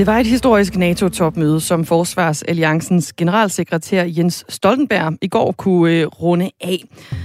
Det 0.00 0.06
var 0.06 0.18
et 0.18 0.26
historisk 0.26 0.76
NATO-topmøde, 0.76 1.60
som 1.60 1.84
Forsvarsalliancens 1.84 3.12
generalsekretær 3.12 4.04
Jens 4.06 4.44
Stoltenberg 4.48 5.18
i 5.22 5.28
går 5.28 5.52
kunne 5.52 5.92
øh, 5.92 6.06
runde 6.06 6.50
af. 6.60 6.84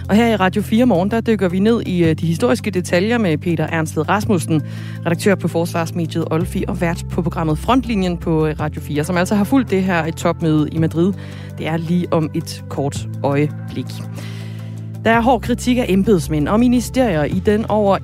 Og 0.10 0.16
her 0.16 0.28
i 0.28 0.36
Radio 0.36 0.62
4 0.62 0.86
morgen, 0.86 1.12
der 1.12 1.22
dykker 1.22 1.50
vi 1.50 1.60
ned 1.60 1.82
i 1.82 2.04
øh, 2.04 2.16
de 2.16 2.26
historiske 2.26 2.72
detaljer 2.72 3.18
med 3.18 3.38
Peter 3.38 3.68
Ernsted 3.68 4.10
Rasmussen, 4.10 4.62
redaktør 5.06 5.36
på 5.36 5.48
Forsvarsmediet 5.48 6.26
Olfi 6.32 6.64
og 6.68 6.82
vært 6.82 7.06
på 7.12 7.22
programmet 7.22 7.60
Frontlinjen 7.60 8.18
på 8.18 8.48
øh, 8.48 8.60
Radio 8.60 8.82
4, 8.82 9.04
som 9.04 9.18
altså 9.18 9.36
har 9.36 9.44
fulgt 9.44 9.70
det 9.70 9.84
her 9.84 10.06
et 10.06 10.16
topmøde 10.16 10.70
i 10.72 10.78
Madrid. 10.78 11.14
Det 11.58 11.68
er 11.68 11.78
lige 11.78 12.14
om 12.14 12.30
et 12.34 12.64
kort 12.70 13.08
øjeblik. 13.24 13.88
Der 15.06 15.12
er 15.12 15.22
hård 15.22 15.42
kritik 15.42 15.78
af 15.78 15.86
embedsmænd 15.90 16.48
og 16.48 16.60
ministerier 16.60 17.24
i 17.24 17.40
den 17.40 17.66
over 17.66 17.98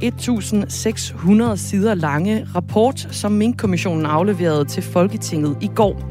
1.600 1.53 1.57
sider 1.57 1.93
lange 1.93 2.47
rapport, 2.55 3.07
som 3.11 3.31
Mink-kommissionen 3.31 4.05
afleverede 4.05 4.65
til 4.65 4.83
Folketinget 4.83 5.57
i 5.61 5.69
går. 5.75 6.01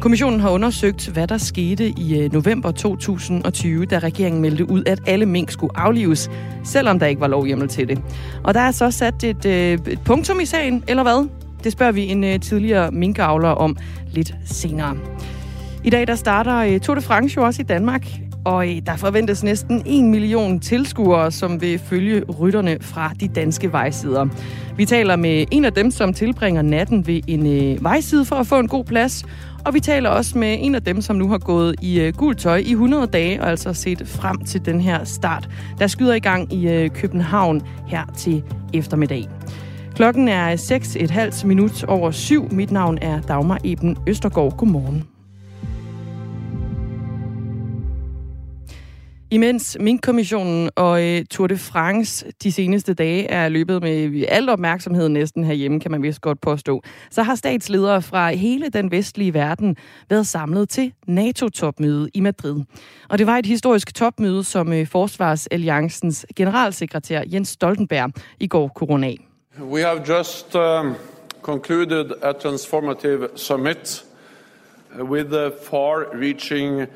Kommissionen 0.00 0.40
har 0.40 0.50
undersøgt, 0.50 1.08
hvad 1.08 1.26
der 1.26 1.38
skete 1.38 1.88
i 1.88 2.20
øh, 2.20 2.32
november 2.32 2.70
2020, 2.70 3.86
da 3.86 3.98
regeringen 3.98 4.42
meldte 4.42 4.70
ud, 4.70 4.82
at 4.86 5.00
alle 5.06 5.26
mink 5.26 5.50
skulle 5.50 5.78
aflives, 5.78 6.30
selvom 6.64 6.98
der 6.98 7.06
ikke 7.06 7.20
var 7.20 7.28
lovhjemmel 7.28 7.68
til 7.68 7.88
det. 7.88 8.02
Og 8.44 8.54
der 8.54 8.60
er 8.60 8.70
så 8.70 8.90
sat 8.90 9.24
et, 9.24 9.44
øh, 9.46 9.78
et 9.88 10.00
punktum 10.04 10.40
i 10.40 10.46
sagen, 10.46 10.84
eller 10.88 11.02
hvad? 11.02 11.28
Det 11.64 11.72
spørger 11.72 11.92
vi 11.92 12.06
en 12.06 12.24
øh, 12.24 12.40
tidligere 12.40 12.90
minkavler 12.90 13.48
om 13.48 13.76
lidt 14.10 14.34
senere. 14.44 14.96
I 15.84 15.90
dag 15.90 16.06
der 16.06 16.14
starter 16.14 16.78
Tour 16.78 16.94
de 16.94 17.00
France 17.00 17.36
jo 17.36 17.44
også 17.44 17.62
i 17.62 17.64
Danmark. 17.64 18.06
Og 18.44 18.70
øh, 18.70 18.82
der 18.86 18.96
forventes 18.96 19.42
næsten 19.42 19.82
1 19.86 20.04
million 20.04 20.60
tilskuere, 20.60 21.30
som 21.30 21.60
vil 21.60 21.78
følge 21.78 22.24
rytterne 22.24 22.76
fra 22.80 23.12
de 23.20 23.28
danske 23.28 23.72
vejsider. 23.72 24.26
Vi 24.76 24.84
taler 24.84 25.16
med 25.16 25.44
en 25.50 25.64
af 25.64 25.72
dem, 25.72 25.90
som 25.90 26.14
tilbringer 26.14 26.62
natten 26.62 27.06
ved 27.06 27.20
en 27.26 27.46
øh, 27.46 27.84
vejside 27.84 28.24
for 28.24 28.36
at 28.36 28.46
få 28.46 28.58
en 28.58 28.68
god 28.68 28.84
plads. 28.84 29.24
Og 29.64 29.74
vi 29.74 29.80
taler 29.80 30.10
også 30.10 30.38
med 30.38 30.56
en 30.60 30.74
af 30.74 30.82
dem, 30.82 31.00
som 31.00 31.16
nu 31.16 31.28
har 31.28 31.38
gået 31.38 31.74
i 31.82 32.00
øh, 32.00 32.14
gult 32.14 32.38
tøj 32.38 32.56
i 32.56 32.70
100 32.70 33.06
dage, 33.06 33.42
og 33.42 33.48
altså 33.48 33.72
set 33.72 34.02
frem 34.08 34.44
til 34.44 34.64
den 34.64 34.80
her 34.80 35.04
start, 35.04 35.48
der 35.78 35.86
skyder 35.86 36.14
i 36.14 36.20
gang 36.20 36.52
i 36.52 36.68
øh, 36.68 36.90
København 36.90 37.62
her 37.86 38.06
til 38.16 38.42
eftermiddag. 38.74 39.28
Klokken 39.94 40.28
er 40.28 40.56
6.30 40.56 41.46
minut 41.46 41.84
over 41.84 42.10
syv. 42.10 42.48
Mit 42.52 42.70
navn 42.70 42.98
er 43.02 43.20
Dagmar 43.20 43.58
Eben 43.64 43.96
Østergaard. 44.06 44.56
Godmorgen. 44.56 45.11
Imens 49.32 49.76
Mink-kommissionen 49.80 50.70
og 50.76 51.02
øh, 51.02 51.24
Tour 51.30 51.46
de 51.46 51.56
France 51.56 52.26
de 52.42 52.52
seneste 52.52 52.94
dage 52.94 53.26
er 53.26 53.48
løbet 53.48 53.82
med 53.82 54.24
al 54.28 54.48
opmærksomhed 54.48 55.08
næsten 55.08 55.44
herhjemme, 55.44 55.80
kan 55.80 55.90
man 55.90 56.02
vist 56.02 56.20
godt 56.20 56.40
påstå, 56.40 56.82
så 57.10 57.22
har 57.22 57.34
statsledere 57.34 58.02
fra 58.02 58.30
hele 58.30 58.68
den 58.68 58.90
vestlige 58.90 59.34
verden 59.34 59.76
været 60.10 60.26
samlet 60.26 60.68
til 60.68 60.92
NATO-topmøde 61.06 62.10
i 62.14 62.20
Madrid. 62.20 62.60
Og 63.08 63.18
det 63.18 63.26
var 63.26 63.38
et 63.38 63.46
historisk 63.46 63.94
topmøde, 63.94 64.44
som 64.44 64.72
øh, 64.72 64.86
Forsvarsalliancens 64.86 66.26
generalsekretær 66.36 67.22
Jens 67.32 67.48
Stoltenberg 67.48 68.12
i 68.40 68.46
går 68.46 68.68
kunne 68.68 69.06
af. 69.06 69.18
We 69.60 69.80
have 69.80 70.00
just 70.18 70.54
um, 70.54 70.94
concluded 71.42 72.10
a 72.22 72.32
transformative 72.32 73.28
summit 73.36 74.04
with 75.02 75.30
the 75.30 75.52
far-reaching 75.70 76.88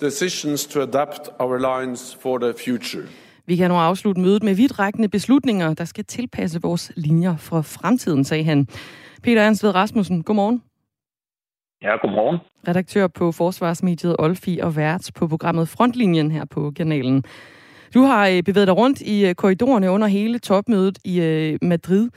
decisions 0.00 0.66
to 0.66 0.80
adapt 0.80 1.30
our 1.38 1.58
lines 1.58 2.18
for 2.20 2.38
the 2.38 2.54
future. 2.64 3.06
Vi 3.46 3.56
kan 3.56 3.70
nu 3.70 3.76
afslutte 3.76 4.20
mødet 4.20 4.42
med 4.42 4.54
vidtrækkende 4.54 5.08
beslutninger, 5.08 5.74
der 5.74 5.84
skal 5.84 6.04
tilpasse 6.04 6.62
vores 6.62 6.92
linjer 6.96 7.36
for 7.36 7.62
fremtiden, 7.62 8.24
sagde 8.24 8.44
han. 8.44 8.66
Peter 9.22 9.46
Ansved 9.46 9.74
Rasmussen, 9.74 10.22
godmorgen. 10.22 10.62
Ja, 11.82 11.96
godmorgen. 11.96 12.38
Redaktør 12.68 13.06
på 13.06 13.32
Forsvarsmediet 13.32 14.16
Olfi 14.18 14.58
og 14.62 14.76
vært 14.76 15.10
på 15.14 15.28
programmet 15.28 15.68
Frontlinjen 15.68 16.30
her 16.30 16.44
på 16.44 16.72
kanalen. 16.76 17.24
Du 17.94 18.00
har 18.00 18.28
øh, 18.28 18.42
bevæget 18.42 18.66
dig 18.68 18.76
rundt 18.76 19.00
i 19.00 19.26
øh, 19.26 19.34
korridorerne 19.34 19.90
under 19.90 20.06
hele 20.06 20.38
topmødet 20.38 20.98
i 21.04 21.20
øh, 21.20 21.58
Madrid. 21.62 22.10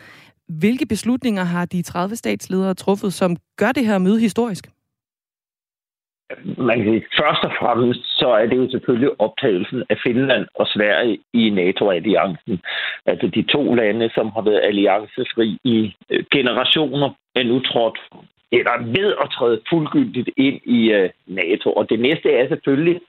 Hvilke 0.48 0.86
beslutninger 0.86 1.44
har 1.44 1.66
de 1.66 1.82
30 1.82 2.16
statsledere 2.16 2.74
truffet, 2.74 3.14
som 3.14 3.36
gør 3.58 3.72
det 3.72 3.86
her 3.86 3.98
møde 3.98 4.20
historisk? 4.20 4.68
Man 6.58 6.84
kan 6.84 7.04
først 7.20 7.44
og 7.44 7.52
fremmest, 7.60 8.20
så 8.20 8.28
er 8.30 8.46
det 8.46 8.58
jo 8.58 8.70
selvfølgelig 8.72 9.22
optagelsen 9.22 9.84
af 9.90 9.98
Finland 10.04 10.46
og 10.56 10.68
Sverige 10.68 11.20
i 11.34 11.50
NATO-alliancen. 11.50 12.62
Altså 13.06 13.28
de 13.28 13.44
to 13.44 13.74
lande, 13.74 14.10
som 14.14 14.32
har 14.36 14.42
været 14.42 14.62
alliancefri 14.64 15.58
i 15.64 15.96
øh, 16.10 16.24
generationer, 16.32 17.10
er 17.36 17.44
nu 17.44 17.60
trådt 17.60 18.00
eller 18.52 18.76
ved 18.98 19.14
at 19.24 19.30
træde 19.30 19.62
fuldgyldigt 19.70 20.30
ind 20.38 20.60
i 20.66 20.92
øh, 20.92 21.10
NATO. 21.28 21.74
Og 21.74 21.90
det 21.90 22.00
næste 22.00 22.32
er 22.32 22.48
selvfølgelig, 22.48 23.02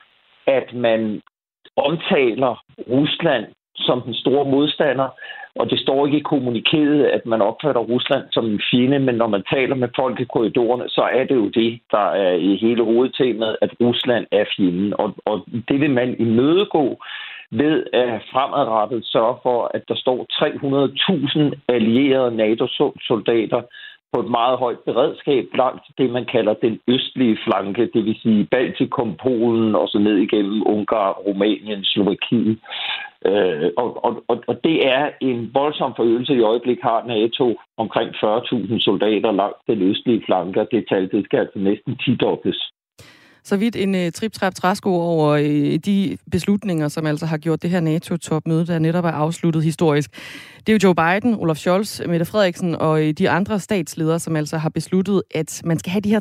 at 0.47 0.75
man 0.75 1.23
omtaler 1.77 2.65
Rusland 2.91 3.47
som 3.77 4.03
den 4.03 4.15
store 4.15 4.45
modstander, 4.45 5.09
og 5.61 5.71
det 5.71 5.79
står 5.81 6.07
ikke 6.07 6.19
i 6.19 6.29
kommunikeret, 6.33 7.05
at 7.05 7.27
man 7.27 7.43
opfatter 7.43 7.81
Rusland 7.81 8.25
som 8.33 8.45
en 8.47 8.61
fjende, 8.71 8.99
men 8.99 9.15
når 9.15 9.27
man 9.27 9.45
taler 9.55 9.75
med 9.75 9.89
folk 9.97 10.21
i 10.21 10.25
korridorerne, 10.25 10.89
så 10.89 11.03
er 11.13 11.25
det 11.25 11.35
jo 11.35 11.49
det, 11.49 11.81
der 11.91 12.07
er 12.25 12.33
i 12.33 12.57
hele 12.57 12.85
hovedtemaet, 12.85 13.57
at 13.61 13.71
Rusland 13.81 14.27
er 14.33 14.45
fjenden. 14.57 14.95
Og, 14.99 15.15
og 15.25 15.47
det 15.69 15.81
vil 15.81 15.91
man 15.91 16.17
imødegå 16.19 17.05
ved 17.51 17.85
at 17.93 18.23
fremadrettet 18.33 19.01
sørge 19.05 19.37
for, 19.43 19.71
at 19.75 19.83
der 19.89 19.95
står 19.95 20.19
300.000 20.33 21.61
allierede 21.69 22.37
NATO-soldater 22.37 23.63
på 24.13 24.21
et 24.21 24.31
meget 24.31 24.59
højt 24.59 24.79
beredskab 24.79 25.45
langt 25.55 25.85
det, 25.99 26.11
man 26.11 26.25
kalder 26.25 26.55
den 26.55 26.81
østlige 26.89 27.39
flanke, 27.45 27.91
det 27.95 28.05
vil 28.05 28.17
sige 28.23 28.49
Baltikum, 28.51 29.17
Polen 29.23 29.75
og 29.75 29.89
så 29.89 29.99
ned 29.99 30.17
igennem 30.17 30.63
Ungarn, 30.67 31.15
Rumænien, 31.27 31.85
Slovakiet. 31.85 32.59
Øh, 33.31 33.71
og, 33.77 34.05
og, 34.05 34.45
og 34.47 34.65
det 34.65 34.87
er 34.87 35.11
en 35.21 35.51
voldsom 35.55 35.93
forøgelse 35.97 36.35
i 36.35 36.41
øjeblikket 36.41 36.85
har 36.85 37.05
NATO 37.07 37.57
omkring 37.77 38.11
40.000 38.11 38.81
soldater 38.81 39.33
langt 39.33 39.59
den 39.67 39.83
østlige 39.83 40.23
flanke, 40.27 40.61
og 40.61 40.69
det 40.71 40.85
tal 40.89 41.11
det 41.11 41.25
skal 41.25 41.39
altså 41.39 41.59
næsten 41.59 41.97
10 41.97 42.15
dobbelt 42.15 42.63
så 43.45 43.57
vidt 43.57 43.77
en 43.77 43.95
øh, 43.95 44.07
uh, 44.07 44.13
trip-trap 44.13 44.55
træsko 44.55 44.91
over 44.91 45.33
uh, 45.33 45.75
de 45.87 46.19
beslutninger, 46.31 46.89
som 46.89 47.07
altså 47.07 47.27
har 47.27 47.39
gjort 47.39 47.63
det 47.63 47.71
her 47.71 47.81
NATO-topmøde, 47.81 48.67
der 48.67 48.79
netop 48.79 49.05
er 49.05 49.11
afsluttet 49.11 49.65
historisk. 49.65 50.11
Det 50.67 50.69
er 50.69 50.73
jo 50.73 50.79
Joe 50.83 50.95
Biden, 50.95 51.35
Olaf 51.35 51.57
Scholz, 51.57 52.01
Mette 52.07 52.25
Frederiksen 52.25 52.75
og 52.75 52.93
uh, 52.93 53.11
de 53.11 53.31
andre 53.31 53.59
statsledere, 53.59 54.19
som 54.19 54.37
altså 54.37 54.57
har 54.57 54.69
besluttet, 54.71 55.23
at 55.35 55.63
man 55.65 55.79
skal 55.79 55.91
have 55.91 56.01
de 56.01 56.11
her 56.11 56.21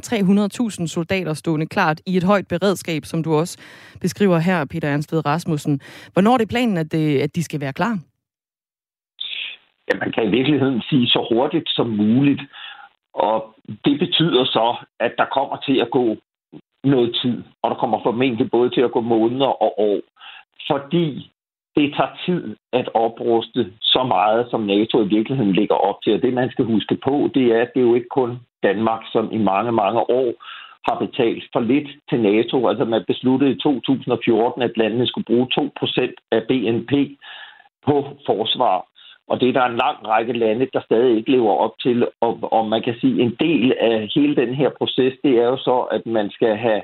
300.000 0.80 0.88
soldater 0.88 1.34
stående 1.34 1.66
klart 1.66 2.02
i 2.06 2.18
et 2.18 2.24
højt 2.24 2.48
beredskab, 2.48 3.06
som 3.06 3.24
du 3.24 3.34
også 3.36 3.58
beskriver 4.02 4.38
her, 4.40 4.66
Peter 4.66 4.88
Ernstved 4.88 5.26
Rasmussen. 5.26 5.82
Hvornår 6.14 6.34
er 6.34 6.38
det 6.38 6.50
planen, 6.50 6.78
at, 6.78 6.92
det, 6.92 7.20
at 7.20 7.36
de 7.36 7.44
skal 7.44 7.62
være 7.62 7.74
klar? 7.74 8.00
Ja, 9.88 9.98
man 10.00 10.12
kan 10.12 10.28
i 10.28 10.32
virkeligheden 10.38 10.82
sige 10.90 11.08
så 11.08 11.28
hurtigt 11.32 11.70
som 11.70 11.88
muligt. 11.88 12.42
Og 13.14 13.56
det 13.86 14.00
betyder 14.00 14.46
så, 14.46 14.86
at 15.00 15.14
der 15.18 15.26
kommer 15.26 15.58
til 15.58 15.78
at 15.82 15.92
gå 15.92 16.18
noget 16.84 17.16
tid, 17.22 17.44
og 17.62 17.70
der 17.72 17.76
kommer 17.76 18.00
formentlig 18.04 18.52
både 18.52 18.70
til 18.70 18.82
at 18.82 18.92
gå 18.92 19.02
måneder 19.02 19.64
og 19.64 19.80
år, 19.80 20.00
fordi 20.70 21.32
det 21.76 21.94
tager 21.98 22.18
tid 22.26 22.56
at 22.74 22.90
opruste 22.94 23.74
så 23.82 24.04
meget, 24.04 24.48
som 24.50 24.62
NATO 24.62 25.04
i 25.04 25.08
virkeligheden 25.08 25.54
ligger 25.54 25.76
op 25.76 25.96
til. 26.04 26.14
Og 26.14 26.22
det, 26.22 26.34
man 26.34 26.52
skal 26.52 26.66
huske 26.66 26.98
på, 27.04 27.30
det 27.34 27.46
er, 27.56 27.62
at 27.62 27.72
det 27.74 27.80
er 27.80 27.88
jo 27.90 27.96
ikke 27.96 28.16
kun 28.20 28.40
Danmark, 28.64 29.02
som 29.12 29.32
i 29.32 29.38
mange, 29.38 29.72
mange 29.72 30.00
år 30.10 30.34
har 30.90 31.00
betalt 31.06 31.44
for 31.54 31.60
lidt 31.60 31.90
til 32.10 32.20
NATO. 32.22 32.68
Altså 32.68 32.86
man 32.86 33.04
besluttede 33.08 33.52
i 33.52 33.60
2014, 33.60 34.62
at 34.62 34.78
landene 34.78 35.08
skulle 35.08 35.26
bruge 35.26 35.48
2% 35.60 36.14
af 36.32 36.42
BNP 36.50 36.92
på 37.86 37.96
forsvar. 38.26 38.86
Og 39.32 39.40
det 39.40 39.50
er 39.50 39.54
der 39.54 39.66
en 39.66 39.82
lang 39.86 39.98
række 40.08 40.34
lande, 40.34 40.68
der 40.74 40.82
stadig 40.82 41.18
ikke 41.18 41.32
lever 41.32 41.54
op 41.66 41.76
til. 41.82 42.08
Og, 42.22 42.40
og 42.42 42.68
man 42.68 42.82
kan 42.82 42.96
sige, 43.02 43.22
en 43.22 43.36
del 43.40 43.74
af 43.80 44.10
hele 44.16 44.36
den 44.36 44.54
her 44.56 44.70
proces, 44.70 45.14
det 45.24 45.34
er 45.38 45.48
jo 45.54 45.58
så, 45.58 45.78
at 45.96 46.06
man 46.06 46.30
skal 46.32 46.56
have 46.56 46.82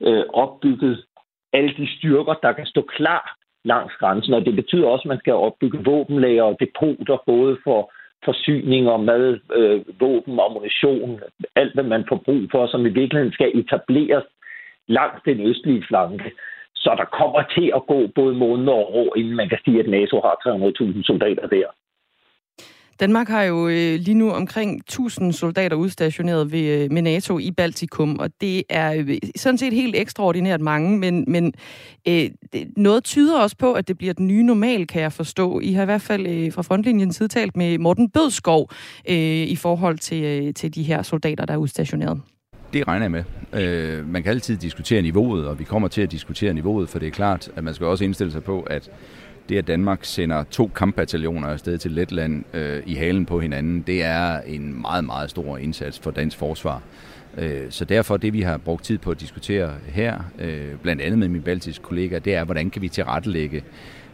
øh, 0.00 0.24
opbygget 0.32 1.04
alle 1.52 1.72
de 1.76 1.86
styrker, 1.96 2.34
der 2.42 2.52
kan 2.52 2.66
stå 2.66 2.82
klar 2.82 3.36
langs 3.64 3.94
grænsen. 3.94 4.34
Og 4.34 4.46
det 4.46 4.56
betyder 4.56 4.86
også, 4.88 5.02
at 5.02 5.12
man 5.14 5.18
skal 5.18 5.32
opbygge 5.32 5.84
våbenlager 5.84 6.42
og 6.42 6.56
depoter, 6.60 7.16
både 7.26 7.58
for 7.64 7.92
forsyninger, 8.24 8.96
mad, 8.96 9.38
øh, 9.54 9.80
våben, 10.00 10.40
ammunition, 10.40 11.20
alt 11.56 11.74
hvad 11.74 11.84
man 11.84 12.04
får 12.08 12.16
brug 12.16 12.42
for, 12.50 12.66
som 12.66 12.86
i 12.86 12.88
virkeligheden 13.00 13.32
skal 13.32 13.50
etableres 13.54 14.24
langs 14.86 15.22
den 15.24 15.40
østlige 15.40 15.84
flanke. 15.88 16.30
Så 16.74 16.90
der 16.98 17.04
kommer 17.04 17.42
til 17.56 17.72
at 17.74 17.86
gå 17.86 18.06
både 18.14 18.34
måneder 18.34 18.72
og 18.72 18.94
år, 18.94 19.16
inden 19.16 19.36
man 19.36 19.48
kan 19.48 19.58
sige, 19.64 19.80
at 19.80 19.88
NATO 19.88 20.20
har 20.20 20.34
300.000 20.46 21.02
soldater 21.02 21.46
der. 21.46 21.68
Danmark 23.00 23.28
har 23.28 23.42
jo 23.42 23.68
øh, 23.68 24.00
lige 24.00 24.14
nu 24.14 24.30
omkring 24.30 24.76
1000 24.78 25.32
soldater 25.32 25.76
udstationeret 25.76 26.52
ved, 26.52 26.64
øh, 26.64 26.92
med 26.92 27.02
NATO 27.02 27.38
i 27.38 27.50
Baltikum, 27.50 28.18
og 28.18 28.30
det 28.40 28.62
er 28.68 28.94
øh, 28.94 29.18
sådan 29.36 29.58
set 29.58 29.72
helt 29.72 29.96
ekstraordinært 29.96 30.60
mange, 30.60 30.98
men, 30.98 31.24
men 31.28 31.52
øh, 32.08 32.30
det, 32.52 32.72
noget 32.76 33.04
tyder 33.04 33.38
også 33.38 33.56
på, 33.56 33.72
at 33.72 33.88
det 33.88 33.98
bliver 33.98 34.14
den 34.14 34.26
nye 34.26 34.42
normal, 34.42 34.86
kan 34.86 35.02
jeg 35.02 35.12
forstå. 35.12 35.60
I 35.60 35.72
har 35.72 35.82
i 35.82 35.84
hvert 35.84 36.02
fald 36.02 36.26
øh, 36.26 36.52
fra 36.52 36.62
frontlinjen 36.62 37.10
tid 37.10 37.28
talt 37.28 37.56
med 37.56 37.78
Morten 37.78 38.10
Bødskov 38.10 38.70
øh, 39.08 39.16
i 39.16 39.56
forhold 39.56 39.98
til, 39.98 40.24
øh, 40.24 40.54
til 40.54 40.74
de 40.74 40.82
her 40.82 41.02
soldater, 41.02 41.46
der 41.46 41.54
er 41.54 41.58
udstationeret. 41.58 42.20
Det 42.72 42.88
regner 42.88 43.04
jeg 43.04 43.10
med. 43.10 43.24
Øh, 43.52 44.08
man 44.08 44.22
kan 44.22 44.30
altid 44.30 44.56
diskutere 44.56 45.02
niveauet, 45.02 45.46
og 45.46 45.58
vi 45.58 45.64
kommer 45.64 45.88
til 45.88 46.02
at 46.02 46.12
diskutere 46.12 46.54
niveauet, 46.54 46.88
for 46.88 46.98
det 46.98 47.08
er 47.08 47.12
klart, 47.12 47.50
at 47.56 47.64
man 47.64 47.74
skal 47.74 47.86
også 47.86 48.04
indstille 48.04 48.32
sig 48.32 48.44
på, 48.44 48.60
at 48.60 48.90
det, 49.50 49.58
at 49.58 49.66
Danmark 49.66 49.98
sender 50.02 50.44
to 50.44 50.70
kampbataljoner 50.74 51.48
afsted 51.48 51.78
til 51.78 51.90
Letland 51.90 52.44
øh, 52.54 52.82
i 52.86 52.94
halen 52.94 53.26
på 53.26 53.40
hinanden, 53.40 53.82
det 53.82 54.02
er 54.02 54.40
en 54.40 54.80
meget, 54.80 55.04
meget 55.04 55.30
stor 55.30 55.56
indsats 55.58 55.98
for 55.98 56.10
dansk 56.10 56.38
forsvar. 56.38 56.82
Øh, 57.38 57.62
så 57.70 57.84
derfor 57.84 58.16
det, 58.16 58.32
vi 58.32 58.42
har 58.42 58.56
brugt 58.56 58.84
tid 58.84 58.98
på 58.98 59.10
at 59.10 59.20
diskutere 59.20 59.72
her, 59.86 60.18
øh, 60.38 60.74
blandt 60.82 61.02
andet 61.02 61.18
med 61.18 61.28
min 61.28 61.42
baltiske 61.42 61.82
kollega, 61.82 62.18
det 62.18 62.34
er, 62.34 62.44
hvordan 62.44 62.70
kan 62.70 62.82
vi 62.82 62.88
tilrettelægge 62.88 63.64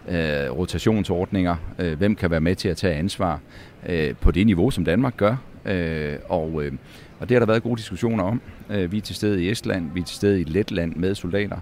øh, 0.08 0.50
rotationsordninger, 0.50 1.56
øh, 1.78 1.98
hvem 1.98 2.14
kan 2.14 2.30
være 2.30 2.40
med 2.40 2.54
til 2.54 2.68
at 2.68 2.76
tage 2.76 2.94
ansvar 2.94 3.40
øh, 3.88 4.14
på 4.14 4.30
det 4.30 4.46
niveau, 4.46 4.70
som 4.70 4.84
Danmark 4.84 5.16
gør. 5.16 5.36
Øh, 5.64 6.16
og, 6.28 6.64
øh, 6.64 6.72
og 7.20 7.28
det 7.28 7.34
har 7.34 7.38
der 7.38 7.46
været 7.46 7.62
gode 7.62 7.76
diskussioner 7.76 8.24
om. 8.24 8.40
Øh, 8.70 8.92
vi 8.92 8.96
er 8.96 9.02
til 9.02 9.16
stede 9.16 9.44
i 9.44 9.50
Estland, 9.50 9.90
vi 9.94 10.00
er 10.00 10.04
til 10.04 10.16
stede 10.16 10.40
i 10.40 10.44
Letland 10.44 10.96
med 10.96 11.14
soldater. 11.14 11.58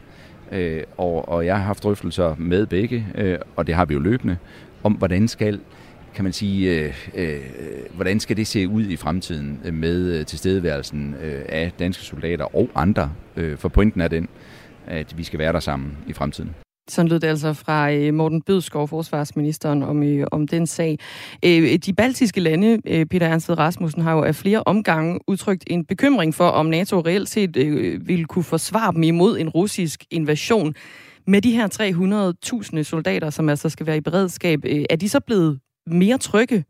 Øh, 0.53 0.83
og, 0.97 1.29
og 1.29 1.47
jeg 1.47 1.57
har 1.57 1.65
haft 1.65 1.83
drøftelser 1.83 2.35
med 2.39 2.67
begge, 2.67 3.07
øh, 3.15 3.39
og 3.57 3.67
det 3.67 3.75
har 3.75 3.85
vi 3.85 3.95
jo 3.95 4.01
løbende, 4.01 4.37
om 4.83 4.93
hvordan 4.93 5.29
skal 5.29 5.61
kan 6.15 6.25
man 6.25 6.33
sige, 6.33 6.81
øh, 6.81 6.95
øh, 7.15 7.41
hvordan 7.95 8.21
skal 8.21 8.37
det 8.37 8.47
se 8.47 8.69
ud 8.69 8.83
i 8.83 8.97
fremtiden 8.97 9.61
med 9.73 10.19
øh, 10.19 10.27
tilstedeværelsen 10.27 11.15
øh, 11.23 11.43
af 11.49 11.73
danske 11.79 12.03
soldater 12.03 12.57
og 12.57 12.71
andre? 12.75 13.13
Øh, 13.37 13.59
for 13.59 13.69
pointen 13.69 14.01
er 14.01 14.09
den, 14.09 14.29
at 14.87 15.19
vi 15.19 15.25
skal 15.25 15.39
være 15.39 15.53
der 15.53 15.61
sammen 15.61 15.97
i 16.07 16.13
fremtiden. 16.13 16.64
Sådan 16.89 17.09
lød 17.09 17.21
det 17.21 17.29
altså 17.29 17.53
fra 17.53 17.93
øh, 17.93 18.15
Morten 18.15 18.43
Bødskov, 18.43 18.89
forsvarsministeren, 18.89 19.83
om, 19.83 20.03
øh, 20.03 20.27
om 20.33 20.47
den 20.49 20.67
sag. 20.67 20.99
Øh, 21.45 21.79
de 21.87 21.93
baltiske 21.97 22.41
lande, 22.41 22.81
øh, 22.87 23.07
Peter 23.07 23.27
Ernst 23.27 23.51
Rasmussen, 23.51 24.03
har 24.03 24.13
jo 24.13 24.23
af 24.23 24.35
flere 24.35 24.63
omgange 24.67 25.21
udtrykt 25.27 25.65
en 25.67 25.85
bekymring 25.85 26.35
for, 26.35 26.49
om 26.49 26.67
NATO 26.67 27.01
reelt 27.01 27.29
set 27.29 27.57
øh, 27.57 28.09
ville 28.09 28.25
kunne 28.25 28.45
forsvare 28.45 28.93
dem 28.93 29.03
imod 29.03 29.39
en 29.39 29.49
russisk 29.49 30.05
invasion. 30.11 30.75
Med 31.27 31.43
de 31.43 31.53
her 31.53 31.67
300.000 32.77 32.83
soldater, 32.83 33.31
som 33.31 33.49
altså 33.49 33.69
skal 33.69 33.87
være 33.87 33.97
i 33.97 34.01
beredskab, 34.01 34.59
øh, 34.65 34.85
er 34.91 34.97
de 34.97 35.09
så 35.09 35.21
blevet 35.21 35.61
mere 35.87 36.19
trygge? 36.19 36.65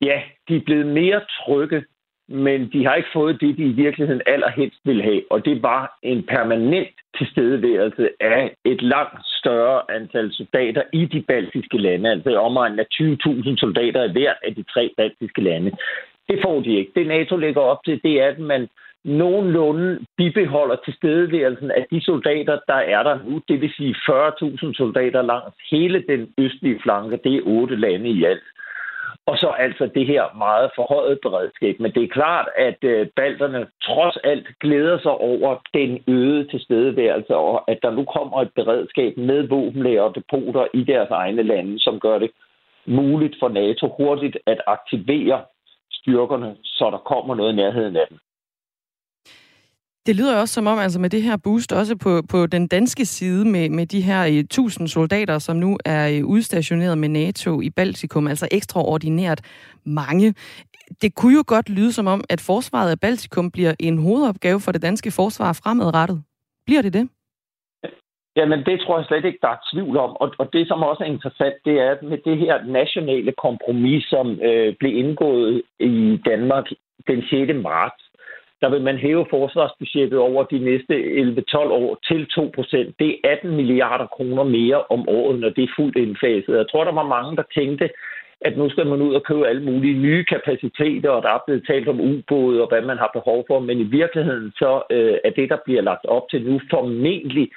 Ja, 0.00 0.18
de 0.48 0.56
er 0.56 0.64
blevet 0.66 0.86
mere 0.86 1.20
trygge 1.40 1.84
men 2.28 2.68
de 2.72 2.86
har 2.86 2.94
ikke 2.94 3.08
fået 3.12 3.40
det, 3.40 3.56
de 3.56 3.62
i 3.62 3.72
virkeligheden 3.72 4.22
allerhelst 4.26 4.80
ville 4.84 5.02
have, 5.02 5.22
og 5.30 5.44
det 5.44 5.62
var 5.62 5.98
en 6.02 6.22
permanent 6.22 6.94
tilstedeværelse 7.18 8.08
af 8.20 8.54
et 8.64 8.82
langt 8.82 9.26
større 9.26 9.90
antal 9.90 10.32
soldater 10.32 10.82
i 10.92 11.04
de 11.04 11.22
baltiske 11.22 11.78
lande, 11.78 12.10
altså 12.10 12.38
omegnen 12.38 12.78
af 12.78 12.86
20.000 12.94 13.56
soldater 13.56 14.04
i 14.04 14.12
hver 14.12 14.32
af 14.42 14.54
de 14.54 14.62
tre 14.62 14.90
baltiske 14.96 15.42
lande. 15.42 15.70
Det 16.28 16.38
får 16.44 16.60
de 16.60 16.76
ikke. 16.76 16.92
Det 16.94 17.06
NATO 17.06 17.36
lægger 17.36 17.60
op 17.60 17.84
til, 17.84 18.00
det 18.04 18.22
er, 18.22 18.26
at 18.26 18.38
man 18.38 18.68
nogenlunde 19.04 19.98
bibeholder 20.16 20.76
tilstedeværelsen 20.84 21.70
af 21.70 21.86
de 21.90 22.00
soldater, 22.04 22.58
der 22.66 22.74
er 22.74 23.02
der 23.02 23.18
nu. 23.26 23.40
Det 23.48 23.60
vil 23.60 23.72
sige 23.76 23.94
40.000 23.94 24.74
soldater 24.74 25.22
langs 25.22 25.54
hele 25.70 26.04
den 26.08 26.34
østlige 26.38 26.80
flanke. 26.82 27.18
Det 27.24 27.34
er 27.34 27.42
otte 27.46 27.76
lande 27.76 28.08
i 28.08 28.24
alt. 28.24 28.42
Og 29.28 29.38
så 29.38 29.48
altså 29.48 29.84
det 29.94 30.06
her 30.06 30.24
meget 30.36 30.70
forhøjet 30.74 31.18
beredskab. 31.22 31.80
Men 31.80 31.92
det 31.94 32.02
er 32.02 32.16
klart, 32.18 32.48
at 32.56 32.78
øh, 32.84 33.06
balterne 33.16 33.66
trods 33.82 34.16
alt 34.16 34.46
glæder 34.60 34.98
sig 34.98 35.10
over 35.10 35.56
den 35.74 36.04
øgede 36.06 36.48
tilstedeværelse, 36.50 37.36
og 37.36 37.70
at 37.70 37.78
der 37.82 37.90
nu 37.90 38.04
kommer 38.04 38.42
et 38.42 38.52
beredskab 38.54 39.16
med 39.16 39.48
våbenlager 39.48 40.02
og 40.02 40.14
depoter 40.14 40.66
i 40.74 40.84
deres 40.84 41.10
egne 41.10 41.42
lande, 41.42 41.80
som 41.80 42.00
gør 42.00 42.18
det 42.18 42.30
muligt 42.86 43.36
for 43.40 43.48
NATO 43.48 43.94
hurtigt 43.98 44.38
at 44.46 44.60
aktivere 44.66 45.40
styrkerne, 45.92 46.56
så 46.64 46.90
der 46.90 46.98
kommer 46.98 47.34
noget 47.34 47.52
i 47.52 47.56
nærheden 47.56 47.96
af 47.96 48.06
dem. 48.10 48.18
Det 50.08 50.16
lyder 50.16 50.40
også 50.40 50.54
som 50.54 50.66
om, 50.66 50.78
altså 50.78 51.00
med 51.00 51.10
det 51.10 51.22
her 51.22 51.36
boost, 51.44 51.72
også 51.72 51.96
på, 52.04 52.22
på 52.32 52.46
den 52.46 52.68
danske 52.68 53.04
side 53.04 53.48
med, 53.48 53.70
med 53.70 53.86
de 53.86 54.00
her 54.00 54.20
øh, 54.26 54.32
1000 54.32 54.88
soldater, 54.88 55.38
som 55.38 55.56
nu 55.56 55.78
er 55.84 56.02
øh, 56.14 56.26
udstationeret 56.26 56.98
med 56.98 57.08
NATO 57.08 57.60
i 57.60 57.70
Baltikum, 57.70 58.26
altså 58.26 58.48
ekstraordinært 58.52 59.40
mange. 59.86 60.34
Det 61.02 61.14
kunne 61.14 61.34
jo 61.34 61.44
godt 61.46 61.68
lyde 61.68 61.92
som 61.92 62.06
om, 62.06 62.20
at 62.30 62.40
forsvaret 62.46 62.90
af 62.90 63.00
Baltikum 63.00 63.50
bliver 63.50 63.74
en 63.80 63.98
hovedopgave 63.98 64.60
for 64.60 64.72
det 64.72 64.82
danske 64.82 65.10
forsvar 65.10 65.60
fremadrettet. 65.62 66.22
Bliver 66.66 66.82
det 66.82 66.92
det? 66.92 67.08
Jamen, 68.36 68.58
det 68.64 68.80
tror 68.80 68.98
jeg 68.98 69.06
slet 69.06 69.24
ikke, 69.24 69.38
der 69.42 69.48
er 69.48 69.64
tvivl 69.72 69.96
om. 69.96 70.10
Og, 70.16 70.28
og 70.38 70.52
det, 70.52 70.68
som 70.68 70.82
også 70.82 71.04
er 71.04 71.08
interessant, 71.08 71.54
det 71.64 71.74
er, 71.80 71.90
at 71.90 72.02
med 72.02 72.18
det 72.24 72.38
her 72.38 72.64
nationale 72.64 73.32
kompromis, 73.44 74.04
som 74.04 74.26
øh, 74.48 74.74
blev 74.80 74.96
indgået 74.96 75.62
i 75.80 76.20
Danmark 76.26 76.66
den 77.06 77.22
6. 77.22 77.52
marts, 77.62 78.07
der 78.60 78.68
vil 78.70 78.82
man 78.82 78.96
hæve 78.96 79.26
forsvarsbudgettet 79.30 80.18
over 80.18 80.44
de 80.44 80.58
næste 80.58 80.94
11-12 80.94 81.58
år 81.58 81.98
til 82.08 82.26
2% 82.38 82.92
Det 82.98 83.10
er 83.24 83.30
18 83.30 83.56
milliarder 83.56 84.06
kroner 84.06 84.44
mere 84.44 84.82
om 84.90 85.08
året, 85.08 85.40
når 85.40 85.48
det 85.48 85.64
er 85.64 85.76
fuldt 85.76 85.96
indfaset. 85.96 86.56
Jeg 86.56 86.68
tror, 86.70 86.84
der 86.84 86.92
var 86.92 87.14
mange, 87.16 87.36
der 87.36 87.42
tænkte, 87.54 87.90
at 88.40 88.56
nu 88.56 88.70
skal 88.70 88.86
man 88.86 89.02
ud 89.02 89.14
og 89.14 89.22
købe 89.22 89.46
alle 89.46 89.64
mulige 89.64 89.98
nye 89.98 90.24
kapaciteter, 90.24 91.10
og 91.10 91.22
der 91.22 91.28
er 91.28 91.42
blevet 91.46 91.66
talt 91.66 91.88
om 91.88 92.00
ubåde 92.00 92.62
og 92.62 92.68
hvad 92.68 92.82
man 92.82 92.98
har 92.98 93.10
behov 93.12 93.44
for, 93.46 93.58
men 93.58 93.78
i 93.78 93.82
virkeligheden 93.82 94.52
så 94.56 94.82
øh, 94.90 95.16
er 95.24 95.30
det, 95.30 95.50
der 95.50 95.58
bliver 95.64 95.82
lagt 95.82 96.06
op 96.06 96.22
til 96.30 96.42
nu, 96.42 96.60
formentlig 96.70 97.50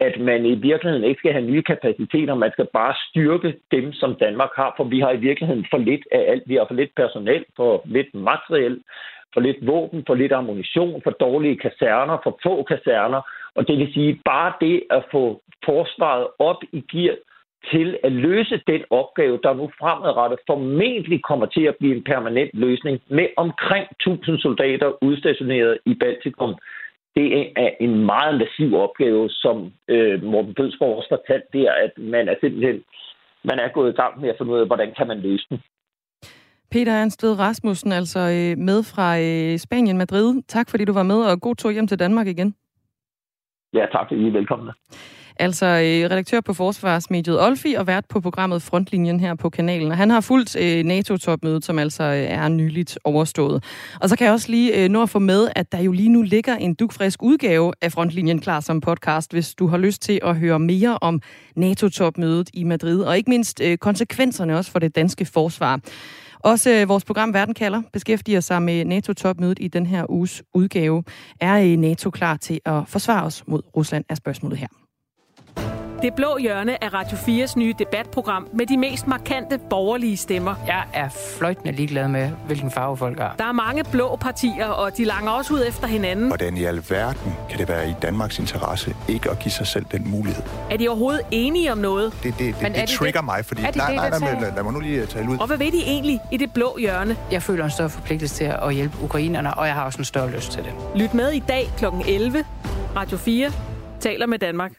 at 0.00 0.20
man 0.20 0.46
i 0.46 0.54
virkeligheden 0.54 1.04
ikke 1.04 1.18
skal 1.18 1.32
have 1.32 1.50
nye 1.50 1.62
kapaciteter, 1.62 2.34
man 2.34 2.52
skal 2.52 2.68
bare 2.72 2.94
styrke 3.08 3.54
dem, 3.70 3.92
som 3.92 4.14
Danmark 4.14 4.50
har, 4.56 4.74
for 4.76 4.84
vi 4.84 5.00
har 5.00 5.12
i 5.12 5.16
virkeligheden 5.28 5.66
for 5.70 5.78
lidt 5.78 6.04
af 6.12 6.24
alt. 6.28 6.42
Vi 6.46 6.54
har 6.54 6.64
for 6.68 6.74
lidt 6.74 6.94
personel, 6.96 7.44
for 7.56 7.82
lidt 7.84 8.14
materiel, 8.14 8.82
for 9.34 9.40
lidt 9.40 9.66
våben, 9.66 10.04
for 10.06 10.14
lidt 10.14 10.32
ammunition, 10.32 11.02
for 11.02 11.10
dårlige 11.10 11.56
kaserner, 11.56 12.18
for 12.22 12.38
få 12.42 12.62
kaserner. 12.62 13.20
Og 13.54 13.68
det 13.68 13.78
vil 13.78 13.92
sige, 13.94 14.20
bare 14.24 14.52
det 14.60 14.82
at 14.90 15.04
få 15.12 15.42
forsvaret 15.64 16.26
op 16.38 16.60
i 16.72 16.80
gear 16.92 17.16
til 17.70 17.98
at 18.04 18.12
løse 18.12 18.62
den 18.66 18.82
opgave, 18.90 19.40
der 19.42 19.54
nu 19.54 19.70
fremadrettet 19.80 20.38
formentlig 20.46 21.22
kommer 21.22 21.46
til 21.46 21.64
at 21.64 21.76
blive 21.80 21.96
en 21.96 22.04
permanent 22.04 22.50
løsning 22.54 23.00
med 23.08 23.26
omkring 23.36 23.86
1000 23.90 24.38
soldater 24.38 25.04
udstationeret 25.04 25.78
i 25.86 25.94
Baltikum. 25.94 26.54
Det 27.16 27.52
er 27.56 27.70
en 27.80 28.06
meget 28.06 28.38
massiv 28.38 28.74
opgave, 28.76 29.30
som 29.30 29.72
øh, 29.88 30.22
Morten 30.22 30.54
Bødsborg 30.54 30.96
også 30.96 31.08
fortalte 31.08 31.48
der, 31.52 31.72
at 31.72 31.92
man 31.98 32.28
er 32.28 32.34
simpelthen 32.40 32.84
man 33.44 33.58
er 33.58 33.68
gået 33.68 33.92
i 33.92 33.96
gang 33.96 34.20
med 34.20 34.28
at 34.28 34.34
finde 34.38 34.52
ud 34.52 34.58
af, 34.58 34.66
hvordan 34.66 34.94
kan 34.98 35.06
man 35.06 35.20
løse 35.20 35.46
den. 35.50 35.58
Peter 36.70 36.92
Ernst 36.92 37.22
Ved 37.22 37.38
Rasmussen, 37.38 37.92
altså 37.92 38.18
øh, 38.18 38.58
med 38.58 38.82
fra 38.82 39.20
øh, 39.20 39.58
Spanien, 39.58 39.98
Madrid. 39.98 40.42
Tak 40.48 40.70
fordi 40.70 40.84
du 40.84 40.92
var 40.92 41.02
med, 41.02 41.16
og 41.16 41.40
god 41.40 41.56
tur 41.56 41.70
hjem 41.70 41.86
til 41.86 41.98
Danmark 41.98 42.26
igen. 42.26 42.54
Ja, 43.74 43.86
tak 43.92 44.12
I 44.12 44.26
er 44.26 44.32
velkomne. 44.32 44.72
Altså 45.40 45.66
øh, 45.66 46.10
redaktør 46.10 46.40
på 46.40 46.52
Forsvarsmediet 46.52 47.42
Olfi 47.42 47.74
og 47.74 47.86
vært 47.86 48.04
på 48.08 48.20
programmet 48.20 48.62
Frontlinjen 48.62 49.20
her 49.20 49.34
på 49.34 49.50
kanalen. 49.50 49.90
Og 49.90 49.96
han 49.96 50.10
har 50.10 50.20
fulgt 50.20 50.56
NATO-topmødet, 50.84 51.64
som 51.64 51.78
altså 51.78 52.02
er 52.28 52.48
nyligt 52.48 52.98
overstået. 53.04 53.64
Og 54.00 54.08
så 54.08 54.16
kan 54.16 54.24
jeg 54.24 54.32
også 54.32 54.50
lige 54.50 54.88
nå 54.88 55.02
at 55.02 55.10
få 55.10 55.18
med, 55.18 55.48
at 55.56 55.72
der 55.72 55.78
jo 55.78 55.92
lige 55.92 56.08
nu 56.08 56.22
ligger 56.22 56.56
en 56.56 56.74
dugfrisk 56.74 57.22
udgave 57.22 57.72
af 57.80 57.92
Frontlinjen 57.92 58.40
klar 58.40 58.60
som 58.60 58.80
podcast, 58.80 59.32
hvis 59.32 59.54
du 59.54 59.66
har 59.66 59.78
lyst 59.78 60.02
til 60.02 60.20
at 60.22 60.36
høre 60.36 60.58
mere 60.58 60.98
om 61.00 61.20
NATO-topmødet 61.56 62.50
i 62.54 62.64
Madrid, 62.64 63.02
og 63.02 63.16
ikke 63.16 63.30
mindst 63.30 63.62
konsekvenserne 63.80 64.56
også 64.56 64.70
for 64.70 64.78
det 64.78 64.96
danske 64.96 65.24
forsvar. 65.24 65.80
Også 66.40 66.70
øh, 66.70 66.88
vores 66.88 67.04
program 67.04 67.34
Verden 67.34 67.54
kalder 67.54 67.82
beskæftiger 67.92 68.40
sig 68.40 68.62
med 68.62 68.84
NATO-topmødet 68.84 69.58
i 69.60 69.68
den 69.68 69.86
her 69.86 70.10
uges 70.10 70.42
udgave. 70.54 71.04
Er 71.40 71.60
øh, 71.60 71.76
NATO 71.76 72.10
klar 72.10 72.36
til 72.36 72.60
at 72.64 72.82
forsvare 72.86 73.24
os 73.24 73.44
mod 73.46 73.62
Rusland, 73.76 74.04
er 74.08 74.14
spørgsmålet 74.14 74.58
her. 74.58 74.68
Det 76.02 76.14
blå 76.14 76.38
hjørne 76.38 76.84
er 76.84 76.94
Radio 76.94 77.16
4's 77.16 77.58
nye 77.58 77.74
debatprogram 77.78 78.48
med 78.52 78.66
de 78.66 78.76
mest 78.76 79.06
markante 79.06 79.58
borgerlige 79.70 80.16
stemmer. 80.16 80.54
Jeg 80.66 80.84
er 80.94 81.08
fløjtende 81.08 81.72
ligeglad 81.72 82.08
med, 82.08 82.30
hvilken 82.46 82.70
farve 82.70 82.96
folk 82.96 83.18
har. 83.18 83.34
Der 83.38 83.44
er 83.44 83.52
mange 83.52 83.84
blå 83.84 84.16
partier, 84.16 84.66
og 84.66 84.96
de 84.96 85.04
langer 85.04 85.30
også 85.30 85.54
ud 85.54 85.64
efter 85.68 85.86
hinanden. 85.86 86.26
Hvordan 86.26 86.56
i 86.56 86.64
alverden 86.64 87.32
kan 87.50 87.58
det 87.58 87.68
være 87.68 87.90
i 87.90 87.94
Danmarks 88.02 88.38
interesse 88.38 88.96
ikke 89.08 89.30
at 89.30 89.38
give 89.38 89.52
sig 89.52 89.66
selv 89.66 89.84
den 89.92 90.10
mulighed? 90.10 90.42
Er 90.70 90.76
de 90.76 90.88
overhovedet 90.88 91.22
enige 91.30 91.72
om 91.72 91.78
noget? 91.78 92.12
Det, 92.22 92.34
det, 92.38 92.54
det, 92.60 92.66
det, 92.66 92.74
det 92.74 92.88
trigger 92.88 93.20
det? 93.20 93.24
mig, 93.24 93.44
fordi... 93.44 93.62
Er 93.62 93.66
det 93.66 93.76
nej, 93.76 93.94
nej, 93.94 94.10
nej, 94.10 94.18
nej, 94.18 94.40
lad, 94.40 94.54
lad 94.54 94.62
mig 94.62 94.72
nu 94.72 94.80
lige 94.80 95.06
tale 95.06 95.30
ud. 95.30 95.38
Og 95.38 95.46
hvad 95.46 95.56
ved 95.56 95.72
de 95.72 95.82
egentlig 95.86 96.20
i 96.32 96.36
det 96.36 96.52
blå 96.52 96.76
hjørne? 96.78 97.16
Jeg 97.32 97.42
føler 97.42 97.64
en 97.64 97.70
større 97.70 97.90
forpligtelse 97.90 98.34
til 98.34 98.44
at 98.62 98.74
hjælpe 98.74 98.96
ukrainerne, 99.02 99.54
og 99.54 99.66
jeg 99.66 99.74
har 99.74 99.84
også 99.84 99.98
en 99.98 100.04
større 100.04 100.30
lyst 100.30 100.52
til 100.52 100.62
det. 100.62 100.72
Lyt 100.94 101.14
med 101.14 101.32
i 101.32 101.42
dag 101.48 101.68
kl. 101.78 101.84
11. 102.08 102.44
Radio 102.96 103.16
4 103.16 103.52
taler 104.00 104.26
med 104.26 104.38
Danmark. 104.38 104.72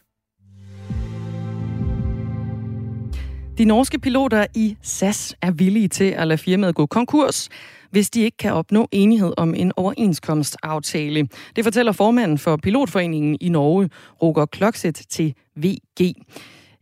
De 3.60 3.66
norske 3.66 4.00
piloter 4.00 4.46
i 4.56 4.78
SAS 4.82 5.36
er 5.42 5.51
villige 5.51 5.88
til 5.88 6.04
at 6.04 6.28
lade 6.28 6.38
firmaet 6.38 6.75
gå 6.75 6.86
konkurs, 6.86 7.50
hvis 7.92 8.10
de 8.10 8.22
ikke 8.22 8.38
kan 8.38 8.54
opnå 8.54 8.88
enighed 8.92 9.34
om 9.38 9.56
en 9.56 9.72
overenskomstaftale. 9.75 11.28
Det 11.56 11.63
fortæller 11.63 11.92
formanden 11.92 12.38
for 12.38 12.58
Pilotforeningen 12.58 13.38
i 13.42 13.50
Norge, 13.50 13.89
Roger 14.22 14.46
Klokset 14.46 14.96
til 15.10 15.36
VG. 15.56 16.16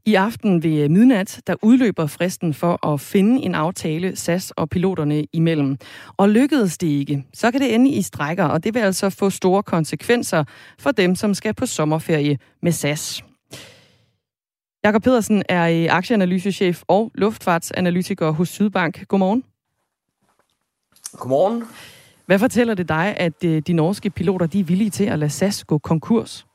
I 0.06 0.16
aften 0.16 0.64
ved 0.64 0.90
midnat, 0.90 1.42
der 1.48 1.56
udløber 1.62 2.08
fristen 2.08 2.54
for 2.54 2.88
at 2.88 3.02
finde 3.02 3.44
en 3.44 3.56
aftale 3.56 4.16
SAS 4.16 4.52
og 4.52 4.70
piloterne 4.70 5.26
imellem. 5.34 5.78
Og 6.18 6.30
lykkedes 6.30 6.78
det 6.78 6.88
ikke, 6.88 7.26
så 7.34 7.52
kan 7.52 7.62
det 7.62 7.76
ende 7.76 7.90
i 7.92 8.02
strækker, 8.02 8.46
og 8.46 8.64
det 8.64 8.74
vil 8.74 8.80
altså 8.80 9.10
få 9.10 9.30
store 9.30 9.64
konsekvenser 9.64 10.44
for 10.80 10.92
dem, 10.92 11.16
som 11.16 11.34
skal 11.34 11.54
på 11.54 11.66
sommerferie 11.66 12.38
med 12.62 12.72
SAS. 12.72 13.24
Jakob 14.84 15.04
Pedersen 15.04 15.44
er 15.50 15.94
aktieanalysechef 15.94 16.84
og 16.88 17.12
luftfartsanalytiker 17.16 18.32
hos 18.32 18.50
Sydbank. 18.50 19.08
Godmorgen. 19.08 19.44
Godmorgen. 21.12 21.64
Hvad 22.26 22.40
fortæller 22.40 22.74
det 22.74 22.90
dig, 22.90 23.16
at 23.18 23.44
øh, 23.46 23.62
de 23.68 23.74
norske 23.74 24.10
piloter 24.10 24.46
de 24.46 24.60
er 24.60 24.64
villige 24.64 24.90
til 24.90 25.04
at 25.04 25.20
lade 25.20 25.32
SAS 25.32 25.64
gå 25.64 25.78
konkurs? 25.78 26.48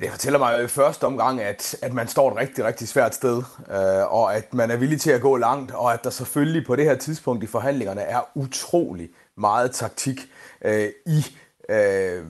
Det 0.00 0.10
fortæller 0.10 0.38
mig 0.38 0.58
jo 0.58 0.64
i 0.64 0.68
første 0.68 1.04
omgang, 1.04 1.40
at, 1.40 1.76
at 1.82 1.92
man 1.92 2.08
står 2.08 2.30
et 2.30 2.36
rigtig, 2.36 2.64
rigtig 2.64 2.88
svært 2.88 3.14
sted, 3.14 3.36
øh, 3.70 4.12
og 4.12 4.36
at 4.36 4.54
man 4.54 4.70
er 4.70 4.76
villig 4.76 5.00
til 5.00 5.10
at 5.10 5.20
gå 5.20 5.36
langt, 5.36 5.72
og 5.72 5.92
at 5.92 6.04
der 6.04 6.10
selvfølgelig 6.10 6.66
på 6.66 6.76
det 6.76 6.84
her 6.84 6.96
tidspunkt 6.96 7.44
i 7.44 7.46
forhandlingerne 7.46 8.00
er 8.00 8.20
utrolig 8.34 9.08
meget 9.36 9.72
taktik 9.72 10.20
øh, 10.64 10.88
i 11.06 11.26
øh, 11.68 12.24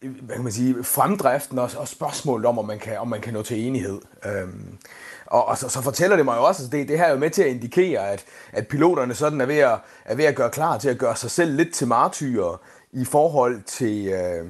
hvad 0.00 0.34
kan 0.34 0.44
man 0.44 0.52
sige, 0.52 0.84
fremdriften 0.84 1.58
og, 1.58 1.70
og 1.76 1.88
spørgsmålet 1.88 2.46
om, 2.46 2.58
om 2.58 2.64
man 2.64 2.78
kan, 2.78 2.98
om 2.98 3.08
man 3.08 3.20
kan 3.20 3.32
nå 3.32 3.42
til 3.42 3.66
enighed. 3.66 4.00
Øhm, 4.26 4.78
og, 5.26 5.48
og 5.48 5.58
så, 5.58 5.68
så 5.68 5.82
fortæller 5.82 6.16
det 6.16 6.24
mig 6.24 6.36
jo 6.36 6.44
også, 6.44 6.64
at 6.64 6.72
det, 6.72 6.88
det 6.88 6.98
her 6.98 7.04
er 7.04 7.10
jo 7.10 7.18
med 7.18 7.30
til 7.30 7.42
at 7.42 7.48
indikere, 7.48 8.08
at, 8.10 8.24
at 8.52 8.68
piloterne 8.68 9.14
sådan 9.14 9.40
er 9.40 9.46
ved, 9.46 9.58
at, 9.58 9.78
er 10.04 10.14
ved 10.14 10.24
at 10.24 10.34
gøre 10.34 10.50
klar 10.50 10.78
til 10.78 10.88
at 10.88 10.98
gøre 10.98 11.16
sig 11.16 11.30
selv 11.30 11.56
lidt 11.56 11.74
til 11.74 11.86
martyrer 11.86 12.60
i 12.92 13.04
forhold 13.04 13.62
til, 13.62 14.08
øh, 14.08 14.46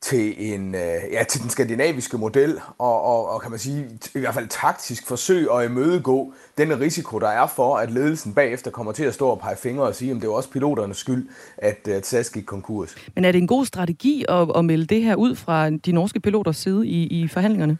til, 0.00 0.34
en, 0.52 0.74
øh, 0.74 1.12
ja, 1.12 1.22
til 1.22 1.42
den 1.42 1.50
skandinaviske 1.50 2.18
model, 2.18 2.60
og, 2.78 3.02
og, 3.02 3.28
og 3.28 3.42
kan 3.42 3.50
man 3.50 3.60
sige, 3.60 3.86
i 4.14 4.18
hvert 4.18 4.34
fald 4.34 4.48
taktisk 4.48 5.06
forsøg 5.06 5.48
at 5.52 5.70
imødegå 5.70 6.32
den 6.58 6.80
risiko, 6.80 7.18
der 7.18 7.28
er 7.28 7.46
for, 7.46 7.76
at 7.76 7.90
ledelsen 7.90 8.34
bagefter 8.34 8.70
kommer 8.70 8.92
til 8.92 9.04
at 9.04 9.14
stå 9.14 9.28
og 9.28 9.38
pege 9.38 9.56
fingre 9.56 9.84
og 9.84 9.94
sige, 9.94 10.10
at 10.10 10.16
det 10.16 10.24
er 10.24 10.28
også 10.28 10.50
piloternes 10.50 10.96
skyld, 10.96 11.28
at, 11.56 11.88
at 11.88 12.06
SAS 12.06 12.30
gik 12.30 12.44
konkurs. 12.44 12.94
Men 13.14 13.24
er 13.24 13.32
det 13.32 13.38
en 13.38 13.46
god 13.46 13.64
strategi 13.64 14.24
at, 14.28 14.48
at 14.56 14.64
melde 14.64 14.86
det 14.86 15.02
her 15.02 15.14
ud 15.14 15.34
fra 15.34 15.70
de 15.70 15.92
norske 15.92 16.20
piloters 16.20 16.56
side 16.56 16.86
i, 16.86 17.06
i 17.06 17.28
forhandlingerne? 17.28 17.78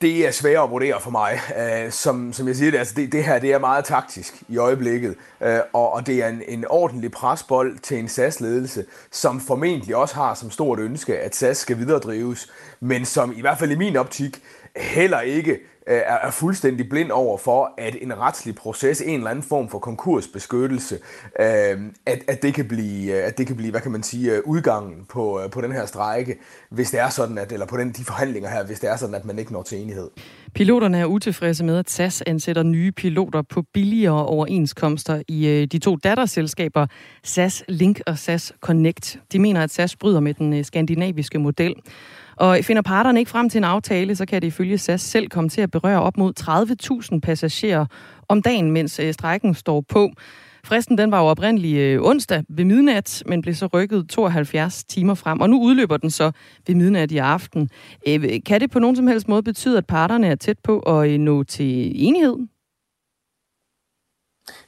Det 0.00 0.26
er 0.26 0.30
svært 0.30 0.64
at 0.64 0.70
vurdere 0.70 1.00
for 1.00 1.10
mig. 1.10 1.40
Uh, 1.56 1.92
som, 1.92 2.32
som 2.32 2.48
jeg 2.48 2.56
siger, 2.56 2.70
det, 2.70 2.78
altså 2.78 2.94
det, 2.96 3.12
det 3.12 3.24
her 3.24 3.38
det 3.38 3.52
er 3.52 3.58
meget 3.58 3.84
taktisk 3.84 4.42
i 4.48 4.56
øjeblikket, 4.56 5.16
uh, 5.40 5.46
og, 5.72 5.92
og 5.92 6.06
det 6.06 6.22
er 6.22 6.28
en, 6.28 6.42
en 6.48 6.64
ordentlig 6.70 7.10
presbold 7.10 7.78
til 7.78 7.98
en 7.98 8.08
SAS-ledelse, 8.08 8.84
som 9.10 9.40
formentlig 9.40 9.96
også 9.96 10.14
har 10.14 10.34
som 10.34 10.50
stort 10.50 10.78
ønske, 10.78 11.18
at 11.18 11.36
SAS 11.36 11.56
skal 11.56 11.78
videredrives, 11.78 12.50
men 12.80 13.04
som 13.04 13.32
i 13.36 13.40
hvert 13.40 13.58
fald 13.58 13.70
i 13.70 13.76
min 13.76 13.96
optik 13.96 14.42
heller 14.76 15.20
ikke 15.20 15.58
Øh, 15.88 15.96
er, 16.06 16.18
er 16.22 16.30
fuldstændig 16.30 16.88
blind 16.88 17.10
over 17.10 17.38
for, 17.38 17.74
at 17.78 17.96
en 18.02 18.18
retslig 18.18 18.54
proces, 18.54 19.00
en 19.00 19.14
eller 19.14 19.30
anden 19.30 19.44
form 19.44 19.68
for 19.68 19.78
konkursbeskyttelse, 19.78 20.98
øh, 21.40 21.80
at, 22.06 22.22
at, 22.28 22.42
det 22.42 22.54
kan 22.54 22.68
blive, 22.68 23.12
øh, 23.12 23.26
at 23.26 23.38
det 23.38 23.46
kan 23.46 23.56
blive, 23.56 23.70
hvad 23.70 23.80
kan 23.80 23.92
man 23.92 24.02
sige, 24.02 24.46
udgangen 24.46 25.06
på, 25.08 25.40
på 25.52 25.60
den 25.60 25.72
her 25.72 25.86
strejke, 25.86 26.38
hvis 26.70 26.90
det 26.90 27.00
er 27.00 27.08
sådan, 27.08 27.38
at, 27.38 27.52
eller 27.52 27.66
på 27.66 27.76
den, 27.76 27.92
de 27.92 28.04
forhandlinger 28.04 28.50
her, 28.50 28.64
hvis 28.64 28.80
det 28.80 28.90
er 28.90 28.96
sådan, 28.96 29.14
at 29.14 29.24
man 29.24 29.38
ikke 29.38 29.52
når 29.52 29.62
til 29.62 29.82
enighed. 29.82 30.10
Piloterne 30.54 30.98
er 30.98 31.04
utilfredse 31.04 31.64
med, 31.64 31.78
at 31.78 31.90
SAS 31.90 32.22
ansætter 32.26 32.62
nye 32.62 32.92
piloter 32.92 33.42
på 33.42 33.62
billigere 33.74 34.26
overenskomster 34.26 35.22
i 35.28 35.66
de 35.72 35.78
to 35.78 35.96
datterselskaber 35.96 36.86
SAS 37.22 37.64
Link 37.68 38.00
og 38.06 38.18
SAS 38.18 38.52
Connect. 38.60 39.18
De 39.32 39.38
mener, 39.38 39.62
at 39.62 39.70
SAS 39.70 39.96
bryder 39.96 40.20
med 40.20 40.34
den 40.34 40.64
skandinaviske 40.64 41.38
model. 41.38 41.74
Og 42.38 42.58
finder 42.62 42.82
parterne 42.82 43.18
ikke 43.18 43.30
frem 43.30 43.48
til 43.48 43.58
en 43.58 43.64
aftale, 43.64 44.16
så 44.16 44.26
kan 44.26 44.42
det 44.42 44.48
ifølge 44.48 44.78
SAS 44.78 45.00
selv 45.00 45.28
komme 45.28 45.50
til 45.50 45.60
at 45.60 45.70
berøre 45.70 46.02
op 46.02 46.16
mod 46.16 46.32
30.000 47.12 47.20
passagerer 47.20 47.86
om 48.28 48.42
dagen, 48.42 48.70
mens 48.70 49.00
øh, 49.00 49.12
strækken 49.12 49.54
står 49.54 49.80
på. 49.88 50.10
Fristen 50.64 50.98
den 50.98 51.10
var 51.10 51.20
jo 51.20 51.26
oprindelig 51.26 51.76
øh, 51.76 52.02
onsdag 52.02 52.44
ved 52.48 52.64
midnat, 52.64 53.22
men 53.26 53.42
blev 53.42 53.54
så 53.54 53.66
rykket 53.66 54.08
72 54.08 54.84
timer 54.84 55.14
frem, 55.14 55.40
og 55.40 55.50
nu 55.50 55.62
udløber 55.62 55.96
den 55.96 56.10
så 56.10 56.30
ved 56.66 56.74
midnat 56.74 57.12
i 57.12 57.18
aften. 57.18 57.70
Øh, 58.08 58.24
kan 58.46 58.60
det 58.60 58.70
på 58.70 58.78
nogen 58.78 58.96
som 58.96 59.06
helst 59.06 59.28
måde 59.28 59.42
betyde, 59.42 59.78
at 59.78 59.86
parterne 59.86 60.26
er 60.26 60.34
tæt 60.34 60.58
på 60.58 60.78
at 60.78 61.20
nå 61.20 61.42
til 61.42 61.92
enighed? 62.06 62.36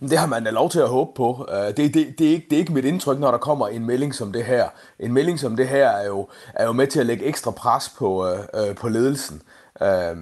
Det 0.00 0.18
har 0.18 0.26
man 0.26 0.44
da 0.44 0.50
lov 0.50 0.70
til 0.70 0.80
at 0.80 0.88
håbe 0.88 1.10
på. 1.16 1.48
Øh, 1.52 1.76
det, 1.76 1.94
det, 1.94 2.18
det, 2.18 2.26
er 2.26 2.30
ikke, 2.30 2.46
det 2.50 2.56
er 2.56 2.60
ikke 2.60 2.72
mit 2.72 2.84
indtryk, 2.84 3.18
når 3.18 3.30
der 3.30 3.38
kommer 3.38 3.68
en 3.68 3.86
melding 3.86 4.14
som 4.14 4.32
det 4.32 4.44
her. 4.44 4.68
En 4.98 5.12
melding 5.12 5.40
som 5.40 5.56
det 5.56 5.68
her 5.68 5.88
er 5.88 6.06
jo, 6.06 6.28
er 6.54 6.64
jo 6.64 6.72
med 6.72 6.86
til 6.86 7.00
at 7.00 7.06
lægge 7.06 7.24
ekstra 7.24 7.50
pres 7.50 7.88
på, 7.98 8.26
øh, 8.26 8.38
øh 8.54 8.74
på 8.74 8.88
ledelsen. 8.88 9.42
Øh, 9.82 10.16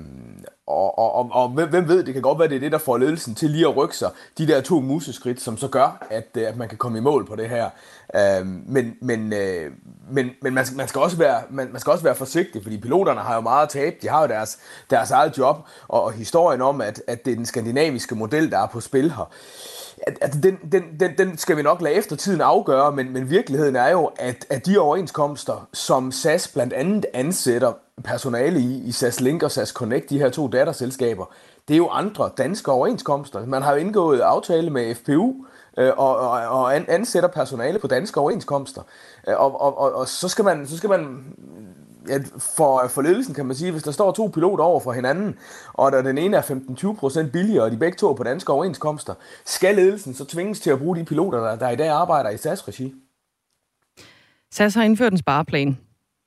og, 0.69 0.99
og, 0.99 1.15
og, 1.15 1.31
og 1.33 1.49
hvem 1.49 1.89
ved, 1.89 2.05
det 2.05 2.15
kan 2.15 2.23
godt 2.23 2.39
være, 2.39 2.49
det 2.49 2.57
er 2.57 2.61
det, 2.61 2.73
der 2.73 2.79
får 2.79 2.99
ledelsen 2.99 3.35
til 3.35 3.51
lige 3.51 3.69
at 3.69 3.77
rykke 3.77 3.97
sig. 3.97 4.11
De 4.39 4.47
der 4.47 4.61
to 4.61 4.81
museskridt, 4.81 5.41
som 5.41 5.57
så 5.57 5.69
gør, 5.69 6.07
at, 6.11 6.27
øh, 6.35 6.49
at 6.49 6.57
man 6.57 6.69
kan 6.69 6.79
komme 6.79 6.99
i 6.99 7.01
mål 7.01 7.27
på 7.27 7.37
det 7.37 7.49
her. 7.49 7.71
Øh, 8.15 8.47
men 8.47 8.97
men, 9.01 9.33
øh, 9.33 9.73
men, 10.11 10.31
men 10.43 10.55
man, 10.55 10.67
man, 10.75 10.89
skal 10.89 11.01
også 11.01 11.17
være, 11.17 11.43
man, 11.51 11.69
man 11.73 11.81
skal 11.81 11.91
også 11.91 12.05
være 12.05 12.15
forsigtig, 12.15 12.63
fordi 12.63 12.79
piloterne 12.79 13.21
har 13.21 13.35
jo 13.35 13.41
meget 13.41 13.63
at 13.63 13.69
tabe. 13.69 13.97
De 14.03 14.09
har 14.09 14.23
jo 14.23 14.29
deres, 14.29 14.59
deres 14.91 15.11
eget 15.11 15.39
job, 15.39 15.57
og, 15.89 16.03
og 16.03 16.13
historien 16.13 16.63
om, 16.63 16.81
at, 16.81 17.03
at 17.07 17.25
det 17.25 17.31
er 17.31 17.37
den 17.37 17.47
skandinaviske 17.47 18.15
model, 18.15 18.51
der 18.51 18.59
er 18.59 18.67
på 18.67 18.81
spil 18.81 19.13
her 19.13 19.31
at, 20.07 20.33
den, 20.43 20.59
den, 20.73 20.83
den, 21.01 21.19
den 21.19 21.39
skal 21.39 21.57
vi 21.57 21.63
nok 21.63 21.83
lade 21.83 21.95
eftertiden 21.95 22.41
afgøre, 22.41 22.93
men, 22.93 23.13
men 23.13 23.31
virkeligheden 23.31 23.77
er 23.77 23.89
jo, 23.89 24.11
at, 24.19 24.47
at 24.51 24.67
de 24.67 24.79
overenskomster, 24.79 25.69
som 25.73 26.13
SAS 26.13 26.49
blandt 26.49 26.73
andet 26.73 27.07
ansætter 27.15 27.73
personale 28.05 28.61
i, 28.61 28.83
i 28.85 28.93
SAS 28.93 29.21
Link 29.21 29.43
og 29.43 29.51
SAS 29.51 29.69
Connect, 29.69 30.11
de 30.11 30.19
her 30.19 30.31
to 30.31 30.49
datterselskaber, 30.49 31.25
det 31.69 31.75
er 31.75 31.79
jo 31.79 31.89
andre 31.89 32.31
danske 32.39 32.73
overenskomster. 32.73 33.47
Man 33.47 33.63
har 33.63 33.73
jo 33.73 33.79
indgået 33.79 34.21
aftale 34.21 34.71
med 34.71 34.95
FPU, 34.95 35.35
øh, 35.79 35.93
og, 35.97 36.17
og, 36.17 36.31
og 36.31 36.77
ansætter 36.77 37.29
personale 37.29 37.79
på 37.79 37.87
danske 37.87 38.21
overenskomster. 38.21 38.83
Øh, 39.29 39.35
og, 39.41 39.61
og, 39.61 39.79
og, 39.79 39.95
og 39.95 40.09
så, 40.09 40.29
skal 40.29 40.45
man, 40.45 40.67
så 40.67 40.77
skal 40.77 40.91
man 40.91 41.25
ja, 42.09 42.19
for, 42.57 42.89
for 42.89 43.03
ledelsen 43.03 43.35
kan 43.35 43.47
man 43.47 43.57
sige, 43.57 43.73
hvis 43.73 43.83
der 43.83 43.91
står 43.91 44.13
to 44.13 44.27
piloter 44.27 44.65
over 44.65 44.81
for 44.81 44.93
hinanden, 44.93 45.39
og 45.73 45.93
der 45.93 46.03
den 46.03 46.19
ene 46.19 46.37
er 46.37 46.43
15-20% 46.43 47.31
billigere, 47.31 47.65
og 47.65 47.71
de 47.71 47.77
begge 47.77 47.97
to 47.97 48.11
er 48.11 48.15
på 48.15 48.23
danske 48.23 48.53
overenskomster, 48.53 49.15
skal 49.45 49.75
ledelsen 49.77 50.15
så 50.15 50.25
tvinges 50.25 50.61
til 50.61 50.71
at 50.71 50.79
bruge 50.79 50.97
de 50.97 51.05
piloter, 51.05 51.39
der, 51.39 51.57
der 51.57 51.71
i 51.71 51.77
dag 51.77 51.89
arbejder 51.89 52.31
i 52.31 52.37
SAS-regi? 52.37 52.95
SAS 54.51 54.75
har 54.75 54.83
indført 54.83 55.13
en 55.13 55.19
spareplan. 55.19 55.79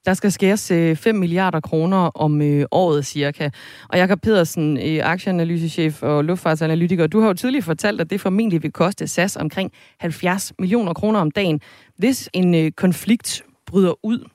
Der 0.05 0.13
skal 0.13 0.31
skæres 0.31 0.71
øh, 0.71 0.95
5 0.95 1.15
milliarder 1.15 1.59
kroner 1.59 1.97
om 1.97 2.41
øh, 2.41 2.65
året 2.71 3.05
cirka. 3.05 3.50
Og 3.89 3.97
Jakob 3.97 4.21
Pedersen, 4.21 4.77
øh, 4.77 5.00
aktieanalysechef 5.03 6.03
og 6.03 6.23
luftfartsanalytiker, 6.23 7.07
du 7.07 7.19
har 7.19 7.27
jo 7.27 7.33
tidligere 7.33 7.63
fortalt, 7.63 8.01
at 8.01 8.09
det 8.09 8.21
formentlig 8.21 8.63
vil 8.63 8.71
koste 8.71 9.07
SAS 9.07 9.35
omkring 9.35 9.71
70 10.00 10.53
millioner 10.59 10.93
kroner 10.93 11.19
om 11.19 11.31
dagen, 11.31 11.61
hvis 11.97 12.29
en 12.33 12.55
øh, 12.55 12.71
konflikt 12.71 13.43
bryder 13.65 13.93
ud. 14.03 14.29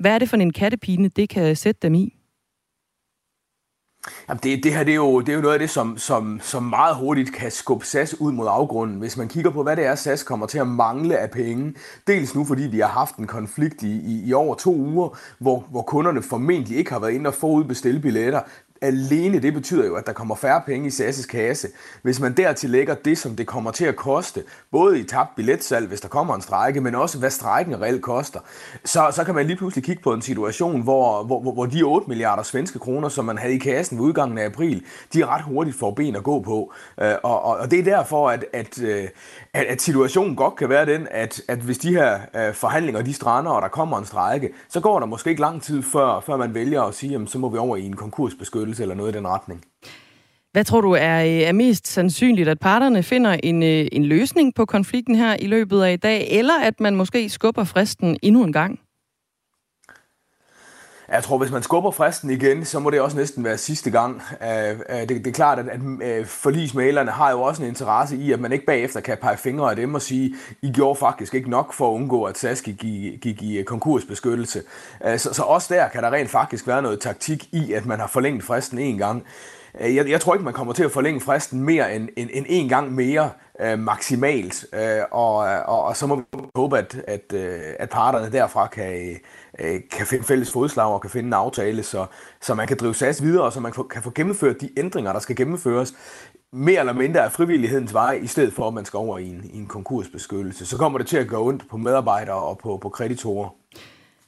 Hvad 0.00 0.14
er 0.14 0.18
det 0.18 0.28
for 0.28 0.36
en 0.36 0.52
kattepine, 0.52 1.08
det 1.08 1.28
kan 1.28 1.56
sætte 1.56 1.78
dem 1.82 1.94
i? 1.94 2.16
Jamen 4.28 4.40
det, 4.42 4.64
det 4.64 4.74
her 4.74 4.84
det 4.84 4.92
er, 4.92 4.96
jo, 4.96 5.20
det 5.20 5.28
er 5.28 5.34
jo 5.34 5.40
noget 5.40 5.52
af 5.52 5.58
det, 5.58 5.70
som, 5.70 5.98
som, 5.98 6.40
som 6.42 6.62
meget 6.62 6.96
hurtigt 6.96 7.32
kan 7.32 7.50
skubbe 7.50 7.86
SAS 7.86 8.20
ud 8.20 8.32
mod 8.32 8.46
afgrunden. 8.50 8.98
Hvis 8.98 9.16
man 9.16 9.28
kigger 9.28 9.50
på, 9.50 9.62
hvad 9.62 9.76
det 9.76 9.86
er, 9.86 9.94
SAS 9.94 10.22
kommer 10.22 10.46
til 10.46 10.58
at 10.58 10.66
mangle 10.66 11.18
af 11.18 11.30
penge. 11.30 11.74
Dels 12.06 12.34
nu, 12.34 12.44
fordi 12.44 12.62
vi 12.62 12.78
har 12.78 12.88
haft 12.88 13.16
en 13.16 13.26
konflikt 13.26 13.82
i, 13.82 14.00
i, 14.00 14.28
i 14.28 14.32
over 14.32 14.54
to 14.54 14.74
uger, 14.74 15.18
hvor, 15.38 15.66
hvor 15.70 15.82
kunderne 15.82 16.22
formentlig 16.22 16.78
ikke 16.78 16.92
har 16.92 16.98
været 16.98 17.12
inde 17.12 17.28
og 17.28 17.34
forudbestille 17.34 18.00
billetter 18.00 18.40
alene 18.82 19.38
det 19.38 19.54
betyder 19.54 19.86
jo, 19.86 19.94
at 19.94 20.06
der 20.06 20.12
kommer 20.12 20.34
færre 20.34 20.62
penge 20.66 20.86
i 20.86 20.90
SAS' 20.90 21.26
kasse. 21.26 21.68
Hvis 22.02 22.20
man 22.20 22.32
dertil 22.32 22.70
lægger 22.70 22.94
det, 22.94 23.18
som 23.18 23.36
det 23.36 23.46
kommer 23.46 23.70
til 23.70 23.84
at 23.84 23.96
koste, 23.96 24.44
både 24.72 25.00
i 25.00 25.04
tabt 25.04 25.36
billetsalg, 25.36 25.88
hvis 25.88 26.00
der 26.00 26.08
kommer 26.08 26.34
en 26.34 26.42
strække, 26.42 26.80
men 26.80 26.94
også 26.94 27.18
hvad 27.18 27.30
strækken 27.30 27.80
reelt 27.80 28.02
koster, 28.02 28.40
så, 28.84 29.10
så 29.12 29.24
kan 29.24 29.34
man 29.34 29.46
lige 29.46 29.56
pludselig 29.56 29.84
kigge 29.84 30.02
på 30.02 30.12
en 30.12 30.22
situation, 30.22 30.82
hvor, 30.82 31.24
hvor, 31.24 31.40
hvor 31.40 31.66
de 31.66 31.82
8 31.82 32.08
milliarder 32.08 32.42
svenske 32.42 32.78
kroner, 32.78 33.08
som 33.08 33.24
man 33.24 33.38
havde 33.38 33.54
i 33.54 33.58
kassen 33.58 33.98
ved 33.98 34.04
udgangen 34.04 34.38
af 34.38 34.44
april, 34.44 34.84
de 35.14 35.26
ret 35.26 35.42
hurtigt 35.42 35.78
får 35.78 35.90
ben 35.90 36.16
at 36.16 36.22
gå 36.22 36.40
på. 36.40 36.72
Øh, 37.00 37.14
og, 37.22 37.42
og, 37.42 37.56
og 37.56 37.70
det 37.70 37.78
er 37.78 37.84
derfor, 37.84 38.30
at, 38.30 38.44
at, 38.52 38.82
øh, 38.82 39.08
at, 39.54 39.66
at 39.66 39.82
situationen 39.82 40.36
godt 40.36 40.56
kan 40.56 40.68
være 40.68 40.86
den, 40.86 41.08
at, 41.10 41.42
at 41.48 41.58
hvis 41.58 41.78
de 41.78 41.92
her 41.92 42.18
øh, 42.36 42.54
forhandlinger 42.54 43.02
de 43.02 43.12
strander, 43.12 43.50
og 43.50 43.62
der 43.62 43.68
kommer 43.68 43.98
en 43.98 44.04
strække, 44.04 44.48
så 44.68 44.80
går 44.80 44.98
der 44.98 45.06
måske 45.06 45.30
ikke 45.30 45.42
lang 45.42 45.62
tid 45.62 45.82
før, 45.82 46.20
før 46.20 46.36
man 46.36 46.54
vælger 46.54 46.82
at 46.82 46.94
sige, 46.94 47.12
jamen, 47.12 47.26
så 47.26 47.38
må 47.38 47.48
vi 47.48 47.58
over 47.58 47.76
i 47.76 47.86
en 47.86 47.96
konkursbeskyttelse 47.96 48.82
eller 48.82 48.94
noget 48.94 49.14
i 49.14 49.18
den 49.18 49.28
retning. 49.28 49.64
Hvad 50.52 50.64
tror 50.64 50.80
du 50.80 50.92
er, 50.92 51.20
øh, 51.20 51.26
er 51.26 51.52
mest 51.52 51.86
sandsynligt, 51.86 52.48
at 52.48 52.58
parterne 52.58 53.02
finder 53.02 53.36
en, 53.42 53.62
øh, 53.62 53.86
en 53.92 54.04
løsning 54.04 54.54
på 54.54 54.64
konflikten 54.64 55.14
her 55.14 55.36
i 55.40 55.46
løbet 55.46 55.82
af 55.82 55.92
i 55.92 55.96
dag, 55.96 56.28
eller 56.30 56.54
at 56.62 56.80
man 56.80 56.96
måske 56.96 57.28
skubber 57.28 57.64
fristen 57.64 58.16
endnu 58.22 58.44
en 58.44 58.52
gang? 58.52 58.80
Jeg 61.10 61.24
tror, 61.24 61.38
hvis 61.38 61.50
man 61.50 61.62
skubber 61.62 61.90
fristen 61.90 62.30
igen, 62.30 62.64
så 62.64 62.78
må 62.78 62.90
det 62.90 63.00
også 63.00 63.16
næsten 63.16 63.44
være 63.44 63.58
sidste 63.58 63.90
gang. 63.90 64.22
Øh, 64.42 64.70
øh, 64.70 65.00
det, 65.00 65.08
det 65.08 65.26
er 65.26 65.32
klart, 65.32 65.58
at, 65.58 65.68
at 65.68 65.80
øh, 66.02 66.26
forlismalerne 66.26 67.10
har 67.10 67.30
jo 67.30 67.42
også 67.42 67.62
en 67.62 67.68
interesse 67.68 68.16
i, 68.16 68.32
at 68.32 68.40
man 68.40 68.52
ikke 68.52 68.66
bagefter 68.66 69.00
kan 69.00 69.18
pege 69.20 69.36
fingre 69.36 69.70
af 69.70 69.76
dem 69.76 69.94
og 69.94 70.02
sige, 70.02 70.34
I 70.62 70.72
gjorde 70.72 70.98
faktisk 70.98 71.34
ikke 71.34 71.50
nok 71.50 71.72
for 71.72 71.90
at 71.90 71.94
undgå, 71.94 72.24
at 72.24 72.38
SAS 72.38 72.62
gik 72.62 72.84
i, 72.84 73.18
gik 73.22 73.42
i 73.42 73.62
konkursbeskyttelse. 73.62 74.62
Så, 75.16 75.34
så 75.34 75.42
også 75.42 75.74
der 75.74 75.88
kan 75.88 76.02
der 76.02 76.12
rent 76.12 76.30
faktisk 76.30 76.66
være 76.66 76.82
noget 76.82 77.00
taktik 77.00 77.48
i, 77.52 77.72
at 77.72 77.86
man 77.86 78.00
har 78.00 78.06
forlænget 78.06 78.44
fristen 78.44 78.78
en 78.78 78.98
gang. 78.98 79.26
Øh, 79.80 79.96
jeg, 79.96 80.10
jeg 80.10 80.20
tror 80.20 80.34
ikke, 80.34 80.44
man 80.44 80.54
kommer 80.54 80.72
til 80.72 80.84
at 80.84 80.90
forlænge 80.90 81.20
fristen 81.20 81.62
mere 81.64 81.94
end, 81.94 82.08
end, 82.16 82.30
end 82.32 82.46
en 82.48 82.68
gang 82.68 82.92
mere 82.92 83.30
øh, 83.60 83.78
maksimalt, 83.78 84.66
øh, 84.72 85.02
og, 85.10 85.36
og, 85.66 85.84
og 85.84 85.96
så 85.96 86.06
må 86.06 86.16
vi 86.16 86.22
håbe, 86.54 86.78
at, 86.78 87.02
at, 87.06 87.32
øh, 87.34 87.60
at 87.78 87.88
parterne 87.88 88.32
derfra 88.32 88.66
kan, 88.66 89.16
øh, 89.60 89.80
kan 89.92 90.06
finde 90.06 90.24
fælles 90.24 90.52
fodslag 90.52 90.86
og 90.86 91.00
kan 91.00 91.10
finde 91.10 91.26
en 91.26 91.32
aftale, 91.32 91.82
så, 91.82 92.06
så 92.40 92.54
man 92.54 92.68
kan 92.68 92.76
drive 92.76 92.94
SAS 92.94 93.22
videre, 93.22 93.44
og 93.44 93.52
så 93.52 93.60
man 93.60 93.72
kan 93.90 94.02
få 94.02 94.12
gennemført 94.14 94.60
de 94.60 94.70
ændringer, 94.76 95.12
der 95.12 95.20
skal 95.20 95.36
gennemføres, 95.36 95.94
mere 96.52 96.80
eller 96.80 96.92
mindre 96.92 97.24
af 97.24 97.32
frivillighedens 97.32 97.94
vej, 97.94 98.12
i 98.22 98.26
stedet 98.26 98.52
for, 98.52 98.68
at 98.68 98.74
man 98.74 98.84
skal 98.84 98.96
over 98.96 99.18
i 99.18 99.28
en, 99.28 99.50
i 99.52 99.58
en 99.58 99.66
konkursbeskyttelse. 99.66 100.66
Så 100.66 100.76
kommer 100.76 100.98
det 100.98 101.06
til 101.06 101.16
at 101.16 101.28
gå 101.28 101.46
ondt 101.46 101.68
på 101.70 101.76
medarbejdere 101.76 102.36
og 102.36 102.58
på, 102.58 102.76
på 102.76 102.88
kreditorer. 102.88 103.59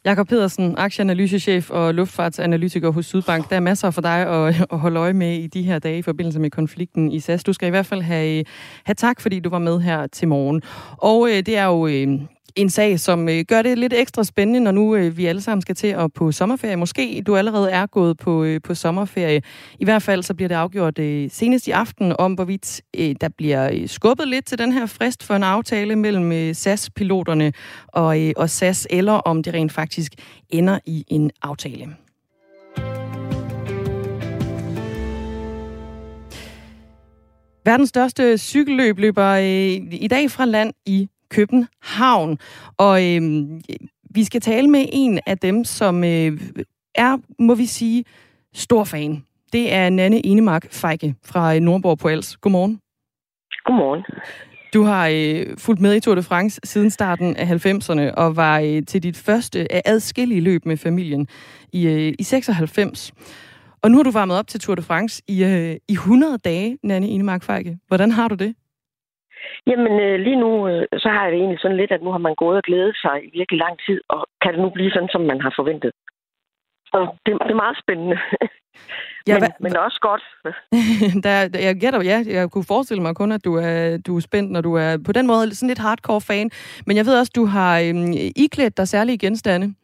Jakob 0.05 0.29
Pedersen, 0.29 0.75
aktieanalysechef 0.79 1.71
og 1.71 1.95
luftfartsanalytiker 1.95 2.91
hos 2.91 3.07
Sydbank. 3.07 3.51
Der 3.51 3.57
er 3.57 3.61
masser 3.61 3.91
for 3.91 4.01
dig 4.01 4.27
at, 4.27 4.67
at 4.73 4.79
holde 4.79 5.01
øje 5.01 5.13
med 5.13 5.39
i 5.39 5.47
de 5.47 5.63
her 5.63 5.79
dage 5.79 5.99
i 5.99 6.03
forbindelse 6.03 6.41
med 6.41 6.51
konflikten 6.51 7.13
i 7.13 7.21
SAS. 7.21 7.45
Du 7.45 7.53
skal 7.53 7.67
i 7.67 7.71
hvert 7.71 7.87
fald 7.87 8.03
have, 8.03 8.45
have 8.85 8.95
tak, 8.95 9.21
fordi 9.21 9.41
du 9.41 9.49
var 9.49 9.59
med 9.59 9.81
her 9.81 10.07
til 10.07 10.29
morgen. 10.29 10.63
Og 10.97 11.29
øh, 11.29 11.37
det 11.37 11.57
er 11.57 11.65
jo 11.65 11.87
øh, 11.87 12.09
en 12.57 12.71
sag, 12.71 13.01
som 13.01 13.29
øh, 13.29 13.45
gør 13.49 13.63
det 13.63 13.79
lidt 13.79 13.93
ekstra 13.93 14.25
spændende, 14.25 14.61
når 14.61 14.71
nu 14.71 14.95
øh, 14.95 15.17
vi 15.17 15.27
alle 15.27 15.41
sammen 15.41 15.63
skal 15.63 15.75
til 15.75 15.87
at 15.87 16.13
på 16.13 16.33
sommerferie. 16.33 16.77
Måske 16.77 17.23
du 17.27 17.37
allerede 17.37 17.71
er 17.71 17.87
gået 17.87 18.17
på, 18.17 18.45
øh, 18.45 18.61
på 18.65 18.75
sommerferie. 18.75 19.43
I 19.79 19.85
hvert 19.85 20.03
fald 20.03 20.23
så 20.23 20.35
bliver 20.35 20.49
det 20.49 20.55
afgjort 20.55 20.99
øh, 20.99 21.31
senest 21.31 21.69
i 21.69 21.71
aften 21.71 22.15
om, 22.19 22.35
hvorvidt 22.35 22.81
øh, 22.99 23.15
der 23.21 23.29
bliver 23.29 23.71
øh, 23.73 23.89
skubbet 23.89 24.29
lidt 24.29 24.47
til 24.47 24.59
den 24.59 24.73
her 24.73 24.87
frist 24.87 25.23
for 25.23 25.35
en 25.35 25.43
aftale 25.43 25.97
mellem 25.97 26.33
øh, 26.33 26.55
SAS-piloterne 26.55 27.53
og, 27.89 28.21
øh, 28.21 28.33
og 28.37 28.51
SAS, 28.51 28.87
eller 28.91 29.13
om 29.13 29.43
det 29.43 29.55
rent 29.55 29.73
faktisk 29.73 30.13
ender 30.51 30.79
i 30.87 31.05
en 31.09 31.31
aftale. 31.43 31.89
Verdens 37.65 37.89
største 37.89 38.39
cykelløb 38.39 38.99
løber 38.99 39.29
øh, 39.29 39.93
i 39.93 40.09
dag 40.11 40.31
fra 40.31 40.45
land 40.45 40.73
i 40.87 41.09
København. 41.33 42.39
Og 42.77 42.97
øh, 43.07 43.23
vi 44.11 44.25
skal 44.25 44.41
tale 44.41 44.69
med 44.69 44.85
en 44.93 45.21
af 45.27 45.39
dem, 45.39 45.65
som 45.65 46.05
øh, 46.05 46.41
er, 46.95 47.19
må 47.39 47.55
vi 47.55 47.67
sige, 47.67 48.05
stor 48.55 48.85
fan. 48.85 49.25
Det 49.53 49.73
er 49.73 49.91
Nanne 49.91 50.27
Enemark 50.27 50.73
Feike 50.73 51.15
fra 51.25 51.59
Nordborg 51.59 51.99
på 51.99 52.09
Als. 52.09 52.37
Godmorgen. 52.37 52.81
Godmorgen. 53.65 54.03
Du 54.75 54.83
har 54.83 55.09
øh, 55.13 55.59
fulgt 55.59 55.81
med 55.81 55.95
i 55.95 56.01
Tour 56.01 56.15
de 56.15 56.23
France 56.23 56.61
siden 56.65 56.91
starten 56.91 57.37
af 57.37 57.67
90'erne 57.67 58.15
og 58.15 58.37
var 58.37 58.61
øh, 58.61 58.83
til 58.87 59.03
dit 59.03 59.17
første 59.17 59.73
af 59.73 59.83
adskillige 59.85 60.41
løb 60.41 60.67
med 60.67 60.77
familien 60.77 61.29
i, 61.73 61.87
øh, 61.87 62.15
i 62.19 62.23
96. 62.23 63.13
Og 63.83 63.91
nu 63.91 63.97
har 63.97 64.03
du 64.03 64.11
varmet 64.11 64.39
op 64.39 64.47
til 64.47 64.61
Tour 64.61 64.75
de 64.75 64.83
France 64.83 65.23
i, 65.29 65.45
øh, 65.45 65.77
i 65.89 65.93
100 65.93 66.39
dage, 66.39 66.79
Nanne 66.83 67.09
Enemark 67.09 67.43
Feike. 67.43 67.79
Hvordan 67.89 68.11
har 68.11 68.29
du 68.29 68.35
det? 68.35 68.55
Jamen 69.67 69.95
øh, 70.01 70.17
lige 70.27 70.41
nu, 70.45 70.69
øh, 70.69 70.87
så 71.03 71.09
har 71.09 71.23
jeg 71.23 71.33
det 71.33 71.39
egentlig 71.41 71.61
sådan 71.61 71.77
lidt, 71.77 71.93
at 71.93 72.03
nu 72.03 72.11
har 72.11 72.23
man 72.27 72.35
gået 72.35 72.57
og 72.57 72.63
glædet 72.63 72.97
sig 73.05 73.17
i 73.27 73.39
virkelig 73.39 73.59
lang 73.65 73.77
tid, 73.87 74.01
og 74.09 74.21
kan 74.43 74.53
det 74.53 74.61
nu 74.63 74.71
blive 74.71 74.91
sådan, 74.91 75.13
som 75.13 75.21
man 75.21 75.41
har 75.41 75.53
forventet? 75.59 75.93
Og 76.93 77.03
det, 77.27 77.33
det 77.47 77.51
er 77.51 77.65
meget 77.65 77.79
spændende. 77.83 78.19
Ja, 79.27 79.39
men, 79.41 79.51
men 79.61 79.77
også 79.77 79.99
godt. 80.01 80.25
der, 81.25 81.59
jeg 81.67 81.77
gætter, 81.81 82.01
ja, 82.03 82.19
jeg 82.27 82.51
kunne 82.51 82.65
forestille 82.69 83.03
mig 83.03 83.17
kun, 83.17 83.33
at 83.33 83.45
du 83.45 83.55
er, 83.57 83.99
du 84.07 84.17
er 84.17 84.21
spændt, 84.21 84.51
når 84.51 84.61
du 84.61 84.75
er 84.75 84.99
på 85.07 85.13
den 85.13 85.27
måde 85.27 85.55
sådan 85.55 85.69
lidt 85.69 85.79
hardcore 85.79 86.21
fan. 86.21 86.51
Men 86.87 86.97
jeg 86.97 87.07
ved 87.07 87.19
også, 87.19 87.33
du 87.37 87.45
har 87.47 87.81
øhm, 87.81 88.13
iklædt 88.37 88.77
dig 88.77 88.89
særlige 88.89 89.19
genstande. 89.19 89.75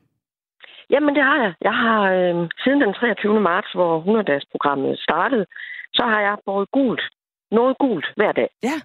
Jamen, 0.91 1.15
det 1.15 1.25
har 1.25 1.39
jeg. 1.45 1.53
Jeg 1.69 1.75
har 1.85 2.01
øhm, 2.13 2.49
siden 2.65 2.81
den 2.81 2.95
23. 2.95 3.41
marts, 3.41 3.73
hvor 3.73 3.93
100-dages-programmet 4.01 4.99
startede, 4.99 5.47
så 5.93 6.03
har 6.03 6.21
jeg 6.21 6.37
båret 6.47 6.71
gult. 6.71 7.03
Noget 7.51 7.79
gult 7.79 8.07
hver 8.17 8.33
dag. 8.33 8.49
Ja. 8.63 8.77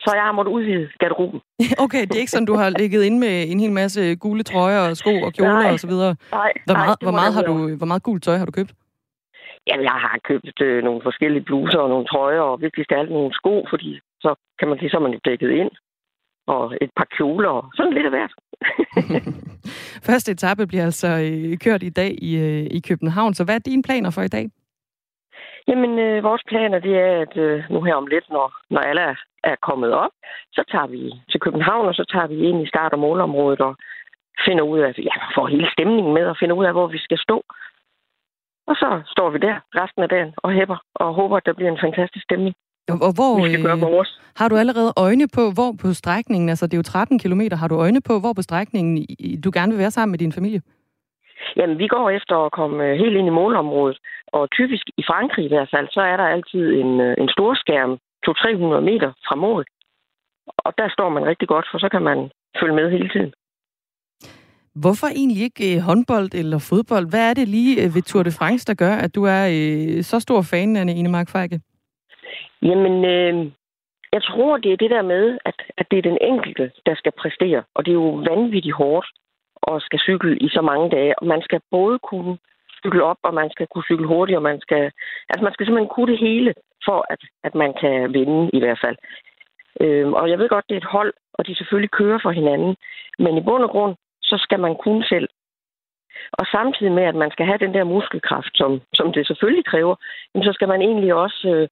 Så 0.00 0.10
jeg 0.14 0.24
har 0.28 0.32
måttet 0.32 0.52
udvide 0.52 0.88
garderoben. 1.00 1.40
okay, 1.84 2.02
det 2.06 2.14
er 2.16 2.24
ikke 2.24 2.30
sådan, 2.30 2.46
du 2.52 2.56
har 2.62 2.68
ligget 2.70 3.02
inde 3.04 3.18
med 3.18 3.34
en 3.52 3.60
hel 3.60 3.72
masse 3.72 4.16
gule 4.16 4.42
trøjer 4.42 4.80
og 4.88 4.96
sko 4.96 5.12
og 5.26 5.32
kjoler 5.32 5.62
nej, 5.62 5.72
og 5.72 5.80
så 5.80 5.86
videre? 5.86 6.16
Nej, 6.32 6.52
hvor 6.66 6.74
meget, 6.74 6.88
nej, 6.88 6.96
hvor 7.06 7.14
meget, 7.20 7.34
har 7.34 7.42
du, 7.42 7.76
hvor 7.76 7.86
meget 7.86 8.02
gult 8.02 8.22
tøj 8.22 8.36
har 8.36 8.46
du 8.46 8.52
købt? 8.52 8.72
Jamen, 9.68 9.84
jeg 9.84 9.96
har 10.04 10.18
købt 10.28 10.60
øh, 10.62 10.84
nogle 10.84 11.00
forskellige 11.02 11.44
bluser 11.44 11.78
og 11.78 11.88
nogle 11.88 12.06
trøjer, 12.06 12.40
og 12.40 12.60
vigtigst 12.60 12.92
af 12.92 12.98
alt 12.98 13.10
nogle 13.10 13.34
sko, 13.34 13.66
fordi 13.70 14.00
så 14.20 14.34
kan 14.58 14.68
man 14.68 14.78
sige, 14.78 14.90
så 14.90 14.96
er 14.96 15.00
man 15.00 15.12
jo 15.12 15.20
dækket 15.24 15.50
ind. 15.50 15.70
Og 16.46 16.74
et 16.80 16.90
par 16.96 17.06
kjoler, 17.16 17.48
og 17.48 17.70
sådan 17.74 17.92
lidt 17.92 18.06
af 18.06 18.12
hvert. 18.12 18.32
Første 20.08 20.32
etape 20.32 20.66
bliver 20.66 20.84
altså 20.84 21.08
øh, 21.08 21.58
kørt 21.58 21.82
i 21.82 21.88
dag 21.88 22.12
i, 22.22 22.36
øh, 22.36 22.66
i 22.70 22.80
København, 22.88 23.34
så 23.34 23.44
hvad 23.44 23.54
er 23.54 23.58
dine 23.58 23.82
planer 23.82 24.10
for 24.10 24.22
i 24.22 24.28
dag? 24.28 24.46
Jamen, 25.68 25.98
øh, 25.98 26.24
vores 26.28 26.42
planer, 26.50 26.78
det 26.78 26.94
er, 27.06 27.12
at 27.24 27.36
øh, 27.36 27.64
nu 27.70 27.78
her 27.82 27.94
om 27.94 28.06
lidt, 28.06 28.26
når, 28.30 28.46
når 28.70 28.80
alle 28.80 29.00
er, 29.00 29.16
er 29.44 29.56
kommet 29.68 29.92
op, 29.92 30.14
så 30.52 30.62
tager 30.72 30.86
vi 30.86 31.02
til 31.30 31.40
København, 31.40 31.88
og 31.90 31.94
så 31.94 32.04
tager 32.12 32.26
vi 32.26 32.36
ind 32.48 32.58
i 32.62 32.70
start- 32.72 32.92
og 32.92 32.98
målområdet 32.98 33.60
og 33.60 33.76
finder 34.46 34.64
ud 34.72 34.78
af, 34.78 34.90
ja, 35.08 35.14
får 35.36 35.46
hele 35.46 35.68
stemningen 35.76 36.14
med 36.14 36.24
og 36.32 36.36
finder 36.40 36.56
ud 36.56 36.64
af, 36.64 36.72
hvor 36.72 36.86
vi 36.86 36.98
skal 36.98 37.18
stå. 37.26 37.38
Og 38.70 38.74
så 38.82 38.88
står 39.06 39.30
vi 39.30 39.38
der 39.38 39.56
resten 39.80 40.02
af 40.02 40.08
dagen 40.08 40.32
og 40.36 40.50
hæpper 40.52 40.78
og 40.94 41.14
håber, 41.14 41.36
at 41.36 41.46
der 41.46 41.52
bliver 41.52 41.70
en 41.72 41.84
fantastisk 41.86 42.24
stemning. 42.24 42.54
Og 42.88 43.12
hvor, 43.18 43.32
vi 43.36 43.52
skal 43.52 43.62
gøre 43.62 43.76
øh, 43.76 43.90
vores. 43.92 44.20
Har 44.36 44.48
du 44.48 44.56
allerede 44.56 44.92
øjne 44.96 45.26
på, 45.36 45.42
hvor 45.56 45.70
på 45.82 45.88
strækningen, 45.92 46.48
altså 46.48 46.66
det 46.66 46.74
er 46.74 46.78
jo 46.78 46.82
13 46.82 47.18
km, 47.18 47.40
har 47.52 47.68
du 47.68 47.76
øjne 47.76 48.00
på, 48.00 48.20
hvor 48.20 48.32
på 48.32 48.42
strækningen 48.42 49.06
du 49.44 49.50
gerne 49.54 49.72
vil 49.72 49.78
være 49.78 49.90
sammen 49.90 50.12
med 50.12 50.18
din 50.18 50.32
familie? 50.32 50.60
Jamen, 51.56 51.78
vi 51.78 51.86
går 51.86 52.10
efter 52.10 52.36
at 52.36 52.52
komme 52.52 52.84
øh, 52.84 52.98
helt 52.98 53.16
ind 53.16 53.26
i 53.26 53.38
målområdet, 53.40 53.98
og 54.26 54.50
typisk 54.50 54.84
i 54.96 55.02
Frankrig 55.10 55.44
i 55.44 55.48
hvert 55.48 55.70
fald, 55.74 55.88
så 55.90 56.00
er 56.00 56.16
der 56.16 56.24
altid 56.24 56.64
en, 56.82 57.00
øh, 57.00 57.14
en 57.18 57.28
stor 57.28 57.54
skærm 57.54 57.98
200-300 58.28 58.80
meter 58.90 59.12
fra 59.26 59.36
mål. 59.36 59.64
Og 60.58 60.72
der 60.78 60.88
står 60.88 61.08
man 61.08 61.26
rigtig 61.26 61.48
godt, 61.48 61.66
for 61.70 61.78
så 61.78 61.88
kan 61.88 62.02
man 62.02 62.30
følge 62.60 62.74
med 62.74 62.90
hele 62.90 63.08
tiden. 63.08 63.32
Hvorfor 64.74 65.06
egentlig 65.06 65.42
ikke 65.42 65.76
øh, 65.76 65.82
håndbold 65.88 66.34
eller 66.34 66.58
fodbold? 66.70 67.10
Hvad 67.10 67.30
er 67.30 67.34
det 67.34 67.48
lige 67.48 67.94
ved 67.94 68.02
Tour 68.02 68.22
de 68.22 68.32
France, 68.38 68.66
der 68.66 68.74
gør, 68.74 68.94
at 69.04 69.14
du 69.14 69.24
er 69.24 69.42
så 70.02 70.20
stor 70.20 70.42
fan 70.50 70.76
af 70.76 70.82
Ine 70.82 71.08
Mark 71.08 71.28
Feige? 71.32 71.60
Jamen, 72.62 73.04
øh, 73.04 73.50
jeg 74.12 74.22
tror, 74.22 74.56
det 74.56 74.72
er 74.72 74.76
det 74.76 74.90
der 74.90 75.02
med, 75.02 75.38
at, 75.44 75.54
at 75.78 75.86
det 75.90 75.98
er 75.98 76.02
den 76.10 76.18
enkelte, 76.20 76.70
der 76.86 76.94
skal 76.94 77.12
præstere. 77.20 77.62
Og 77.74 77.84
det 77.84 77.90
er 77.90 78.00
jo 78.04 78.10
vanvittigt 78.30 78.74
hårdt 78.74 79.06
og 79.62 79.80
skal 79.80 79.98
cykle 79.98 80.38
i 80.38 80.48
så 80.48 80.62
mange 80.62 80.90
dage. 80.90 81.18
Og 81.18 81.26
man 81.26 81.42
skal 81.42 81.60
både 81.70 81.98
kunne 81.98 82.38
cykle 82.82 83.04
op, 83.04 83.20
og 83.22 83.34
man 83.34 83.50
skal 83.50 83.66
kunne 83.66 83.88
cykle 83.90 84.06
hurtigt, 84.06 84.36
og 84.36 84.42
man 84.42 84.60
skal, 84.60 84.92
altså 85.28 85.42
man 85.44 85.52
skal 85.52 85.66
simpelthen 85.66 85.94
kunne 85.94 86.12
det 86.12 86.20
hele, 86.28 86.54
for 86.86 87.06
at, 87.10 87.20
at 87.44 87.54
man 87.54 87.74
kan 87.80 88.12
vinde 88.12 88.50
i 88.52 88.58
hvert 88.58 88.80
fald. 88.84 88.96
Øhm, 89.80 90.12
og 90.12 90.30
jeg 90.30 90.38
ved 90.38 90.48
godt, 90.48 90.68
det 90.68 90.74
er 90.74 90.80
et 90.80 90.94
hold, 90.96 91.12
og 91.34 91.46
de 91.46 91.54
selvfølgelig 91.54 91.90
kører 91.90 92.18
for 92.22 92.30
hinanden. 92.30 92.76
Men 93.18 93.36
i 93.36 93.42
bund 93.42 93.62
og 93.62 93.70
grund, 93.70 93.94
så 94.22 94.36
skal 94.44 94.60
man 94.60 94.74
kunne 94.84 95.04
selv. 95.04 95.28
Og 96.32 96.46
samtidig 96.46 96.92
med, 96.92 97.02
at 97.02 97.14
man 97.14 97.30
skal 97.30 97.46
have 97.46 97.58
den 97.58 97.74
der 97.74 97.84
muskelkraft, 97.84 98.52
som, 98.54 98.80
som 98.94 99.12
det 99.12 99.26
selvfølgelig 99.26 99.64
kræver, 99.64 99.94
så 100.42 100.52
skal 100.54 100.68
man 100.68 100.82
egentlig 100.82 101.14
også 101.14 101.48
øh, 101.54 101.68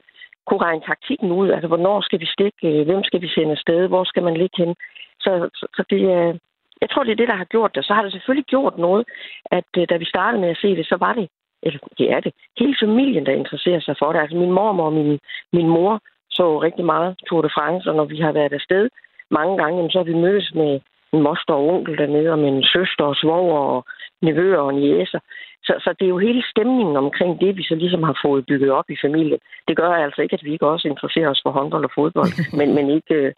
kunne 0.47 0.63
regne 0.67 0.83
taktikken 0.87 1.33
ud. 1.33 1.51
Altså, 1.51 1.69
hvornår 1.69 2.01
skal 2.01 2.21
vi 2.21 2.27
stikke? 2.27 2.81
Øh, 2.81 2.85
hvem 2.87 3.03
skal 3.05 3.21
vi 3.23 3.29
sende 3.29 3.53
afsted? 3.53 3.89
Hvor 3.89 4.05
skal 4.05 4.23
man 4.23 4.37
ligge 4.37 4.57
hen? 4.65 4.75
Så, 5.21 5.49
så, 5.55 5.67
så 5.77 5.85
det 5.91 6.03
er... 6.13 6.39
Jeg 6.81 6.91
tror, 6.91 7.03
det 7.05 7.13
er 7.13 7.23
det, 7.23 7.29
der 7.29 7.43
har 7.43 7.45
gjort 7.45 7.75
det. 7.75 7.85
Så 7.85 7.95
har 7.95 8.03
det 8.03 8.13
selvfølgelig 8.13 8.47
gjort 8.47 8.79
noget, 8.79 9.05
at 9.51 9.71
øh, 9.79 9.87
da 9.91 9.97
vi 9.97 10.05
startede 10.05 10.41
med 10.41 10.51
at 10.51 10.61
se 10.63 10.77
det, 10.77 10.87
så 10.87 10.97
var 10.97 11.13
det, 11.13 11.29
eller 11.63 11.79
det 11.99 12.11
er 12.11 12.21
det, 12.21 12.33
hele 12.59 12.77
familien, 12.83 13.27
der 13.27 13.33
interesserer 13.33 13.81
sig 13.81 13.97
for 13.99 14.13
det. 14.13 14.21
Altså 14.21 14.37
min 14.37 14.53
mormor 14.53 14.85
og 14.85 14.93
min, 14.93 15.19
min 15.53 15.69
mor 15.69 16.01
så 16.31 16.59
rigtig 16.59 16.85
meget 16.85 17.17
Tour 17.29 17.43
de 17.43 17.51
France, 17.57 17.91
og 17.91 17.97
når 17.97 18.05
vi 18.05 18.19
har 18.21 18.33
været 18.33 18.53
afsted 18.53 18.89
mange 19.31 19.57
gange, 19.63 19.91
så 19.91 19.99
har 19.99 20.05
vi 20.05 20.15
mødtes 20.15 20.55
med 20.55 20.81
en 21.13 21.23
moster 21.23 21.55
og 21.55 21.69
onkel 21.69 21.99
dernede, 21.99 22.31
og 22.33 22.39
min 22.39 22.63
søster 22.63 23.05
og 23.05 23.17
svoger 23.17 23.59
og 23.59 23.85
nevøer 24.23 24.59
og 24.59 24.75
niæser. 24.75 25.21
Så, 25.67 25.75
så 25.85 25.91
det 25.99 26.05
er 26.05 26.13
jo 26.15 26.19
hele 26.19 26.43
stemningen 26.53 26.97
omkring 26.97 27.33
det, 27.43 27.57
vi 27.57 27.63
så 27.63 27.75
ligesom 27.75 28.03
har 28.03 28.17
fået 28.25 28.47
bygget 28.51 28.71
op 28.79 28.89
i 28.95 28.97
familien. 29.05 29.41
Det 29.69 29.77
gør 29.77 29.91
altså 30.07 30.21
ikke, 30.23 30.35
at 30.39 30.45
vi 30.45 30.53
ikke 30.53 30.67
også 30.67 30.89
interesserer 30.89 31.29
os 31.31 31.41
for 31.45 31.51
håndbold 31.51 31.85
og 31.85 31.91
fodbold, 31.99 32.33
men, 32.59 32.69
men 32.75 32.87
ikke, 32.97 33.15
øh, 33.15 33.33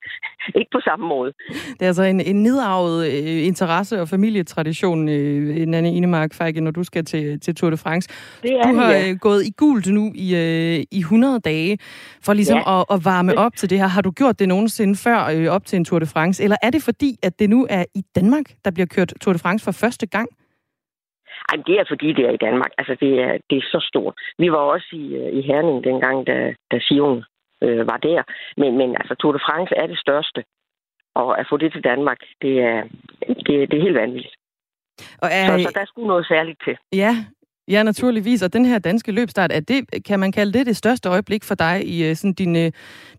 ikke 0.61 0.71
på 0.73 0.81
samme 0.89 1.05
måde. 1.15 1.33
Det 1.77 1.83
er 1.83 1.87
altså 1.87 2.03
en, 2.03 2.21
en 2.21 2.43
nedarvet 2.43 2.99
øh, 3.07 3.47
interesse 3.51 4.01
og 4.01 4.09
familietradition, 4.09 5.09
øh, 5.09 5.67
Nanne 5.67 5.95
Inemark 5.95 6.35
Feige, 6.35 6.61
når 6.61 6.71
du 6.71 6.85
skal 6.85 7.05
til, 7.05 7.41
til 7.41 7.55
Tour 7.55 7.71
de 7.71 7.77
France. 7.77 8.09
Det 8.43 8.53
er 8.53 8.63
du 8.63 8.75
har 8.75 8.93
ja. 8.93 9.11
øh, 9.11 9.17
gået 9.21 9.43
i 9.47 9.53
gult 9.57 9.87
nu 9.87 10.13
i, 10.15 10.27
øh, 10.37 10.85
i 10.93 10.99
100 10.99 11.41
dage 11.41 11.79
for 12.25 12.33
ligesom 12.33 12.59
ja. 12.59 12.81
at, 12.81 12.85
at 12.91 13.05
varme 13.05 13.39
op 13.39 13.53
til 13.57 13.71
det 13.71 13.79
her. 13.79 13.87
Har 13.87 14.03
du 14.03 14.11
gjort 14.11 14.39
det 14.39 14.49
nogensinde 14.49 14.95
før 14.97 15.19
øh, 15.35 15.49
op 15.49 15.67
til 15.67 15.77
en 15.77 15.85
Tour 15.85 15.99
de 15.99 16.07
France, 16.07 16.43
eller 16.45 16.57
er 16.63 16.71
det 16.71 16.83
fordi, 16.83 17.17
at 17.23 17.39
det 17.39 17.51
nu 17.51 17.67
er 17.71 17.85
i 17.95 18.03
Danmark, 18.15 18.45
der 18.65 18.71
bliver 18.71 18.87
kørt 18.87 19.13
Tour 19.21 19.33
de 19.33 19.39
France 19.39 19.65
for 19.65 19.73
første 19.73 20.07
gang? 20.07 20.29
Ej, 21.51 21.57
det 21.67 21.75
er 21.81 21.85
fordi, 21.89 22.09
det 22.13 22.25
er 22.27 22.35
i 22.35 22.45
Danmark. 22.47 22.71
Altså, 22.79 22.95
det 23.01 23.13
er, 23.27 23.33
det 23.51 23.57
er 23.59 23.67
så 23.75 23.81
stort. 23.91 24.15
Vi 24.39 24.53
var 24.53 24.63
også 24.75 24.89
i, 24.93 25.05
øh, 25.21 25.31
i 25.39 25.41
Herning 25.49 25.85
dengang, 25.85 26.27
da, 26.27 26.55
da 26.71 26.77
Sion 26.81 27.25
øh, 27.65 27.87
var 27.91 27.97
der. 27.97 28.23
Men, 28.61 28.71
men 28.81 28.91
altså, 29.01 29.15
Tour 29.15 29.33
de 29.33 29.41
France 29.47 29.73
er 29.77 29.87
det 29.87 29.99
største. 29.99 30.45
Og 31.15 31.41
at 31.41 31.47
få 31.51 31.57
det 31.57 31.73
til 31.73 31.85
Danmark, 31.85 32.21
det 32.43 32.55
er, 32.71 32.83
det, 33.47 33.55
det 33.71 33.75
er 33.79 33.87
helt 33.87 34.01
vanvittigt. 34.05 34.35
Og 35.23 35.29
er... 35.33 35.47
så, 35.47 35.65
så 35.65 35.73
der 35.75 35.85
skulle 35.87 36.09
noget 36.09 36.27
særligt 36.27 36.61
til. 36.65 36.77
Ja, 36.93 37.13
Ja, 37.69 37.83
naturligvis. 37.83 38.43
Og 38.43 38.53
den 38.53 38.65
her 38.65 38.79
danske 38.79 39.13
løbstart, 39.13 39.53
er 39.53 39.61
det, 39.61 40.05
kan 40.05 40.21
man 40.21 40.33
kalde 40.33 40.59
det 40.59 40.67
det 40.67 40.77
største 40.77 41.09
øjeblik 41.09 41.45
for 41.45 41.55
dig 41.55 41.89
i 41.89 42.09
øh, 42.09 42.17
sådan 42.17 42.33
din, 42.33 42.57
øh, 42.57 42.73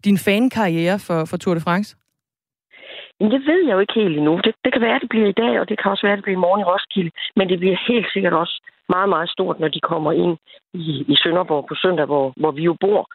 din 0.05 0.17
fankarriere 0.17 0.99
for, 0.99 1.25
for 1.25 1.37
Tour 1.37 1.55
de 1.55 1.61
France? 1.61 1.95
Men 3.19 3.31
det 3.31 3.41
ved 3.47 3.65
jeg 3.65 3.73
jo 3.73 3.79
ikke 3.79 3.99
helt 4.01 4.17
endnu. 4.17 4.39
Det, 4.43 4.55
det 4.63 4.73
kan 4.73 4.81
være, 4.81 4.95
at 4.95 5.01
det 5.01 5.09
bliver 5.09 5.27
i 5.27 5.39
dag, 5.43 5.59
og 5.59 5.69
det 5.69 5.77
kan 5.79 5.91
også 5.91 6.05
være, 6.05 6.13
at 6.13 6.17
det 6.17 6.23
bliver 6.23 6.37
i 6.37 6.45
morgen 6.45 6.61
i 6.61 6.69
Roskilde. 6.71 7.11
Men 7.35 7.49
det 7.49 7.59
bliver 7.59 7.77
helt 7.87 8.07
sikkert 8.13 8.33
også 8.33 8.55
meget, 8.89 9.09
meget 9.09 9.29
stort, 9.29 9.59
når 9.59 9.67
de 9.67 9.79
kommer 9.79 10.11
ind 10.11 10.37
i, 10.73 11.05
i 11.13 11.15
Sønderborg 11.15 11.65
på 11.69 11.75
søndag, 11.75 12.05
hvor, 12.05 12.33
hvor 12.37 12.51
vi 12.51 12.63
jo 12.63 12.75
bor. 12.79 13.07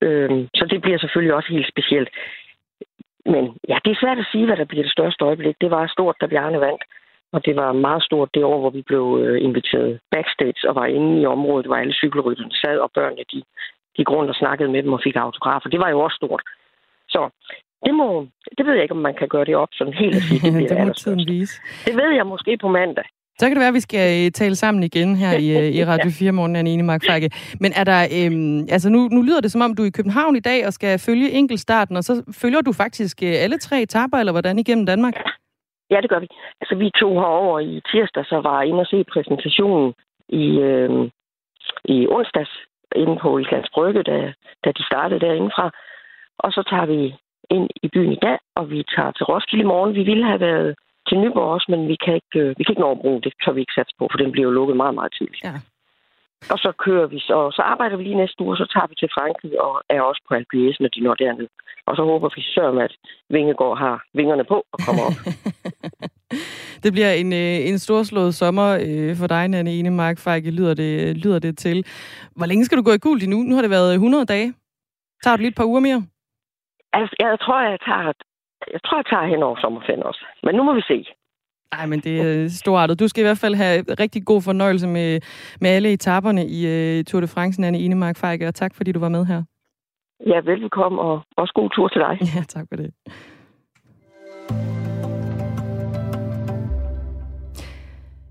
Øhm, 0.00 0.48
så 0.54 0.64
det 0.70 0.82
bliver 0.82 0.98
selvfølgelig 0.98 1.34
også 1.34 1.48
helt 1.52 1.68
specielt. 1.68 2.08
Men 3.26 3.44
ja, 3.68 3.76
det 3.84 3.90
er 3.90 4.00
svært 4.00 4.18
at 4.18 4.30
sige, 4.32 4.46
hvad 4.46 4.56
der 4.56 4.64
bliver 4.64 4.84
det 4.84 4.92
største 4.92 5.24
øjeblik. 5.24 5.56
Det 5.60 5.70
var 5.70 5.86
stort, 5.86 6.16
da 6.20 6.26
Bjarne 6.26 6.60
vandt. 6.60 6.82
Og 7.32 7.44
det 7.46 7.56
var 7.56 7.72
meget 7.72 8.02
stort 8.02 8.34
det 8.34 8.44
år, 8.44 8.58
hvor 8.60 8.70
vi 8.70 8.82
blev 8.82 9.18
øh, 9.22 9.42
inviteret 9.42 10.00
backstage 10.10 10.68
og 10.68 10.74
var 10.74 10.86
inde 10.86 11.20
i 11.20 11.26
området, 11.26 11.66
hvor 11.66 11.76
alle 11.76 11.94
cykelrytterne 11.94 12.52
sad, 12.52 12.78
og 12.78 12.90
børnene 12.94 13.24
de 13.32 13.42
gik 13.96 14.10
rundt 14.10 14.30
og 14.30 14.36
snakkede 14.36 14.70
med 14.70 14.82
dem 14.82 14.92
og 14.92 15.00
fik 15.04 15.16
autografer. 15.16 15.68
Det 15.68 15.80
var 15.80 15.88
jo 15.90 16.00
også 16.00 16.16
stort. 16.16 16.42
Så 17.08 17.30
det, 17.86 17.94
må, 17.94 18.26
det 18.58 18.66
ved 18.66 18.74
jeg 18.74 18.82
ikke, 18.82 18.94
om 18.94 19.04
man 19.08 19.14
kan 19.14 19.28
gøre 19.28 19.44
det 19.44 19.56
op 19.56 19.68
sådan 19.72 19.92
helt 19.92 20.16
at 20.16 20.22
sige. 20.22 20.40
Det, 20.40 20.68
det 20.70 20.86
må 20.86 20.92
tiden 20.92 21.24
vise. 21.28 21.54
Det 21.86 21.96
ved 21.96 22.10
jeg 22.18 22.26
måske 22.26 22.56
på 22.56 22.68
mandag. 22.68 23.04
Så 23.38 23.46
kan 23.46 23.56
det 23.56 23.60
være, 23.60 23.74
at 23.74 23.80
vi 23.80 23.88
skal 23.88 24.24
øh, 24.24 24.30
tale 24.30 24.54
sammen 24.54 24.82
igen 24.82 25.16
her 25.16 25.32
i, 25.38 25.48
øh, 25.58 25.68
i 25.78 25.84
Radio 25.92 26.10
4 26.18 26.32
morgen, 26.32 26.56
Anne 26.56 26.82
Mark 26.82 27.02
Frække. 27.06 27.30
Men 27.60 27.72
er 27.80 27.84
der, 27.84 28.00
øhm, 28.18 28.60
altså 28.74 28.88
nu, 28.90 29.08
nu 29.08 29.22
lyder 29.22 29.40
det 29.40 29.52
som 29.52 29.60
om, 29.60 29.74
du 29.74 29.82
er 29.82 29.86
i 29.86 29.98
København 29.98 30.36
i 30.36 30.40
dag 30.40 30.66
og 30.66 30.72
skal 30.72 30.98
følge 30.98 31.30
enkeltstarten, 31.30 31.96
og 31.96 32.04
så 32.04 32.12
følger 32.42 32.60
du 32.60 32.72
faktisk 32.72 33.22
øh, 33.22 33.34
alle 33.44 33.58
tre 33.58 33.82
etaper, 33.82 34.18
eller 34.18 34.32
hvordan 34.32 34.58
igennem 34.58 34.86
Danmark? 34.86 35.14
Ja, 35.90 36.00
det 36.00 36.10
gør 36.10 36.20
vi. 36.20 36.28
Altså, 36.60 36.74
vi 36.74 36.90
to 36.90 37.08
herover 37.20 37.60
i 37.60 37.80
tirsdag, 37.92 38.24
så 38.26 38.40
var 38.40 38.62
inde 38.62 38.80
og 38.80 38.86
se 38.86 39.04
præsentationen 39.12 39.94
i, 40.28 40.44
øh, 40.58 41.10
i 41.84 42.06
onsdags 42.08 42.52
inde 42.96 43.16
på 43.22 43.38
Islands 43.38 43.70
Brygge, 43.74 44.02
da, 44.02 44.32
da 44.64 44.72
de 44.72 44.82
startede 44.86 45.20
derindefra. 45.20 45.70
Og 46.38 46.52
så 46.52 46.62
tager 46.70 46.86
vi 46.86 47.14
ind 47.56 47.68
i 47.82 47.88
byen 47.94 48.12
i 48.12 48.22
dag, 48.26 48.38
og 48.58 48.70
vi 48.70 48.78
tager 48.94 49.12
til 49.12 49.24
Roskilde 49.30 49.64
i 49.64 49.72
morgen. 49.72 49.94
Vi 49.94 50.04
ville 50.10 50.26
have 50.30 50.40
været 50.40 50.74
til 51.08 51.18
Nyborg 51.18 51.52
også, 51.54 51.66
men 51.72 51.88
vi 51.88 51.96
kan 52.04 52.14
ikke, 52.14 52.38
øh, 52.42 52.48
vi 52.58 52.62
kan 52.62 52.72
ikke 52.72 52.86
nå 52.86 52.90
at 52.90 53.02
bruge 53.04 53.20
det, 53.22 53.32
så 53.42 53.52
vi 53.52 53.60
ikke 53.60 53.76
satse 53.78 53.94
på, 53.98 54.04
for 54.10 54.18
den 54.18 54.32
bliver 54.32 54.48
jo 54.48 54.56
lukket 54.58 54.76
meget, 54.76 54.94
meget 54.94 55.12
tidligt. 55.18 55.44
Ja. 55.44 55.54
Og 56.52 56.58
så 56.64 56.72
kører 56.84 57.06
vi, 57.06 57.18
så, 57.18 57.38
så 57.56 57.62
arbejder 57.72 57.96
vi 57.96 58.02
lige 58.02 58.22
næste 58.22 58.40
uge, 58.42 58.52
og 58.54 58.56
så 58.56 58.66
tager 58.74 58.86
vi 58.90 58.94
til 58.98 59.08
Frankrig 59.16 59.52
og 59.66 59.74
er 59.88 60.00
også 60.00 60.22
på 60.28 60.34
Alpe 60.34 60.74
når 60.80 60.88
de 60.88 61.00
når 61.00 61.14
derned. 61.14 61.48
Og 61.86 61.96
så 61.96 62.02
håber 62.02 62.28
vi 62.36 62.42
sørger 62.54 62.84
at 62.84 62.94
Vingegård 63.30 63.78
har 63.78 64.04
vingerne 64.14 64.44
på 64.44 64.58
og 64.72 64.78
kommer 64.86 65.02
op. 65.08 65.18
det 66.82 66.92
bliver 66.92 67.12
en, 67.12 67.32
øh, 67.32 67.68
en 67.68 67.78
storslået 67.78 68.34
sommer 68.34 68.68
øh, 68.86 69.16
for 69.16 69.26
dig, 69.26 69.48
Nanne 69.48 69.70
Enemark 69.70 70.18
Fejke, 70.18 70.50
lyder 70.50 70.74
det, 70.74 71.16
lyder 71.16 71.38
det 71.38 71.58
til. 71.58 71.86
Hvor 72.36 72.46
længe 72.46 72.64
skal 72.64 72.78
du 72.78 72.82
gå 72.82 72.92
i 72.92 72.98
guld 72.98 73.28
nu? 73.28 73.36
Nu 73.36 73.54
har 73.54 73.62
det 73.62 73.70
været 73.70 73.92
100 73.94 74.24
dage. 74.24 74.54
Tager 75.22 75.36
du 75.36 75.40
lige 75.40 75.48
et 75.48 75.54
par 75.54 75.64
uger 75.64 75.80
mere? 75.80 76.02
Altså, 76.92 77.14
jeg 77.18 77.40
tror, 77.44 77.60
jeg 77.60 77.78
tager, 77.88 78.12
jeg 78.74 78.80
tror, 78.84 78.96
jeg 78.98 79.06
tager 79.12 79.26
hen 79.32 79.42
over 79.42 79.56
sommerferien 79.60 80.02
også. 80.02 80.24
Men 80.42 80.54
nu 80.54 80.62
må 80.62 80.74
vi 80.74 80.84
se. 80.92 80.98
Nej, 81.74 81.86
men 81.86 82.00
det 82.00 82.14
er 82.20 82.48
storartet. 82.48 83.00
Du 83.00 83.08
skal 83.08 83.22
i 83.22 83.28
hvert 83.28 83.42
fald 83.44 83.54
have 83.54 83.84
rigtig 84.00 84.26
god 84.26 84.42
fornøjelse 84.42 84.88
med, 84.88 85.20
med 85.60 85.70
alle 85.70 85.92
etaperne 85.92 86.46
i 86.46 86.58
uh, 86.72 87.04
Tour 87.04 87.20
de 87.20 87.28
France, 87.28 87.60
Nanne 87.60 87.78
Enemark 87.78 88.16
Fejke, 88.16 88.48
og 88.48 88.54
tak 88.54 88.74
fordi 88.74 88.92
du 88.92 89.00
var 89.00 89.08
med 89.08 89.24
her. 89.26 89.42
Ja, 90.26 90.40
velbekomme, 90.40 91.00
og 91.00 91.22
også 91.36 91.52
god 91.54 91.70
tur 91.70 91.88
til 91.88 92.00
dig. 92.00 92.18
Ja, 92.36 92.42
tak 92.48 92.66
for 92.70 92.76
det. 92.76 92.90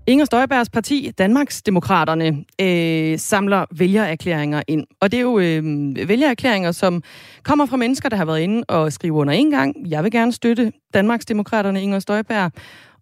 Inger 0.06 0.24
Støjbergs 0.24 0.70
parti, 0.70 1.10
Danmarks 1.18 1.62
Demokraterne, 1.62 2.44
øh, 2.60 3.18
samler 3.18 3.64
vælgererklæringer 3.78 4.62
ind. 4.68 4.86
Og 5.00 5.12
det 5.12 5.16
er 5.16 5.22
jo 5.22 5.38
øh, 5.38 5.64
vælgererklæringer, 6.08 6.72
som 6.72 7.02
kommer 7.42 7.66
fra 7.66 7.76
mennesker, 7.76 8.08
der 8.08 8.16
har 8.16 8.24
været 8.24 8.40
inde 8.40 8.64
og 8.68 8.92
skrive 8.92 9.14
under 9.14 9.32
en 9.32 9.50
gang. 9.50 9.76
Jeg 9.88 10.04
vil 10.04 10.12
gerne 10.12 10.32
støtte 10.32 10.72
Danmarks 10.94 11.24
Demokraterne, 11.24 11.82
Inger 11.82 11.98
Støjberg. 11.98 12.52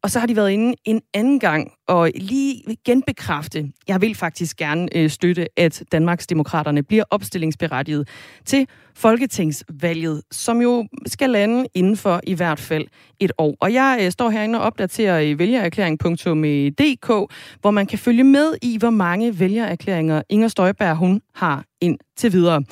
Og 0.02 0.10
så 0.10 0.20
har 0.20 0.26
de 0.26 0.36
været 0.36 0.50
inde 0.50 0.74
en 0.84 1.00
anden 1.14 1.40
gang 1.40 1.72
og 1.88 2.10
lige 2.14 2.76
genbekræfte, 2.84 3.72
jeg 3.88 4.00
vil 4.00 4.14
faktisk 4.14 4.56
gerne 4.56 4.96
øh, 4.96 5.10
støtte, 5.10 5.46
at 5.56 5.82
Danmarks 5.92 6.26
Demokraterne 6.26 6.82
bliver 6.82 7.04
opstillingsberettiget 7.10 8.08
til 8.44 8.66
Folketingsvalget, 8.94 10.22
som 10.30 10.60
jo 10.60 10.88
skal 11.06 11.30
lande 11.30 11.66
inden 11.74 11.96
for 11.96 12.20
i 12.22 12.34
hvert 12.34 12.58
fald 12.58 12.86
et 13.20 13.32
år. 13.38 13.56
Og 13.60 13.72
jeg 13.72 13.98
øh, 14.02 14.10
står 14.10 14.30
herinde 14.30 14.58
og 14.58 14.64
opdaterer 14.64 15.20
i 15.20 15.38
vælgererklæring.dk, 15.38 17.32
hvor 17.60 17.70
man 17.70 17.86
kan 17.86 17.98
følge 17.98 18.24
med 18.24 18.54
i, 18.62 18.78
hvor 18.78 18.90
mange 18.90 19.38
vælgererklæringer 19.38 20.22
Inger 20.28 20.48
Støjberg 20.48 20.96
hun 20.96 21.20
har 21.34 21.64
ind 21.80 21.98
til 22.16 22.32
videre. 22.32 22.62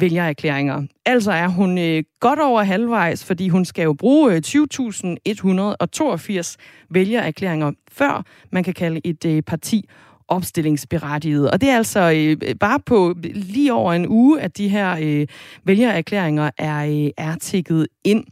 vælgererklæringer. 0.00 0.82
Altså 1.06 1.32
er 1.32 1.48
hun 1.48 1.78
øh, 1.78 2.02
godt 2.20 2.40
over 2.40 2.62
halvvejs, 2.62 3.24
fordi 3.24 3.48
hun 3.48 3.64
skal 3.64 3.82
jo 3.82 3.92
bruge 3.92 4.32
øh, 4.32 4.42
20.182 4.46 6.56
vælgererklæringer, 6.90 7.72
før 7.92 8.24
man 8.52 8.64
kan 8.64 8.74
kalde 8.74 9.00
et 9.04 9.24
øh, 9.24 9.42
parti 9.42 9.88
opstillingsberettiget. 10.28 11.50
Og 11.50 11.60
det 11.60 11.68
er 11.68 11.76
altså 11.76 12.12
øh, 12.16 12.36
bare 12.60 12.80
på 12.80 13.14
lige 13.22 13.72
over 13.72 13.92
en 13.92 14.08
uge, 14.08 14.40
at 14.40 14.56
de 14.56 14.68
her 14.68 14.96
øh, 15.02 15.26
vælgererklæringer 15.64 16.50
er, 16.58 16.86
øh, 16.86 17.10
er 17.16 17.36
tikket 17.40 17.86
ind. 18.04 18.24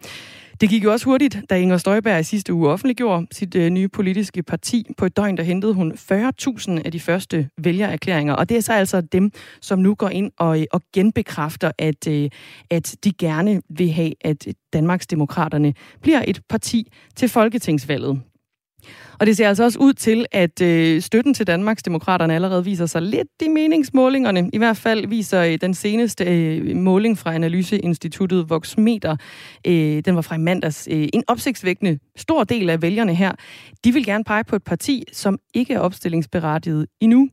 Det 0.61 0.69
gik 0.69 0.85
jo 0.85 0.93
også 0.93 1.05
hurtigt, 1.05 1.39
da 1.51 1.55
Inger 1.55 1.77
Støjberg 1.77 2.21
i 2.21 2.23
sidste 2.23 2.55
uge 2.55 2.69
offentliggjorde 2.69 3.27
sit 3.33 3.55
øh, 3.55 3.71
nye 3.71 3.89
politiske 3.89 4.43
parti. 4.43 4.87
På 4.99 5.07
et 5.07 5.17
døgn, 5.17 5.37
der 5.37 5.43
hentede 5.43 5.75
hun 5.75 5.93
40.000 5.93 6.83
af 6.85 6.93
de 6.93 7.01
første 7.01 7.49
vælgererklæringer. 7.59 8.35
Og 8.35 8.49
det 8.49 8.57
er 8.57 8.61
så 8.61 8.73
altså 8.73 9.01
dem, 9.01 9.31
som 9.61 9.79
nu 9.79 9.95
går 9.95 10.09
ind 10.09 10.33
og, 10.39 10.61
øh, 10.61 10.67
og 10.73 10.83
genbekræfter, 10.93 11.71
at, 11.79 12.09
øh, 12.09 12.31
at 12.71 12.97
de 13.05 13.13
gerne 13.13 13.63
vil 13.69 13.93
have, 13.93 14.13
at 14.21 14.47
Danmarks 14.73 15.07
Demokraterne 15.07 15.75
bliver 16.03 16.23
et 16.29 16.41
parti 16.49 16.93
til 17.17 17.29
folketingsvalget. 17.29 18.21
Og 19.21 19.27
det 19.27 19.37
ser 19.37 19.49
altså 19.49 19.65
også 19.65 19.79
ud 19.79 19.93
til, 19.93 20.27
at 20.33 20.61
øh, 20.61 21.03
støtten 21.03 21.35
til 21.35 21.47
Danmarks 21.47 21.83
Demokraterne 21.83 22.35
allerede 22.35 22.65
viser 22.65 22.87
sig 22.87 23.03
lidt 23.03 23.29
i 23.43 23.49
meningsmålingerne. 23.49 24.51
I 24.53 24.59
hvert 24.59 24.77
fald 24.77 25.07
viser 25.07 25.43
øh, 25.43 25.59
den 25.61 25.75
seneste 25.75 26.25
øh, 26.25 26.77
måling 26.77 27.19
fra 27.19 27.35
Analyseinstituttet 27.35 28.51
Voxmeter, 28.51 29.17
øh, 29.67 30.03
den 30.05 30.17
var 30.17 30.23
fra 30.23 30.35
i 30.35 30.39
mandags, 30.39 30.89
øh, 30.91 31.09
en 31.13 31.23
opsigtsvækkende 31.29 31.99
stor 32.17 32.45
del 32.45 32.71
af 32.71 32.83
vælgerne 32.83 33.15
her, 33.15 33.33
de 33.85 33.93
vil 33.93 34.05
gerne 34.05 34.25
pege 34.25 34.45
på 34.45 34.57
et 34.57 34.63
parti, 34.63 35.05
som 35.13 35.39
ikke 35.55 35.75
er 35.75 35.79
opstillingsberettiget 35.79 36.87
endnu. 37.01 37.29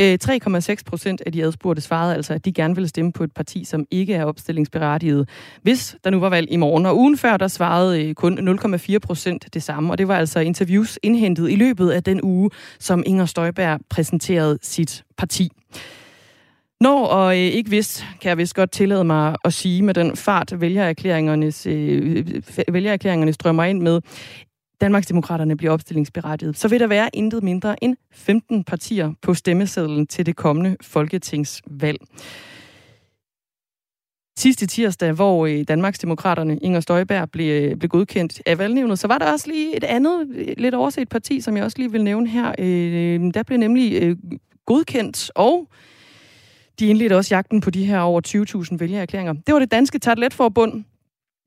Øh, 0.00 0.18
3,6 0.24 0.74
procent 0.86 1.22
af 1.26 1.32
de 1.32 1.44
adspurgte 1.44 1.82
svarede 1.82 2.14
altså, 2.14 2.34
at 2.34 2.44
de 2.44 2.52
gerne 2.52 2.74
ville 2.74 2.88
stemme 2.88 3.12
på 3.12 3.24
et 3.24 3.32
parti, 3.32 3.64
som 3.64 3.84
ikke 3.90 4.14
er 4.14 4.24
opstillingsberettiget, 4.24 5.28
hvis 5.62 5.96
der 6.04 6.10
nu 6.10 6.20
var 6.20 6.28
valg 6.28 6.46
i 6.50 6.56
morgen. 6.56 6.86
Og 6.86 6.98
ugen 6.98 7.18
før, 7.18 7.36
der 7.36 7.48
svarede 7.48 8.04
øh, 8.04 8.14
kun 8.14 8.58
0,4 8.64 8.98
procent 8.98 9.54
det 9.54 9.62
samme, 9.62 9.92
og 9.92 9.98
det 9.98 10.08
var 10.08 10.18
altså 10.18 10.40
interviews 10.86 10.98
indhentet 11.02 11.50
i 11.50 11.56
løbet 11.56 11.90
af 11.90 12.02
den 12.02 12.20
uge, 12.22 12.50
som 12.78 13.02
Inger 13.06 13.26
Støjberg 13.26 13.80
præsenterede 13.88 14.58
sit 14.62 15.04
parti. 15.16 15.50
Når 16.80 17.06
og 17.06 17.32
øh, 17.32 17.38
ikke 17.38 17.70
vist, 17.70 18.04
kan 18.20 18.28
jeg 18.28 18.38
vist 18.38 18.54
godt 18.54 18.70
tillade 18.70 19.04
mig 19.04 19.36
at 19.44 19.52
sige 19.52 19.82
med 19.82 19.94
den 19.94 20.16
fart, 20.16 20.60
vælgererklæringernes, 20.60 21.66
øh, 21.66 22.26
vælgererklæringerne 22.68 23.32
strømmer 23.32 23.64
ind 23.64 23.82
med, 23.82 24.00
Danmarksdemokraterne 24.80 25.56
bliver 25.56 25.72
opstillingsberettiget, 25.72 26.58
så 26.58 26.68
vil 26.68 26.80
der 26.80 26.86
være 26.86 27.10
intet 27.14 27.42
mindre 27.42 27.84
end 27.84 27.96
15 28.12 28.64
partier 28.64 29.12
på 29.22 29.34
stemmesedlen 29.34 30.06
til 30.06 30.26
det 30.26 30.36
kommende 30.36 30.76
folketingsvalg. 30.80 32.00
Sidste 34.38 34.66
tirsdag, 34.66 35.12
hvor 35.12 35.46
øh, 35.46 35.64
Danmarksdemokraterne 35.68 36.58
Inger 36.58 36.80
Støjberg 36.80 37.30
blev, 37.30 37.62
øh, 37.62 37.76
blev 37.76 37.88
godkendt 37.88 38.42
af 38.46 38.58
valgnævnet, 38.58 38.98
så 38.98 39.06
var 39.06 39.18
der 39.18 39.32
også 39.32 39.48
lige 39.50 39.76
et 39.76 39.84
andet, 39.84 40.28
øh, 40.34 40.54
lidt 40.58 40.74
overset 40.74 41.08
parti, 41.08 41.40
som 41.40 41.56
jeg 41.56 41.64
også 41.64 41.78
lige 41.78 41.92
vil 41.92 42.04
nævne 42.04 42.28
her. 42.28 42.54
Øh, 42.58 43.34
der 43.34 43.42
blev 43.42 43.58
nemlig 43.58 44.16
godkendt, 44.66 45.30
og 45.34 45.68
de 46.78 46.86
indledte 46.86 47.16
også 47.16 47.34
jagten 47.34 47.60
på 47.60 47.70
de 47.70 47.84
her 47.84 48.00
over 48.00 48.20
20.000 48.72 48.76
vælgererklæringer. 48.78 49.32
Det 49.32 49.52
var 49.54 49.58
det 49.58 49.70
danske 49.70 49.98
Tartletforbund. 49.98 50.84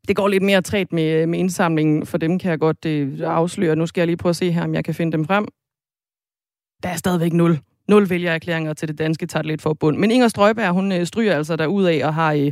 Det 0.08 0.15
går 0.15 0.28
lidt 0.28 0.43
mere 0.43 0.62
træt 0.62 0.93
med, 0.93 1.28
med 1.28 1.39
indsamlingen, 1.39 2.06
for 2.06 2.17
dem 2.17 2.39
kan 2.39 2.52
jeg 2.52 2.60
godt 2.60 2.86
øh, 2.86 3.19
afsløre. 3.23 3.75
Nu 3.75 3.86
skal 3.86 4.02
jeg 4.02 4.08
lige 4.08 4.17
prøve 4.17 4.30
at 4.30 4.36
se 4.36 4.52
her, 4.52 4.63
om 4.63 4.73
jeg 4.73 4.86
kan 4.86 4.95
finde 4.95 5.12
dem 5.12 5.25
frem. 5.25 5.47
Der 6.84 6.89
er 6.89 6.95
stadigvæk 6.95 7.34
nul 7.34 7.60
Nul 7.89 8.10
vælgererklæringer 8.10 8.73
til 8.73 8.88
det 8.88 8.97
danske 8.97 9.25
Tartletforbund. 9.25 9.97
Men 9.97 10.12
Inger 10.12 10.28
Strøjberg, 10.28 10.71
hun 10.71 10.91
øh, 10.91 11.06
stryger 11.06 11.36
altså 11.36 11.56
derud 11.56 11.84
af 11.84 12.02
og 12.04 12.13
har 12.13 12.34
øh, 12.34 12.52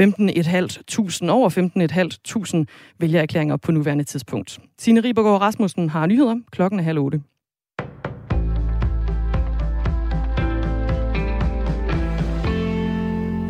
15.500, 0.00 1.30
over 1.30 2.64
15.500 2.64 2.94
vælgererklæringer 2.98 3.56
på 3.56 3.72
nuværende 3.72 4.04
tidspunkt. 4.04 4.58
Signe 4.78 5.00
Ribergaard 5.00 5.40
Rasmussen 5.40 5.88
har 5.90 6.06
nyheder. 6.06 6.36
Klokken 6.50 6.80
er 6.80 6.84
halv 6.84 6.98
otte. 6.98 7.20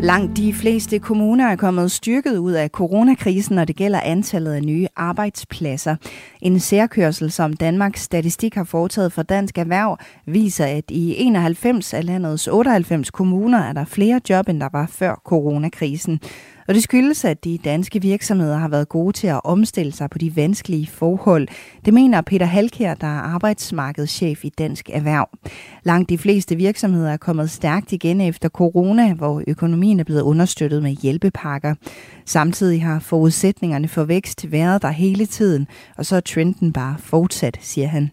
Langt 0.07 0.37
de 0.37 0.53
fleste 0.53 0.99
kommuner 0.99 1.47
er 1.49 1.57
kommet 1.57 1.91
styrket 1.91 2.37
ud 2.39 2.53
af 2.53 2.69
coronakrisen, 2.69 3.57
når 3.57 3.65
det 3.65 3.77
gælder 3.77 4.01
antallet 4.01 4.53
af 4.53 4.63
nye 4.63 4.87
arbejdspladser. 4.97 5.97
En 6.41 6.61
særkørsel, 6.61 7.31
som 7.31 7.53
Danmarks 7.53 8.03
Statistik 8.03 8.55
har 8.55 8.65
foretaget 8.65 9.13
for 9.13 9.23
Dansk 9.23 9.59
Erhverv, 9.59 9.99
viser, 10.27 10.67
at 10.67 10.85
i 10.91 11.15
91 11.19 11.95
af 11.95 12.05
landets 12.07 12.49
98 12.49 13.11
kommuner 13.11 13.59
er 13.59 13.73
der 13.73 13.85
flere 13.85 14.21
job, 14.31 14.49
end 14.49 14.61
der 14.61 14.69
var 14.73 14.87
før 14.87 15.21
coronakrisen. 15.25 16.21
Og 16.69 16.75
det 16.75 16.83
skyldes, 16.83 17.25
at 17.25 17.45
de 17.45 17.59
danske 17.59 18.03
virksomheder 18.03 18.57
har 18.57 18.69
været 18.69 18.89
gode 18.89 19.13
til 19.13 19.27
at 19.27 19.41
omstille 19.45 19.93
sig 19.93 20.11
på 20.11 20.19
de 20.19 20.37
vanskelige 20.37 20.87
forhold. 20.87 21.49
Det 21.85 21.95
mener 21.95 22.21
Peter 22.21 22.47
Halkær, 22.47 22.95
der 22.95 23.07
er 23.07 23.21
arbejdsmarkedschef 23.21 24.45
i 24.45 24.49
Dansk 24.49 24.91
Erhverv. 24.93 25.29
Langt 25.83 26.11
de 26.11 26.19
fleste 26.19 26.57
virksomheder 26.57 27.13
er 27.13 27.17
kommet 27.17 27.51
stærkt 27.51 27.93
igen 27.93 28.21
efter 28.21 28.49
corona, 28.49 29.15
hvor 29.15 29.43
økonomien 29.47 30.01
er 30.01 30.05
blevet 30.05 30.23
understøttet 30.23 30.83
med 30.83 30.91
hjælpepakker. 30.91 31.75
Samtidig 32.25 32.83
har 32.83 32.99
forudsætningerne 32.99 33.89
for 33.89 34.05
vækst 34.05 34.53
været 34.53 34.83
der 34.83 34.91
hele 34.91 35.27
tiden, 35.27 35.67
og 35.97 36.07
så 36.07 36.17
er 36.17 36.21
trenden 36.21 36.73
bare 36.73 36.97
fortsat, 36.99 37.59
siger 37.61 37.89
han. 37.89 38.11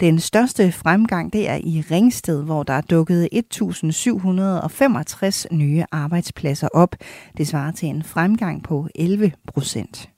Den 0.00 0.18
største 0.18 0.72
fremgang 0.72 1.32
det 1.32 1.48
er 1.48 1.54
i 1.54 1.84
Ringsted, 1.90 2.44
hvor 2.44 2.62
der 2.62 2.72
er 2.72 2.80
dukket 2.80 3.28
1.765 3.34 5.56
nye 5.56 5.84
arbejdspladser 5.92 6.68
op. 6.74 6.96
Det 7.36 7.48
svarer 7.48 7.72
til 7.72 7.88
en 7.88 8.02
fremgang 8.02 8.62
på 8.62 8.88
11 8.94 9.32
procent. 9.46 10.10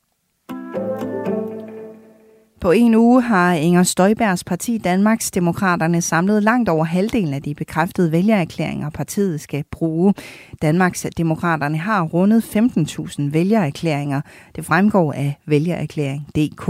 På 2.62 2.70
en 2.70 2.94
uge 2.94 3.22
har 3.22 3.55
Inger 3.55 3.83
Støjbergs 3.83 4.44
parti 4.44 4.79
Danmarks 4.79 5.31
Demokraterne 5.31 6.03
samlet 6.03 6.42
langt 6.42 6.68
over 6.68 6.85
halvdelen 6.85 7.35
af 7.35 7.42
de 7.42 7.55
bekræftede 7.55 8.12
vælgererklæringer, 8.12 8.90
partiet 8.90 9.40
skal 9.40 9.64
bruge. 9.70 10.14
Danmarks 10.62 11.07
Demokraterne 11.16 11.79
har 11.79 12.03
rundet 12.03 12.57
15.000 12.57 13.33
vælgererklæringer. 13.33 14.20
Det 14.57 14.64
fremgår 14.64 15.12
af 15.12 15.38
vælgererklæring.dk. 15.46 16.68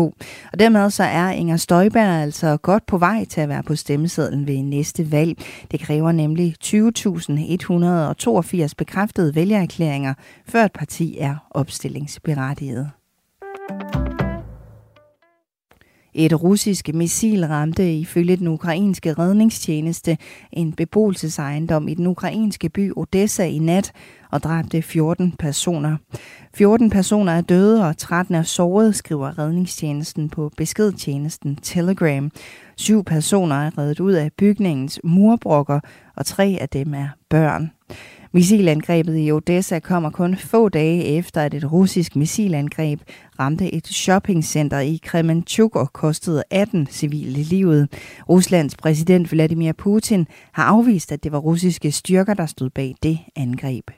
Og 0.52 0.58
dermed 0.58 0.90
så 0.90 1.04
er 1.04 1.30
Inger 1.30 1.56
Støjberg 1.56 2.22
altså 2.22 2.56
godt 2.56 2.86
på 2.86 2.98
vej 2.98 3.24
til 3.24 3.40
at 3.40 3.48
være 3.48 3.62
på 3.62 3.76
stemmesedlen 3.76 4.46
ved 4.46 4.62
næste 4.62 5.12
valg. 5.12 5.38
Det 5.70 5.80
kræver 5.80 6.12
nemlig 6.12 6.54
20.182 6.64 8.72
bekræftede 8.78 9.34
vælgererklæringer, 9.34 10.14
før 10.48 10.64
et 10.64 10.72
parti 10.72 11.18
er 11.18 11.36
opstillingsberettiget. 11.50 12.90
Et 16.14 16.42
russisk 16.42 16.94
missil 16.94 17.46
ramte 17.46 17.94
ifølge 17.94 18.36
den 18.36 18.48
ukrainske 18.48 19.12
redningstjeneste 19.12 20.18
en 20.52 20.72
beboelsesejendom 20.72 21.88
i 21.88 21.94
den 21.94 22.06
ukrainske 22.06 22.68
by 22.68 22.92
Odessa 22.96 23.44
i 23.44 23.58
nat 23.58 23.92
og 24.30 24.42
dræbte 24.42 24.82
14 24.82 25.32
personer. 25.32 25.96
14 26.54 26.90
personer 26.90 27.32
er 27.32 27.40
døde 27.40 27.88
og 27.88 27.96
13 27.96 28.34
er 28.34 28.42
såret, 28.42 28.96
skriver 28.96 29.38
redningstjenesten 29.38 30.28
på 30.28 30.50
beskedtjenesten 30.56 31.56
Telegram. 31.56 32.30
Syv 32.76 33.04
personer 33.04 33.56
er 33.56 33.78
reddet 33.78 34.00
ud 34.00 34.12
af 34.12 34.30
bygningens 34.38 35.00
murbrokker, 35.04 35.80
og 36.16 36.26
tre 36.26 36.58
af 36.60 36.68
dem 36.68 36.94
er 36.94 37.08
børn. 37.30 37.70
Missilangrebet 38.34 39.18
i 39.18 39.32
Odessa 39.32 39.78
kommer 39.78 40.10
kun 40.10 40.36
få 40.36 40.68
dage 40.68 41.04
efter, 41.04 41.42
at 41.42 41.54
et 41.54 41.72
russisk 41.72 42.16
missilangreb 42.16 43.00
ramte 43.38 43.74
et 43.74 43.86
shoppingcenter 43.86 44.78
i 44.78 45.00
Kremenchuk 45.02 45.76
og 45.76 45.92
kostede 45.92 46.44
18 46.50 46.86
civile 46.86 47.42
livet. 47.42 47.88
Ruslands 48.28 48.76
præsident 48.76 49.32
Vladimir 49.32 49.72
Putin 49.72 50.26
har 50.52 50.64
afvist, 50.64 51.12
at 51.12 51.24
det 51.24 51.32
var 51.32 51.38
russiske 51.38 51.92
styrker, 51.92 52.34
der 52.34 52.46
stod 52.46 52.70
bag 52.70 52.94
det 53.02 53.18
angreb. 53.36 53.90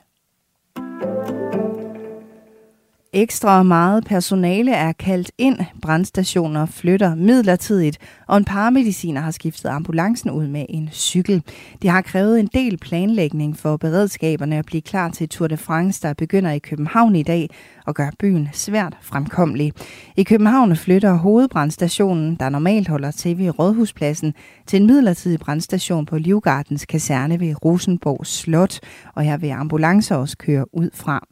Ekstra 3.16 3.62
meget 3.62 4.04
personale 4.04 4.72
er 4.72 4.92
kaldt 4.92 5.30
ind. 5.38 5.58
Brandstationer 5.82 6.66
flytter 6.66 7.14
midlertidigt, 7.14 7.98
og 8.26 8.36
en 8.36 8.44
paramediciner 8.44 9.20
har 9.20 9.30
skiftet 9.30 9.68
ambulancen 9.68 10.30
ud 10.30 10.46
med 10.46 10.66
en 10.68 10.88
cykel. 10.92 11.42
Det 11.82 11.90
har 11.90 12.00
krævet 12.00 12.40
en 12.40 12.48
del 12.54 12.76
planlægning 12.76 13.58
for 13.58 13.76
beredskaberne 13.76 14.58
at 14.58 14.66
blive 14.66 14.82
klar 14.82 15.10
til 15.10 15.28
Tour 15.28 15.48
de 15.48 15.56
France, 15.56 16.02
der 16.02 16.14
begynder 16.14 16.50
i 16.50 16.58
København 16.58 17.16
i 17.16 17.22
dag 17.22 17.50
og 17.86 17.94
gør 17.94 18.10
byen 18.20 18.48
svært 18.52 18.96
fremkommelig. 19.02 19.72
I 20.16 20.22
København 20.22 20.76
flytter 20.76 21.14
hovedbrandstationen, 21.14 22.36
der 22.36 22.48
normalt 22.48 22.88
holder 22.88 23.10
til 23.10 23.38
ved 23.38 23.58
Rådhuspladsen, 23.58 24.34
til 24.66 24.80
en 24.80 24.86
midlertidig 24.86 25.40
brandstation 25.40 26.06
på 26.06 26.18
Livgardens 26.18 26.86
kaserne 26.86 27.40
ved 27.40 27.64
Rosenborg 27.64 28.26
Slot, 28.26 28.80
og 29.14 29.22
her 29.22 29.36
vil 29.38 29.50
ambulancer 29.50 30.16
også 30.16 30.38
køre 30.38 30.66
ud 30.72 30.90
fra. 30.94 31.26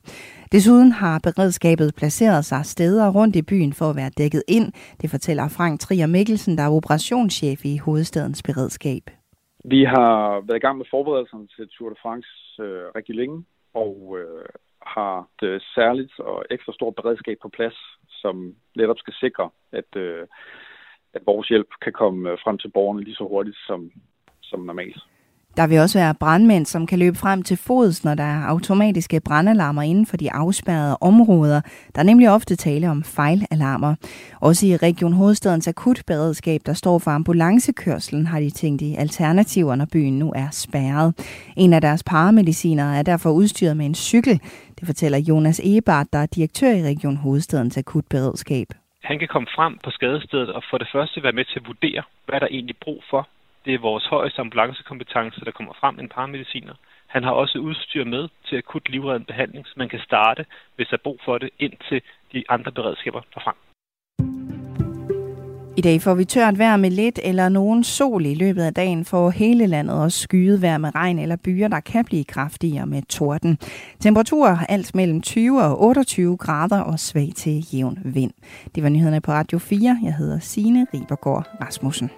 Desuden 0.52 0.92
har 0.92 1.20
beredskabet 1.22 1.94
placeret 1.96 2.44
sig 2.44 2.64
steder 2.64 3.10
rundt 3.10 3.36
i 3.36 3.42
byen 3.42 3.72
for 3.72 3.90
at 3.90 3.96
være 3.96 4.10
dækket 4.18 4.42
ind. 4.48 4.72
Det 5.00 5.10
fortæller 5.10 5.48
Frank 5.48 5.80
Trier 5.80 6.06
Mikkelsen, 6.06 6.58
der 6.58 6.62
er 6.62 6.70
operationschef 6.70 7.64
i 7.64 7.76
hovedstadens 7.76 8.42
beredskab. 8.42 9.02
Vi 9.64 9.84
har 9.84 10.40
været 10.46 10.58
i 10.58 10.66
gang 10.66 10.78
med 10.78 10.86
forberedelserne 10.90 11.46
til 11.46 11.68
Tour 11.68 11.88
de 11.88 11.96
France 12.02 12.28
øh, 12.62 12.84
rigtig 12.96 13.14
længe, 13.14 13.44
og 13.74 14.16
øh, 14.18 14.44
har 14.86 15.18
et 15.18 15.46
øh, 15.48 15.60
særligt 15.74 16.20
og 16.20 16.44
ekstra 16.50 16.72
stort 16.72 16.94
beredskab 16.94 17.36
på 17.42 17.48
plads, 17.48 17.78
som 18.08 18.54
netop 18.76 18.98
skal 18.98 19.14
sikre, 19.14 19.50
at, 19.72 19.96
øh, 19.96 20.26
at 21.14 21.22
vores 21.26 21.48
hjælp 21.48 21.68
kan 21.82 21.92
komme 21.92 22.30
øh, 22.30 22.38
frem 22.44 22.58
til 22.58 22.70
borgerne 22.70 23.04
lige 23.04 23.14
så 23.14 23.24
hurtigt 23.24 23.56
som, 23.66 23.90
som 24.42 24.60
normalt. 24.60 25.02
Der 25.56 25.66
vil 25.66 25.78
også 25.78 25.98
være 25.98 26.14
brandmænd, 26.14 26.66
som 26.66 26.86
kan 26.86 26.98
løbe 26.98 27.16
frem 27.16 27.42
til 27.42 27.56
fods, 27.56 28.04
når 28.04 28.14
der 28.14 28.24
er 28.24 28.46
automatiske 28.46 29.20
brandalarmer 29.20 29.82
inden 29.82 30.06
for 30.06 30.16
de 30.16 30.32
afspærrede 30.32 30.96
områder. 31.00 31.60
Der 31.94 32.00
er 32.00 32.04
nemlig 32.04 32.30
ofte 32.30 32.56
tale 32.56 32.90
om 32.90 33.02
fejlalarmer. 33.04 33.94
Også 34.40 34.66
i 34.66 34.76
Region 34.76 35.12
Hovedstadens 35.12 35.68
akutberedskab, 35.68 36.60
der 36.66 36.72
står 36.72 36.98
for 36.98 37.10
ambulancekørselen, 37.10 38.26
har 38.26 38.40
de 38.40 38.50
tænkt 38.50 38.82
i 38.82 38.94
alternativer, 38.94 39.74
når 39.74 39.86
byen 39.92 40.18
nu 40.18 40.32
er 40.36 40.48
spærret. 40.52 41.14
En 41.56 41.72
af 41.72 41.80
deres 41.80 42.02
paramediciner 42.02 42.94
er 42.94 43.02
derfor 43.02 43.30
udstyret 43.30 43.76
med 43.76 43.86
en 43.86 43.94
cykel. 43.94 44.40
Det 44.82 44.88
fortæller 44.88 45.26
Jonas 45.28 45.60
Egebart, 45.60 46.12
der 46.12 46.18
er 46.18 46.26
direktør 46.26 46.72
i 46.72 46.86
Region 46.92 47.16
Hovedstadens 47.16 47.78
akutberedskab. 47.78 48.68
Han 49.02 49.18
kan 49.18 49.28
komme 49.28 49.48
frem 49.56 49.78
på 49.84 49.90
skadestedet 49.90 50.50
og 50.50 50.62
for 50.70 50.78
det 50.78 50.88
første 50.92 51.22
være 51.22 51.38
med 51.38 51.44
til 51.44 51.60
at 51.60 51.66
vurdere, 51.66 52.02
hvad 52.26 52.40
der 52.40 52.46
egentlig 52.46 52.76
brug 52.84 53.02
for 53.10 53.28
det 53.64 53.74
er 53.74 53.78
vores 53.78 54.06
højeste 54.06 54.40
ambulancekompetence, 54.40 55.40
der 55.44 55.50
kommer 55.50 55.72
frem, 55.80 55.98
en 55.98 56.08
paramediciner. 56.08 56.74
Han 57.06 57.24
har 57.24 57.30
også 57.30 57.58
udstyr 57.58 58.04
med 58.04 58.28
til 58.46 58.56
akut 58.56 58.88
livreddende 58.88 59.26
behandling, 59.26 59.66
så 59.66 59.74
man 59.76 59.88
kan 59.88 60.00
starte, 60.00 60.46
hvis 60.76 60.88
der 60.88 60.96
er 60.96 61.06
brug 61.06 61.20
for 61.24 61.38
det, 61.38 61.50
indtil 61.58 62.02
de 62.32 62.44
andre 62.48 62.72
beredskaber 62.72 63.20
er 63.36 63.40
frem. 63.40 63.71
I 65.76 65.80
dag 65.80 66.02
får 66.02 66.14
vi 66.14 66.24
tørt 66.24 66.58
vejr 66.58 66.76
med 66.76 66.90
lidt 66.90 67.20
eller 67.22 67.48
nogen 67.48 67.84
sol 67.84 68.26
i 68.26 68.34
løbet 68.34 68.62
af 68.62 68.74
dagen 68.74 69.04
for 69.04 69.30
hele 69.30 69.66
landet 69.66 69.96
og 69.96 70.12
skyet 70.12 70.62
vejr 70.62 70.78
med 70.78 70.94
regn 70.94 71.18
eller 71.18 71.36
byer, 71.36 71.68
der 71.68 71.80
kan 71.80 72.04
blive 72.04 72.24
kraftigere 72.24 72.86
med 72.86 73.02
torden. 73.02 73.58
Temperaturer 74.00 74.58
alt 74.68 74.94
mellem 74.94 75.20
20 75.20 75.62
og 75.62 75.82
28 75.82 76.36
grader 76.36 76.80
og 76.80 77.00
svag 77.00 77.32
til 77.36 77.66
jævn 77.72 77.98
vind. 78.04 78.32
Det 78.74 78.82
var 78.82 78.88
nyhederne 78.88 79.20
på 79.20 79.32
Radio 79.32 79.58
4. 79.58 79.98
Jeg 80.04 80.14
hedder 80.14 80.38
Signe 80.38 80.86
Ribergaard 80.94 81.48
Rasmussen. 81.60 82.10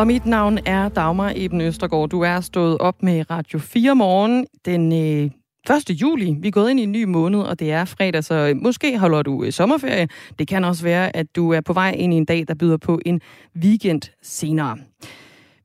Og 0.00 0.06
mit 0.06 0.26
navn 0.26 0.58
er 0.66 0.88
Dagmar 0.88 1.32
Eben 1.36 1.60
Østergaard. 1.60 2.08
Du 2.08 2.20
er 2.20 2.40
stået 2.40 2.78
op 2.78 3.02
med 3.02 3.30
Radio 3.30 3.58
4 3.58 3.94
morgen 3.94 4.46
den 4.64 4.92
øh, 4.92 5.76
1. 5.76 5.90
juli. 5.90 6.36
Vi 6.40 6.48
er 6.48 6.52
gået 6.52 6.70
ind 6.70 6.80
i 6.80 6.82
en 6.82 6.92
ny 6.92 7.04
måned, 7.04 7.40
og 7.40 7.58
det 7.58 7.72
er 7.72 7.84
fredag, 7.84 8.24
så 8.24 8.58
måske 8.62 8.98
holder 8.98 9.22
du 9.22 9.44
øh, 9.44 9.52
sommerferie. 9.52 10.08
Det 10.38 10.48
kan 10.48 10.64
også 10.64 10.82
være, 10.82 11.16
at 11.16 11.36
du 11.36 11.52
er 11.52 11.60
på 11.60 11.72
vej 11.72 11.90
ind 11.90 12.14
i 12.14 12.16
en 12.16 12.24
dag, 12.24 12.44
der 12.48 12.54
byder 12.54 12.76
på 12.76 13.00
en 13.06 13.20
weekend 13.56 14.02
senere. 14.22 14.78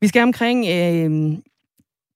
Vi 0.00 0.08
skal 0.08 0.22
omkring 0.22 0.66
øh, 0.66 1.38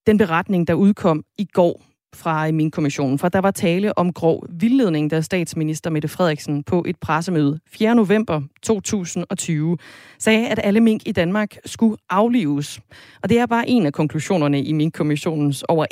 den 0.07 0.19
beretning, 0.19 0.69
der 0.69 0.75
udkom 0.75 1.25
i 1.39 1.45
går 1.53 1.83
fra 2.15 2.51
min 2.51 2.71
kommission, 2.71 3.19
for 3.19 3.29
der 3.29 3.39
var 3.39 3.51
tale 3.51 3.99
om 3.99 4.13
grov 4.13 4.47
vildledning, 4.49 5.11
da 5.11 5.21
statsminister 5.21 5.91
Mette 5.91 6.09
Frederiksen 6.09 6.63
på 6.63 6.85
et 6.89 6.97
pressemøde 6.97 7.61
4. 7.67 7.95
november 7.95 8.43
2020 8.63 9.79
sagde, 10.19 10.49
at 10.49 10.61
alle 10.65 10.81
mink 10.81 11.03
i 11.07 11.13
Danmark 11.13 11.57
skulle 11.65 11.97
aflives. 12.11 12.81
Og 13.23 13.29
det 13.29 13.39
er 13.39 13.47
bare 13.47 13.69
en 13.69 13.87
af 13.87 13.93
konklusionerne 13.93 14.63
i 14.63 14.73
min 14.73 14.91
kommissionens 14.91 15.63
over 15.63 15.87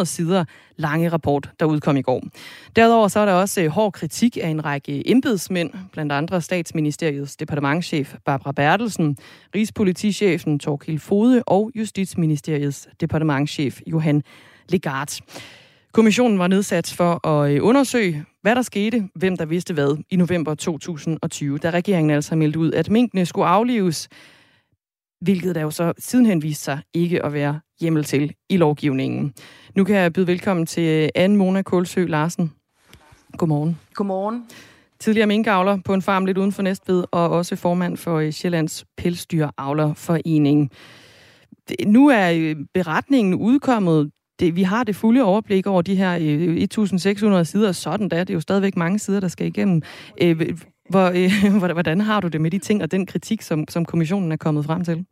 1.600 0.00 0.04
sider 0.04 0.44
lange 0.78 1.08
rapport, 1.08 1.50
der 1.60 1.66
udkom 1.66 1.96
i 1.96 2.02
går. 2.02 2.22
Derudover 2.76 3.08
så 3.08 3.20
er 3.20 3.26
der 3.26 3.32
også 3.32 3.62
øh, 3.62 3.68
hård 3.68 3.92
kritik 3.92 4.36
af 4.42 4.48
en 4.48 4.64
række 4.64 5.10
embedsmænd, 5.10 5.70
blandt 5.92 6.12
andre 6.12 6.40
statsministeriets 6.40 7.36
departementschef 7.36 8.14
Barbara 8.24 8.52
Bertelsen, 8.52 9.16
Rigspolitichefen 9.54 10.58
Torkild 10.58 10.98
Fode 10.98 11.42
og 11.46 11.70
Justitsministeriets 11.74 12.88
departementschef 13.00 13.80
Johan 13.86 14.22
Legard. 14.68 15.18
Kommissionen 15.92 16.38
var 16.38 16.46
nedsat 16.46 16.94
for 16.96 17.26
at 17.28 17.50
øh, 17.50 17.64
undersøge, 17.64 18.24
hvad 18.42 18.54
der 18.54 18.62
skete, 18.62 19.08
hvem 19.14 19.36
der 19.36 19.44
vidste 19.44 19.74
hvad 19.74 19.96
i 20.10 20.16
november 20.16 20.54
2020, 20.54 21.58
da 21.58 21.70
regeringen 21.70 22.10
altså 22.10 22.36
meldte 22.36 22.58
ud, 22.58 22.72
at 22.72 22.90
minkene 22.90 23.26
skulle 23.26 23.46
aflives, 23.46 24.08
hvilket 25.20 25.54
der 25.54 25.60
jo 25.60 25.70
så 25.70 25.92
sidenhen 25.98 26.42
viste 26.42 26.64
sig 26.64 26.80
ikke 26.94 27.24
at 27.24 27.32
være 27.32 27.60
hjemmel 27.80 28.04
til 28.04 28.34
i 28.48 28.56
lovgivningen. 28.56 29.34
Nu 29.74 29.84
kan 29.84 29.96
jeg 29.96 30.12
byde 30.12 30.26
velkommen 30.26 30.66
til 30.66 31.10
Anne 31.14 31.36
Mona 31.36 31.62
Kulsø 31.62 32.06
Larsen. 32.06 32.52
Godmorgen. 33.38 33.78
Godmorgen. 33.94 34.44
Tidligere 34.98 35.26
minkavler 35.26 35.78
på 35.84 35.94
en 35.94 36.02
farm 36.02 36.26
lidt 36.26 36.38
uden 36.38 36.52
for 36.52 36.62
Næstved, 36.62 37.04
og 37.10 37.30
også 37.30 37.56
formand 37.56 37.96
for 37.96 38.18
øh, 38.18 38.30
Sjællands 38.30 38.84
Pelsdyravlerforening. 38.96 40.70
Nu 41.86 42.08
er 42.08 42.32
øh, 42.34 42.56
beretningen 42.74 43.34
udkommet 43.34 44.10
det, 44.40 44.56
vi 44.56 44.62
har 44.62 44.84
det 44.84 44.96
fulde 44.96 45.22
overblik 45.22 45.66
over 45.66 45.82
de 45.82 45.94
her 45.94 46.18
øh, 46.20 47.36
1.600 47.38 47.44
sider, 47.44 47.72
sådan 47.72 48.08
der. 48.08 48.24
Det 48.24 48.30
er 48.30 48.34
jo 48.34 48.40
stadigvæk 48.40 48.76
mange 48.76 48.98
sider, 48.98 49.20
der 49.20 49.28
skal 49.28 49.46
igennem. 49.46 49.82
Hvor, 50.88 51.12
øh, 51.14 51.72
hvordan 51.72 52.00
har 52.00 52.20
du 52.20 52.28
det 52.28 52.40
med 52.40 52.50
de 52.50 52.58
ting 52.58 52.82
og 52.82 52.90
den 52.90 53.06
kritik, 53.06 53.42
som, 53.42 53.64
som 53.68 53.84
kommissionen 53.84 54.32
er 54.32 54.36
kommet 54.36 54.64
frem 54.64 54.84
til? 54.84 55.06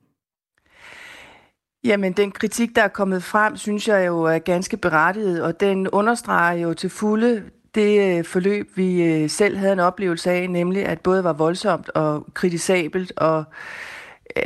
Jamen, 1.84 2.12
den 2.12 2.32
kritik, 2.32 2.76
der 2.76 2.82
er 2.82 2.88
kommet 2.88 3.22
frem, 3.22 3.56
synes 3.56 3.88
jeg 3.88 4.06
jo 4.06 4.22
er 4.22 4.38
ganske 4.38 4.76
berettiget, 4.76 5.42
og 5.42 5.60
den 5.60 5.88
understreger 5.88 6.58
jo 6.58 6.74
til 6.74 6.90
fulde 6.90 7.42
det 7.76 8.18
øh, 8.18 8.24
forløb, 8.24 8.76
vi 8.76 9.02
øh, 9.02 9.30
selv 9.30 9.56
havde 9.56 9.72
en 9.72 9.80
oplevelse 9.80 10.30
af, 10.30 10.50
nemlig 10.50 10.86
at 10.86 11.00
både 11.00 11.24
var 11.24 11.32
voldsomt 11.32 11.88
og 11.88 12.26
kritisabelt 12.34 13.12
og 13.16 13.44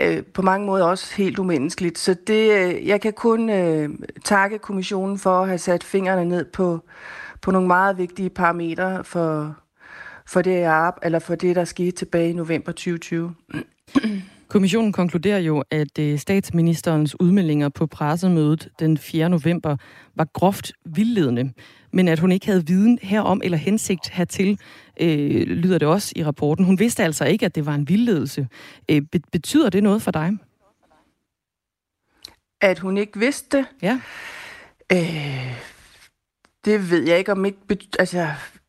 øh, 0.01 0.23
på 0.23 0.43
mange 0.43 0.67
måder 0.67 0.85
også 0.85 1.15
helt 1.17 1.39
umenneskeligt. 1.39 1.99
Så 1.99 2.17
det, 2.27 2.53
øh, 2.53 2.87
jeg 2.87 3.01
kan 3.01 3.13
kun 3.13 3.51
øh, 3.51 3.89
takke 4.25 4.59
kommissionen 4.59 5.19
for 5.19 5.41
at 5.41 5.47
have 5.49 5.59
sat 5.59 5.85
fingrene 5.85 6.25
ned 6.25 6.45
på, 6.45 6.81
på 7.41 7.51
nogle 7.51 7.69
meget 7.69 7.99
vigtige 7.99 8.31
parametre 8.31 9.05
for, 9.05 9.57
for 10.31 10.43
det, 10.43 10.57
eller 11.03 11.19
for 11.19 11.35
det, 11.35 11.57
der 11.57 11.65
skete 11.65 11.91
tilbage 11.91 12.31
i 12.31 12.33
november 12.33 12.73
2020. 12.73 13.35
Kommissionen 14.49 14.93
konkluderer 14.93 15.39
jo, 15.39 15.65
at 15.71 15.99
øh, 15.99 16.19
statsministerens 16.19 17.21
udmeldinger 17.21 17.69
på 17.69 17.87
pressemødet 17.87 18.69
den 18.79 18.99
4. 18.99 19.29
november 19.29 19.77
var 20.15 20.25
groft 20.25 20.73
vildledende, 20.85 21.53
men 21.93 22.09
at 22.09 22.19
hun 22.19 22.33
ikke 22.33 22.47
havde 22.47 22.67
viden 22.67 22.99
herom 23.03 23.41
eller 23.45 23.59
hensigt 23.59 24.09
hertil, 24.09 24.59
øh, 25.01 25.47
lyder 25.47 25.79
det 25.79 25.89
også 25.89 26.13
i 26.17 26.25
rapporten. 26.25 26.65
Hun 26.65 26.79
vidste 26.79 27.05
altså 27.05 27.25
ikke, 27.25 27.47
at 27.47 27.55
det 27.55 27.67
var 27.67 27.75
en 27.75 27.89
vildledelse. 27.89 28.49
Øh, 28.91 29.03
betyder 29.33 29.71
det 29.71 29.83
noget 29.83 30.03
for 30.03 30.11
dig? 30.11 30.33
At 32.61 32.79
hun 32.79 32.97
ikke 32.97 33.19
vidste? 33.19 33.67
Ja. 33.83 34.01
Øh, 34.93 35.57
det 36.65 36.91
ved 36.91 37.03
jeg 37.03 37.19
ikke 37.19 37.33
om 37.33 37.45
ikke... 37.45 37.59
Altså, 37.99 38.29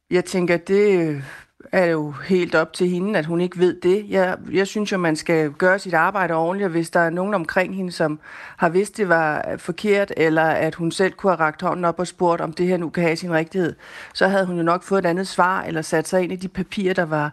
jeg 0.10 0.26
tænker, 0.26 0.58
det 0.58 1.24
er 1.72 1.86
jo 1.86 2.12
helt 2.12 2.56
op 2.56 2.74
til 2.74 2.90
hende, 2.90 3.20
at 3.20 3.26
hun 3.26 3.42
ikke 3.42 3.60
ved 3.60 3.82
det. 3.82 4.06
Jeg, 4.10 4.38
jeg 4.52 4.68
synes 4.68 4.92
jo, 4.92 4.98
man 4.98 5.16
skal 5.16 5.52
gøre 5.52 5.80
sit 5.80 5.94
arbejde 5.94 6.34
ordentligt, 6.34 6.66
og 6.66 6.72
hvis 6.72 6.90
der 6.90 7.00
er 7.00 7.10
nogen 7.10 7.34
omkring 7.34 7.76
hende, 7.76 7.92
som 7.92 8.20
har 8.58 8.70
vidst, 8.70 8.98
det 8.98 9.10
var 9.10 9.56
forkert, 9.58 10.14
eller 10.18 10.44
at 10.44 10.76
hun 10.76 10.92
selv 10.92 11.14
kunne 11.14 11.32
have 11.32 11.40
ragt 11.40 11.62
hånden 11.62 11.86
op 11.86 12.00
og 12.00 12.08
spurgt, 12.08 12.42
om 12.42 12.54
det 12.54 12.68
her 12.68 12.78
nu 12.78 12.90
kan 12.90 13.04
have 13.04 13.16
sin 13.16 13.34
rigtighed, 13.34 13.76
så 14.14 14.28
havde 14.28 14.46
hun 14.46 14.58
jo 14.58 14.64
nok 14.64 14.84
fået 14.84 15.00
et 15.00 15.10
andet 15.10 15.28
svar, 15.28 15.64
eller 15.64 15.82
sat 15.82 16.08
sig 16.08 16.24
ind 16.24 16.32
i 16.32 16.36
de 16.36 16.48
papirer, 16.48 16.94
der 16.94 17.06
var 17.06 17.32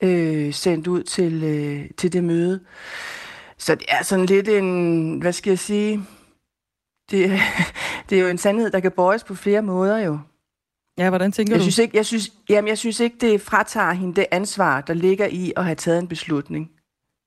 øh, 0.00 0.54
sendt 0.54 0.86
ud 0.86 1.02
til, 1.02 1.44
øh, 1.44 1.90
til 1.96 2.12
det 2.12 2.24
møde. 2.24 2.60
Så 3.58 3.74
det 3.74 3.86
er 3.88 4.02
sådan 4.02 4.26
lidt 4.26 4.48
en, 4.48 5.18
hvad 5.18 5.32
skal 5.32 5.50
jeg 5.50 5.58
sige, 5.58 6.02
det, 7.10 7.30
det 8.10 8.18
er 8.18 8.22
jo 8.22 8.28
en 8.28 8.38
sandhed, 8.38 8.70
der 8.70 8.80
kan 8.80 8.92
bøjes 8.92 9.24
på 9.24 9.34
flere 9.34 9.62
måder 9.62 9.98
jo. 9.98 10.18
Ja, 10.98 11.08
hvordan 11.08 11.32
tænker 11.32 11.52
jeg 11.52 11.58
du? 11.58 11.62
Synes 11.62 11.78
ikke, 11.78 11.96
jeg, 11.96 12.06
synes, 12.06 12.32
jamen, 12.48 12.68
jeg 12.68 12.78
synes 12.78 13.00
ikke, 13.00 13.16
det 13.20 13.40
fratager 13.40 13.92
hende 13.92 14.14
det 14.14 14.26
ansvar, 14.30 14.80
der 14.80 14.94
ligger 14.94 15.26
i 15.26 15.52
at 15.56 15.64
have 15.64 15.74
taget 15.74 15.98
en 15.98 16.08
beslutning. 16.08 16.70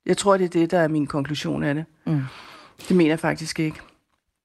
Jeg 0.06 0.18
tror, 0.18 0.38
det 0.38 0.46
er 0.46 0.50
det, 0.50 0.72
der 0.72 0.80
er 0.80 0.88
min 0.88 1.08
konklusion 1.08 1.64
af 1.64 1.76
det. 1.76 1.86
Mm. 2.08 2.22
Det 2.90 2.96
mener 2.96 3.12
jeg 3.12 3.20
faktisk 3.20 3.60
ikke. 3.60 3.80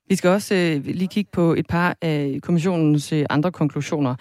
Vi 0.08 0.16
skal 0.16 0.30
også 0.30 0.54
øh, 0.54 0.84
lige 0.84 1.08
kigge 1.08 1.30
på 1.32 1.54
et 1.54 1.66
par 1.66 1.96
af 2.02 2.38
kommissionens 2.42 3.12
øh, 3.12 3.26
andre 3.30 3.52
konklusioner. 3.52 4.14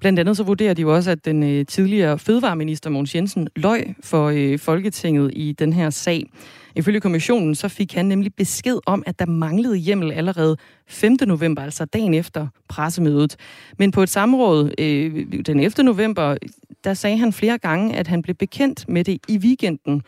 Blandt 0.00 0.18
andet 0.18 0.36
så 0.36 0.42
vurderer 0.42 0.74
de 0.74 0.82
jo 0.82 0.94
også, 0.94 1.10
at 1.10 1.24
den 1.24 1.42
øh, 1.42 1.66
tidligere 1.66 2.18
fødevareminister 2.18 2.90
Mogens 2.90 3.14
Jensen 3.14 3.48
løj 3.56 3.84
for 4.04 4.28
øh, 4.34 4.58
Folketinget 4.58 5.30
i 5.34 5.52
den 5.52 5.72
her 5.72 5.90
sag. 5.90 6.30
Ifølge 6.76 7.00
kommissionen 7.00 7.54
så 7.54 7.68
fik 7.68 7.94
han 7.94 8.06
nemlig 8.06 8.34
besked 8.34 8.78
om, 8.86 9.02
at 9.06 9.18
der 9.18 9.26
manglede 9.26 9.76
hjemmel 9.76 10.12
allerede 10.12 10.56
5. 10.86 11.16
november, 11.26 11.62
altså 11.62 11.84
dagen 11.84 12.14
efter 12.14 12.46
pressemødet. 12.68 13.36
Men 13.78 13.90
på 13.90 14.02
et 14.02 14.08
samråd 14.08 14.72
øh, 14.78 15.26
den 15.46 15.60
11. 15.60 15.84
november, 15.84 16.36
der 16.84 16.94
sagde 16.94 17.18
han 17.18 17.32
flere 17.32 17.58
gange, 17.58 17.96
at 17.96 18.06
han 18.06 18.22
blev 18.22 18.34
bekendt 18.34 18.88
med 18.88 19.04
det 19.04 19.18
i 19.28 19.38
weekenden. 19.38 20.02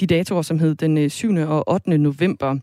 De 0.00 0.06
datoer, 0.06 0.42
som 0.42 0.58
hed 0.58 0.74
den 0.74 0.98
øh, 0.98 1.10
7. 1.10 1.34
Og 1.34 1.72
8. 1.72 1.98
november. 1.98 2.58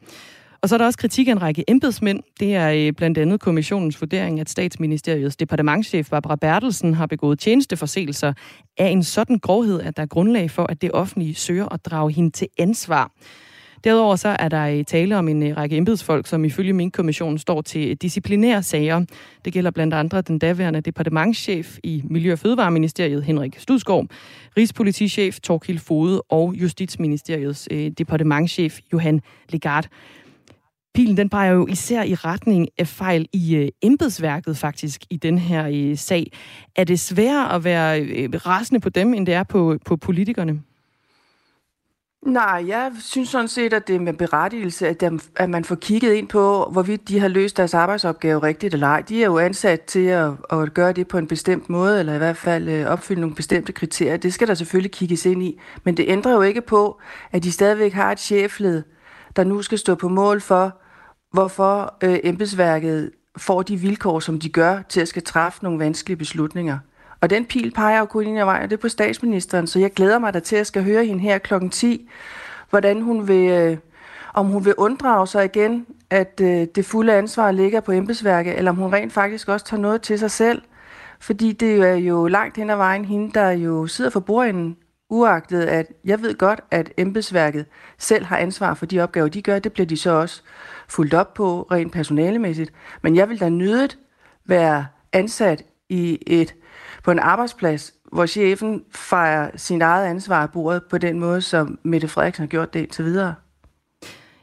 Og 0.62 0.70
så 0.70 0.76
er 0.76 0.78
der 0.78 0.86
også 0.86 1.00
kritik 1.00 1.28
af 1.28 1.32
en 1.32 1.42
række 1.42 1.64
embedsmænd. 1.68 2.24
Det 2.40 2.56
er 2.56 2.72
øh, 2.72 2.94
blandt 2.94 3.18
andet 3.18 3.40
kommissionens 3.40 4.02
vurdering, 4.02 4.40
at 4.40 4.50
statsministeriets 4.50 5.36
departementschef 5.36 6.10
Barbara 6.10 6.36
Bertelsen 6.36 6.94
har 6.94 7.06
begået 7.06 7.40
tjenesteforseelser 7.40 8.34
af 8.78 8.88
en 8.88 9.04
sådan 9.04 9.40
grovhed, 9.40 9.82
at 9.82 9.98
der 9.98 10.04
er 10.04 10.08
grundlag 10.08 10.52
for, 10.52 10.64
at 10.64 10.82
det 10.82 10.92
offentlige 10.94 11.36
søger 11.36 11.74
at 11.74 11.86
drage 11.86 12.12
hende 12.12 12.30
til 12.30 12.48
ansvar. 12.58 13.12
Derudover 13.84 14.16
så 14.16 14.36
er 14.40 14.50
der 14.50 14.68
øh, 14.68 14.84
tale 14.84 15.18
om 15.18 15.28
en 15.28 15.44
øh, 15.44 15.58
række 15.58 15.78
embedsfolk, 15.78 16.28
som 16.28 16.46
ifølge 16.46 16.74
min 16.74 16.92
kommission 16.92 17.38
står 17.38 17.62
til 17.62 17.98
disciplinære 17.98 18.64
sager. 18.64 19.06
Det 19.46 19.54
gælder 19.54 19.72
blandt 19.72 19.94
andre 19.94 20.22
den 20.22 20.40
daværende 20.40 20.82
departementschef 20.82 21.78
i 21.84 22.04
Miljø- 22.06 22.32
og 22.32 22.40
Fødevareministeriet, 22.40 23.24
Henrik 23.24 23.60
Studsgaard, 23.60 24.06
Rigspolitichef 24.58 25.40
Torkild 25.40 25.80
Fode 25.80 26.22
og 26.22 26.54
Justitsministeriets 26.56 27.68
departementschef 27.98 28.80
Johan 28.94 29.22
Legard 29.50 29.88
pilen 30.98 31.18
den 31.18 31.30
peger 31.30 31.52
jo 31.52 31.68
især 31.68 32.04
i 32.04 32.16
retning 32.16 32.68
af 32.78 32.88
fejl 32.88 33.28
i 33.34 33.56
øh, 33.56 33.70
embedsværket 33.82 34.58
faktisk 34.58 35.02
i 35.10 35.18
den 35.18 35.38
her 35.38 35.68
øh, 35.74 35.98
sag. 35.98 36.32
Er 36.76 36.84
det 36.84 37.00
sværere 37.00 37.56
at 37.56 37.64
være 37.64 38.02
øh, 38.02 38.30
rasende 38.34 38.80
på 38.80 38.90
dem, 38.90 39.14
end 39.14 39.26
det 39.26 39.34
er 39.34 39.44
på, 39.44 39.78
på 39.86 39.96
politikerne? 39.96 40.62
Nej, 42.26 42.64
jeg 42.68 42.92
synes 43.00 43.30
sådan 43.30 43.48
set, 43.48 43.74
at 43.74 43.88
det 43.88 43.96
er 43.96 44.00
med 44.00 44.14
berettigelse, 44.14 44.88
at, 44.88 45.02
dem, 45.02 45.20
at 45.36 45.50
man 45.50 45.64
får 45.64 45.76
kigget 45.76 46.14
ind 46.14 46.28
på, 46.28 46.70
hvorvidt 46.72 47.10
de 47.10 47.20
har 47.20 47.28
løst 47.28 47.58
deres 47.58 47.74
arbejdsopgave 47.74 48.44
rigtigt 48.44 48.74
eller 48.74 48.88
ej. 48.88 49.02
De 49.02 49.22
er 49.22 49.26
jo 49.26 49.38
ansat 49.38 49.82
til 49.82 50.06
at, 50.06 50.32
at 50.52 50.74
gøre 50.74 50.94
det 50.94 51.08
på 51.08 51.18
en 51.18 51.28
bestemt 51.28 51.70
måde, 51.70 52.00
eller 52.00 52.14
i 52.14 52.18
hvert 52.18 52.38
fald 52.38 52.86
opfylde 52.86 53.22
nogle 53.22 53.36
bestemte 53.36 53.72
kriterier. 53.72 54.18
Det 54.18 54.34
skal 54.34 54.48
der 54.48 54.54
selvfølgelig 54.54 54.92
kigges 54.92 55.26
ind 55.26 55.44
i. 55.44 55.60
Men 55.84 55.98
det 55.98 56.06
ændrer 56.08 56.32
jo 56.34 56.42
ikke 56.42 56.62
på, 56.62 57.00
at 57.32 57.44
de 57.44 57.52
stadigvæk 57.52 57.94
har 57.94 58.12
et 58.12 58.20
chefled, 58.20 58.84
der 59.36 59.44
nu 59.44 59.62
skal 59.62 59.78
stå 59.78 59.96
på 59.96 60.10
mål 60.10 60.42
for, 60.42 60.82
hvorfor 61.38 61.94
øh, 62.04 62.20
embedsværket 62.24 63.12
får 63.38 63.62
de 63.62 63.78
vilkår, 63.78 64.20
som 64.20 64.40
de 64.40 64.50
gør, 64.50 64.82
til 64.90 65.02
at 65.02 65.08
skal 65.08 65.24
træffe 65.24 65.64
nogle 65.64 65.80
vanskelige 65.80 66.18
beslutninger. 66.18 66.78
Og 67.22 67.30
den 67.30 67.46
pil 67.46 67.72
peger 67.72 68.00
jo 68.00 68.06
kun 68.06 68.28
ind 68.28 68.44
vej, 68.44 68.60
og 68.64 68.70
det 68.70 68.78
er 68.78 68.82
på 68.82 68.90
statsministeren, 68.90 69.68
så 69.68 69.80
jeg 69.80 69.94
glæder 69.94 70.20
mig 70.20 70.34
da 70.34 70.40
til 70.40 70.56
at 70.56 70.68
skal 70.68 70.84
høre 70.84 71.06
hende 71.06 71.22
her 71.22 71.38
kl. 71.38 71.54
10, 71.72 72.10
hvordan 72.70 73.02
hun 73.02 73.28
vil, 73.28 73.50
øh, 73.50 73.78
om 74.34 74.46
hun 74.46 74.66
vil 74.66 74.74
unddrage 74.78 75.28
sig 75.28 75.46
igen, 75.46 75.86
at 76.10 76.42
øh, 76.44 76.68
det 76.76 76.86
fulde 76.86 77.14
ansvar 77.14 77.52
ligger 77.52 77.80
på 77.80 77.92
embedsværket, 77.92 78.58
eller 78.58 78.72
om 78.72 78.78
hun 78.78 78.94
rent 78.94 79.14
faktisk 79.14 79.48
også 79.48 79.66
tager 79.66 79.82
noget 79.82 80.02
til 80.02 80.20
sig 80.20 80.32
selv. 80.32 80.62
Fordi 81.20 81.52
det 81.52 81.82
er 81.82 81.96
jo 81.96 82.28
langt 82.28 82.58
hen 82.58 82.70
ad 82.70 82.76
vejen 82.76 83.06
hende, 83.06 83.32
der 83.34 83.50
jo 83.50 83.88
sidder 83.88 84.12
for 84.12 84.20
bordenden, 84.20 84.78
uagtet 85.10 85.62
at 85.62 85.88
jeg 86.06 86.22
ved 86.22 86.38
godt, 86.38 86.62
at 86.72 86.92
embedsværket 86.98 87.66
selv 87.98 88.26
har 88.26 88.38
ansvar 88.38 88.74
for 88.74 88.86
de 88.86 89.00
opgaver, 89.00 89.28
de 89.28 89.42
gør. 89.42 89.60
Det 89.60 89.74
bliver 89.74 89.88
de 89.88 89.98
så 89.98 90.12
også 90.12 90.44
fuldt 90.90 91.14
op 91.14 91.34
på 91.34 91.68
rent 91.72 91.94
personalemæssigt. 91.94 92.72
Men 93.02 93.16
jeg 93.16 93.30
vil 93.30 93.40
da 93.40 93.50
nødigt 93.50 93.98
være 94.46 94.86
ansat 95.14 95.64
i 95.90 96.18
et, 96.28 96.56
på 97.04 97.12
en 97.12 97.20
arbejdsplads, 97.20 97.94
hvor 98.12 98.26
chefen 98.26 98.84
fejrer 98.92 99.50
sin 99.56 99.82
eget 99.82 100.06
ansvar 100.06 100.42
af 100.42 100.52
bordet 100.52 100.84
på 100.90 100.98
den 100.98 101.20
måde, 101.20 101.42
som 101.42 101.80
Mette 101.84 102.08
Frederiksen 102.08 102.42
har 102.42 102.48
gjort 102.48 102.74
det 102.74 102.80
indtil 102.80 103.06
videre. 103.06 103.36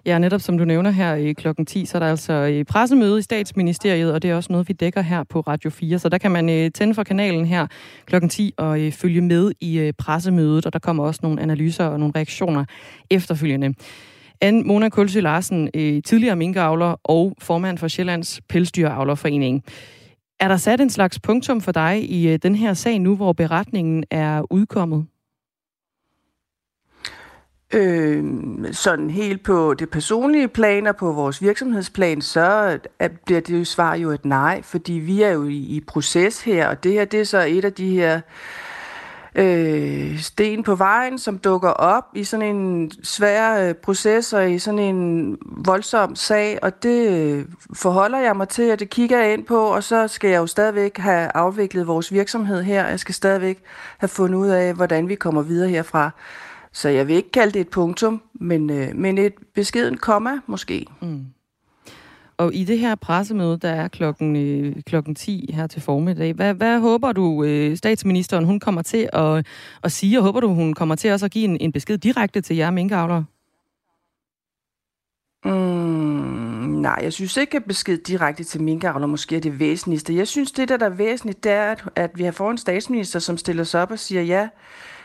Ja, 0.06 0.18
netop 0.18 0.40
som 0.40 0.58
du 0.58 0.64
nævner 0.64 0.90
her 0.90 1.14
i 1.14 1.32
klokken 1.32 1.66
10, 1.66 1.86
så 1.86 1.98
er 1.98 2.00
der 2.00 2.10
altså 2.10 2.64
pressemøde 2.68 3.18
i 3.18 3.22
statsministeriet, 3.22 4.12
og 4.12 4.22
det 4.22 4.30
er 4.30 4.34
også 4.34 4.52
noget, 4.52 4.68
vi 4.68 4.72
dækker 4.72 5.00
her 5.00 5.24
på 5.24 5.40
Radio 5.40 5.70
4. 5.70 5.98
Så 5.98 6.08
der 6.08 6.18
kan 6.18 6.30
man 6.30 6.48
øh, 6.48 6.70
tænde 6.70 6.94
for 6.94 7.02
kanalen 7.02 7.46
her 7.46 7.66
klokken 8.06 8.28
10 8.28 8.54
og 8.56 8.80
øh, 8.80 8.92
følge 8.92 9.20
med 9.20 9.52
i 9.60 9.78
øh, 9.78 9.92
pressemødet, 9.98 10.66
og 10.66 10.72
der 10.72 10.78
kommer 10.78 11.04
også 11.04 11.20
nogle 11.22 11.42
analyser 11.42 11.84
og 11.84 12.00
nogle 12.00 12.12
reaktioner 12.16 12.64
efterfølgende. 13.10 13.74
Anne 14.40 14.62
Mona 14.62 14.88
Kulsø 14.88 15.20
Larsen, 15.20 15.70
øh, 15.74 16.02
tidligere 16.02 16.36
minkavler 16.36 16.96
og 17.04 17.34
formand 17.38 17.78
for 17.78 17.88
Sjællands 17.88 18.40
Pelsdyravlerforening. 18.48 19.64
Er 20.40 20.48
der 20.48 20.56
sat 20.56 20.80
en 20.80 20.90
slags 20.90 21.20
punktum 21.20 21.60
for 21.60 21.72
dig 21.72 22.10
i 22.10 22.28
øh, 22.28 22.38
den 22.42 22.54
her 22.54 22.74
sag 22.74 22.98
nu, 22.98 23.16
hvor 23.16 23.32
beretningen 23.32 24.04
er 24.10 24.52
udkommet? 24.52 25.06
Øh, 27.74 28.24
sådan 28.72 29.10
helt 29.10 29.42
på 29.42 29.74
det 29.74 29.90
personlige 29.90 30.48
plan 30.48 30.86
og 30.86 30.96
på 30.96 31.12
vores 31.12 31.42
virksomhedsplan, 31.42 32.20
så 32.20 32.78
bliver 33.24 33.40
det 33.40 33.58
jo 33.58 33.64
svar 33.64 33.94
jo 33.94 34.10
et 34.10 34.24
nej, 34.24 34.62
fordi 34.62 34.92
vi 34.92 35.22
er 35.22 35.30
jo 35.30 35.44
i, 35.44 35.56
i 35.56 35.80
proces 35.80 36.42
her, 36.42 36.68
og 36.68 36.84
det 36.84 36.92
her 36.92 37.04
det 37.04 37.20
er 37.20 37.24
så 37.24 37.44
et 37.48 37.64
af 37.64 37.72
de 37.72 37.90
her 37.90 38.14
øh, 38.16 38.22
øh, 39.34 40.18
sten 40.18 40.62
på 40.62 40.74
vejen, 40.74 41.18
som 41.18 41.38
dukker 41.38 41.70
op 41.70 42.04
i 42.14 42.24
sådan 42.24 42.56
en 42.56 42.90
svær 43.02 43.68
øh, 43.68 43.74
proces 43.74 44.32
og 44.32 44.52
i 44.52 44.58
sådan 44.58 44.78
en 44.78 45.36
voldsom 45.42 46.14
sag, 46.16 46.58
og 46.62 46.82
det 46.82 47.08
øh, 47.10 47.44
forholder 47.74 48.18
jeg 48.18 48.36
mig 48.36 48.48
til, 48.48 48.72
og 48.72 48.80
det 48.80 48.90
kigger 48.90 49.18
jeg 49.18 49.32
ind 49.32 49.44
på, 49.44 49.58
og 49.58 49.82
så 49.82 50.08
skal 50.08 50.30
jeg 50.30 50.38
jo 50.38 50.46
stadigvæk 50.46 50.98
have 50.98 51.30
afviklet 51.34 51.86
vores 51.86 52.12
virksomhed 52.12 52.62
her. 52.62 52.88
Jeg 52.88 53.00
skal 53.00 53.14
stadigvæk 53.14 53.62
have 53.98 54.08
fundet 54.08 54.38
ud 54.38 54.48
af, 54.48 54.74
hvordan 54.74 55.08
vi 55.08 55.14
kommer 55.14 55.42
videre 55.42 55.68
herfra. 55.68 56.10
Så 56.72 56.88
jeg 56.88 57.08
vil 57.08 57.16
ikke 57.16 57.32
kalde 57.32 57.52
det 57.52 57.60
et 57.60 57.68
punktum, 57.68 58.22
men, 58.34 58.70
øh, 58.70 58.88
men 58.94 59.18
et 59.18 59.34
beskeden 59.54 59.96
komma 59.96 60.30
måske. 60.46 60.86
Mm. 61.02 61.24
Og 62.36 62.54
i 62.54 62.64
det 62.64 62.78
her 62.78 62.94
pressemøde, 62.94 63.58
der 63.58 63.68
er 63.68 63.88
klokken, 63.88 64.36
øh, 64.36 64.82
klokken 64.86 65.14
10 65.14 65.50
her 65.54 65.66
til 65.66 65.82
formiddag, 65.82 66.32
hvad, 66.32 66.54
hvad 66.54 66.80
håber 66.80 67.12
du, 67.12 67.44
øh, 67.44 67.76
statsministeren 67.76 68.44
hun 68.44 68.60
kommer 68.60 68.82
til 68.82 69.08
at, 69.12 69.46
at 69.82 69.92
sige, 69.92 70.18
og 70.18 70.24
håber 70.24 70.40
du, 70.40 70.48
hun 70.48 70.74
kommer 70.74 70.94
til 70.94 71.12
også 71.12 71.26
at 71.26 71.32
give 71.32 71.44
en, 71.44 71.56
en 71.60 71.72
besked 71.72 71.98
direkte 71.98 72.40
til 72.40 72.56
jer 72.56 72.70
minkavlere? 72.70 73.24
Mm, 75.44 75.50
nej, 76.80 76.98
jeg 77.02 77.12
synes 77.12 77.36
ikke, 77.36 77.56
at 77.56 77.64
besked 77.64 77.98
direkte 77.98 78.44
til 78.44 78.62
minkavler 78.62 79.06
måske 79.06 79.36
er 79.36 79.40
det 79.40 79.60
væsentligste. 79.60 80.16
Jeg 80.16 80.28
synes, 80.28 80.52
det 80.52 80.68
der, 80.68 80.76
der 80.76 80.86
er 80.86 80.90
væsentligt, 80.90 81.44
det 81.44 81.52
er, 81.52 81.70
at, 81.70 81.84
at 81.96 82.10
vi 82.14 82.24
har 82.24 82.32
fået 82.32 82.50
en 82.50 82.58
statsminister, 82.58 83.18
som 83.18 83.36
stiller 83.36 83.64
sig 83.64 83.82
op 83.82 83.90
og 83.90 83.98
siger, 83.98 84.22
ja, 84.22 84.48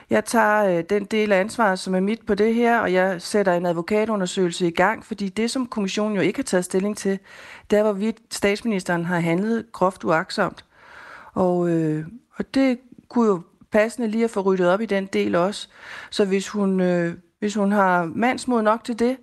jeg 0.10 0.26
tager 0.26 0.78
øh, 0.78 0.84
den 0.90 1.06
del 1.06 1.32
af 1.32 1.40
ansvaret, 1.40 1.80
som 1.80 1.96
er 1.96 2.00
mit 2.00 2.26
på 2.26 2.36
det 2.36 2.56
her, 2.56 2.80
og 2.80 2.94
jeg 2.94 3.22
sætter 3.22 3.54
en 3.54 3.66
advokatundersøgelse 3.66 4.68
i 4.68 4.72
gang, 4.72 5.06
fordi 5.06 5.30
det, 5.30 5.52
som 5.52 5.68
kommissionen 5.68 6.16
jo 6.16 6.22
ikke 6.22 6.38
har 6.38 6.44
taget 6.44 6.66
stilling 6.66 6.98
til, 6.98 7.20
det 7.70 7.80
er, 7.80 7.84
hvorvidt 7.84 8.18
statsministeren 8.32 9.06
har 9.06 9.20
handlet 9.20 9.72
groft 9.72 10.04
uaksomt. 10.04 10.66
Og, 11.34 11.70
øh, 11.70 12.06
og 12.36 12.54
det 12.54 12.80
kunne 13.10 13.28
jo 13.28 13.42
passende 13.72 14.08
lige 14.08 14.24
at 14.24 14.30
få 14.30 14.42
ryddet 14.42 14.68
op 14.68 14.82
i 14.82 14.86
den 14.86 15.06
del 15.06 15.36
også. 15.36 15.68
Så 16.10 16.26
hvis 16.26 16.50
hun, 16.50 16.80
øh, 16.80 17.14
hvis 17.40 17.56
hun 17.56 17.72
har 17.72 18.06
mandsmod 18.16 18.62
nok 18.62 18.84
til 18.84 19.00
det, 19.00 19.18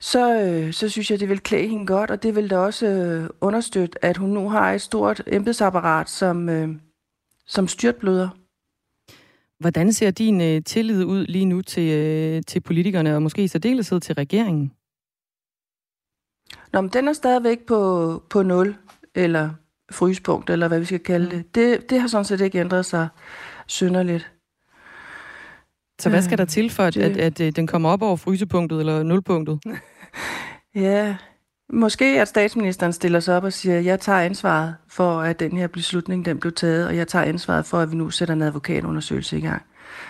så, 0.00 0.40
øh, 0.40 0.72
så 0.72 0.88
synes 0.88 1.10
jeg, 1.10 1.20
det 1.20 1.28
vil 1.28 1.40
klæde 1.40 1.68
hende 1.68 1.86
godt, 1.86 2.10
og 2.10 2.22
det 2.22 2.36
vil 2.36 2.50
da 2.50 2.58
også 2.58 2.86
øh, 2.86 3.30
understøtte, 3.40 4.04
at 4.04 4.16
hun 4.16 4.30
nu 4.30 4.48
har 4.48 4.72
et 4.72 4.80
stort 4.80 5.22
embedsapparat, 5.26 6.10
som, 6.10 6.48
øh, 6.48 6.68
som 7.46 7.68
styrtbløder. 7.68 8.28
Hvordan 9.62 9.92
ser 9.92 10.10
din 10.10 10.40
øh, 10.40 10.62
tillid 10.62 11.04
ud 11.04 11.26
lige 11.26 11.44
nu 11.44 11.62
til, 11.62 11.92
øh, 11.92 12.42
til 12.46 12.60
politikerne, 12.60 13.14
og 13.14 13.22
måske 13.22 13.44
i 13.44 13.48
særdeleshed 13.48 14.00
til 14.00 14.14
regeringen? 14.14 14.72
Nå, 16.72 16.80
men 16.80 16.90
den 16.90 17.08
er 17.08 17.12
stadigvæk 17.12 17.58
på, 17.66 18.22
på 18.30 18.42
0, 18.42 18.76
eller 19.14 19.50
fryspunkt, 19.90 20.50
eller 20.50 20.68
hvad 20.68 20.78
vi 20.78 20.84
skal 20.84 21.00
kalde 21.00 21.30
det. 21.30 21.54
Det. 21.54 21.90
Det 21.90 22.00
har 22.00 22.08
sådan 22.08 22.24
set 22.24 22.40
ikke 22.40 22.60
ændret 22.60 22.86
sig 22.86 23.08
synderligt. 23.66 24.32
Så 26.00 26.10
hvad 26.10 26.22
skal 26.22 26.38
der 26.38 26.44
til 26.44 26.70
for, 26.70 26.82
at, 26.82 26.96
at, 26.96 27.16
at, 27.16 27.40
at 27.40 27.56
den 27.56 27.66
kommer 27.66 27.88
op 27.88 28.02
over 28.02 28.16
frysepunktet 28.16 28.80
eller 28.80 29.02
nulpunktet? 29.02 29.60
ja, 30.74 31.16
måske 31.72 32.20
at 32.20 32.28
statsministeren 32.28 32.92
stiller 32.92 33.20
sig 33.20 33.36
op 33.36 33.44
og 33.44 33.52
siger, 33.52 33.80
jeg 33.80 34.00
tager 34.00 34.20
ansvaret 34.20 34.74
for, 34.88 35.20
at 35.20 35.40
den 35.40 35.56
her 35.56 35.66
beslutning 35.66 36.24
den 36.24 36.38
blev 36.38 36.52
taget, 36.52 36.86
og 36.86 36.96
jeg 36.96 37.08
tager 37.08 37.24
ansvaret 37.24 37.66
for, 37.66 37.78
at 37.78 37.90
vi 37.90 37.96
nu 37.96 38.10
sætter 38.10 38.34
en 38.34 38.42
advokatundersøgelse 38.42 39.38
i 39.38 39.40
gang. 39.40 39.62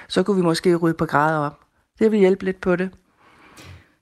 Så 0.08 0.22
kunne 0.22 0.36
vi 0.36 0.42
måske 0.42 0.76
rydde 0.76 0.96
på 0.96 1.06
grader 1.06 1.38
op. 1.38 1.58
Det 1.98 2.10
vil 2.10 2.18
hjælpe 2.18 2.44
lidt 2.44 2.60
på 2.60 2.76
det 2.76 2.90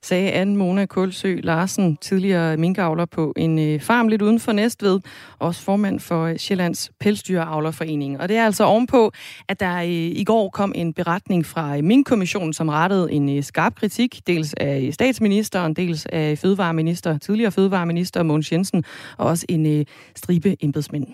sagde 0.03 0.31
Anne 0.31 0.55
Mona 0.55 0.85
Kulsø 0.85 1.39
Larsen, 1.43 1.97
tidligere 1.97 2.57
minkavler 2.57 3.05
på 3.05 3.33
en 3.35 3.59
øh, 3.59 3.79
farm 3.79 4.07
lidt 4.07 4.21
uden 4.21 4.39
for 4.39 4.51
Næstved, 4.51 4.99
også 5.39 5.61
formand 5.61 5.99
for 5.99 6.25
øh, 6.25 6.37
Sjællands 6.37 6.91
Pelsdyravlerforening. 6.99 8.21
Og 8.21 8.29
det 8.29 8.37
er 8.37 8.45
altså 8.45 8.63
ovenpå, 8.63 9.11
at 9.47 9.59
der 9.59 9.77
øh, 9.77 9.89
i 9.89 10.23
går 10.23 10.49
kom 10.49 10.71
en 10.75 10.93
beretning 10.93 11.45
fra 11.45 11.81
Minkkommissionen, 11.81 12.53
som 12.53 12.69
rettede 12.69 13.11
en 13.11 13.43
skarp 13.43 13.75
kritik, 13.75 14.21
dels 14.27 14.53
af 14.53 14.89
statsministeren, 14.93 15.73
dels 15.73 16.05
af 16.05 16.37
fødevareminister, 16.37 17.17
tidligere 17.17 17.51
fødevareminister 17.51 18.23
Mogens 18.23 18.51
Jensen, 18.51 18.83
og 19.17 19.27
også 19.27 19.45
en 19.49 19.85
stribe 20.15 20.55
embedsmænd. 20.63 21.07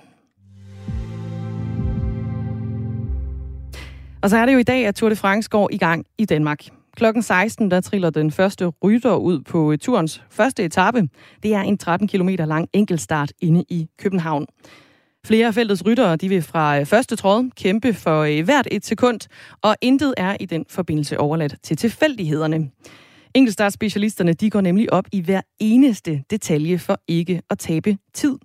Og 4.22 4.30
så 4.30 4.38
er 4.38 4.46
det 4.46 4.54
jo 4.54 4.58
i 4.58 4.64
dag, 4.64 4.86
at 4.86 4.96
Tour 4.96 5.10
de 5.10 5.16
France 5.16 5.50
går 5.50 5.70
i 5.72 5.78
gang 5.78 6.06
i 6.18 6.26
Danmark. 6.26 6.77
Klokken 6.98 7.24
16, 7.24 7.72
der 7.72 7.82
triller 7.82 8.10
den 8.10 8.32
første 8.32 8.66
rytter 8.68 9.16
ud 9.16 9.42
på 9.42 9.72
øh, 9.72 9.78
turens 9.78 10.24
første 10.30 10.64
etape. 10.64 11.10
Det 11.44 11.54
er 11.54 11.62
en 11.62 11.78
13 11.78 12.08
km 12.08 12.30
lang 12.30 12.70
enkeltstart 12.74 13.34
inde 13.42 13.64
i 13.70 13.88
København. 14.00 14.46
Flere 15.26 15.48
af 15.48 15.54
feltets 15.54 15.86
ryttere 15.86 16.16
de 16.16 16.30
vil 16.30 16.42
fra 16.42 16.80
øh, 16.80 16.86
første 16.86 17.16
tråd 17.16 17.50
kæmpe 17.56 17.94
for 17.94 18.22
øh, 18.22 18.46
hvert 18.46 18.68
et 18.72 18.86
sekund, 18.86 19.20
og 19.62 19.76
intet 19.82 20.14
er 20.18 20.38
i 20.40 20.46
den 20.46 20.66
forbindelse 20.70 21.20
overladt 21.20 21.56
til 21.64 21.78
tilfældighederne. 21.78 22.70
Enkeltstartspecialisterne 23.34 24.34
de 24.34 24.50
går 24.50 24.62
nemlig 24.62 24.94
op 24.94 25.06
i 25.12 25.22
hver 25.22 25.42
eneste 25.60 26.24
detalje 26.30 26.78
for 26.80 27.00
ikke 27.08 27.42
at 27.50 27.60
tabe 27.60 27.98
tid. 28.14 28.38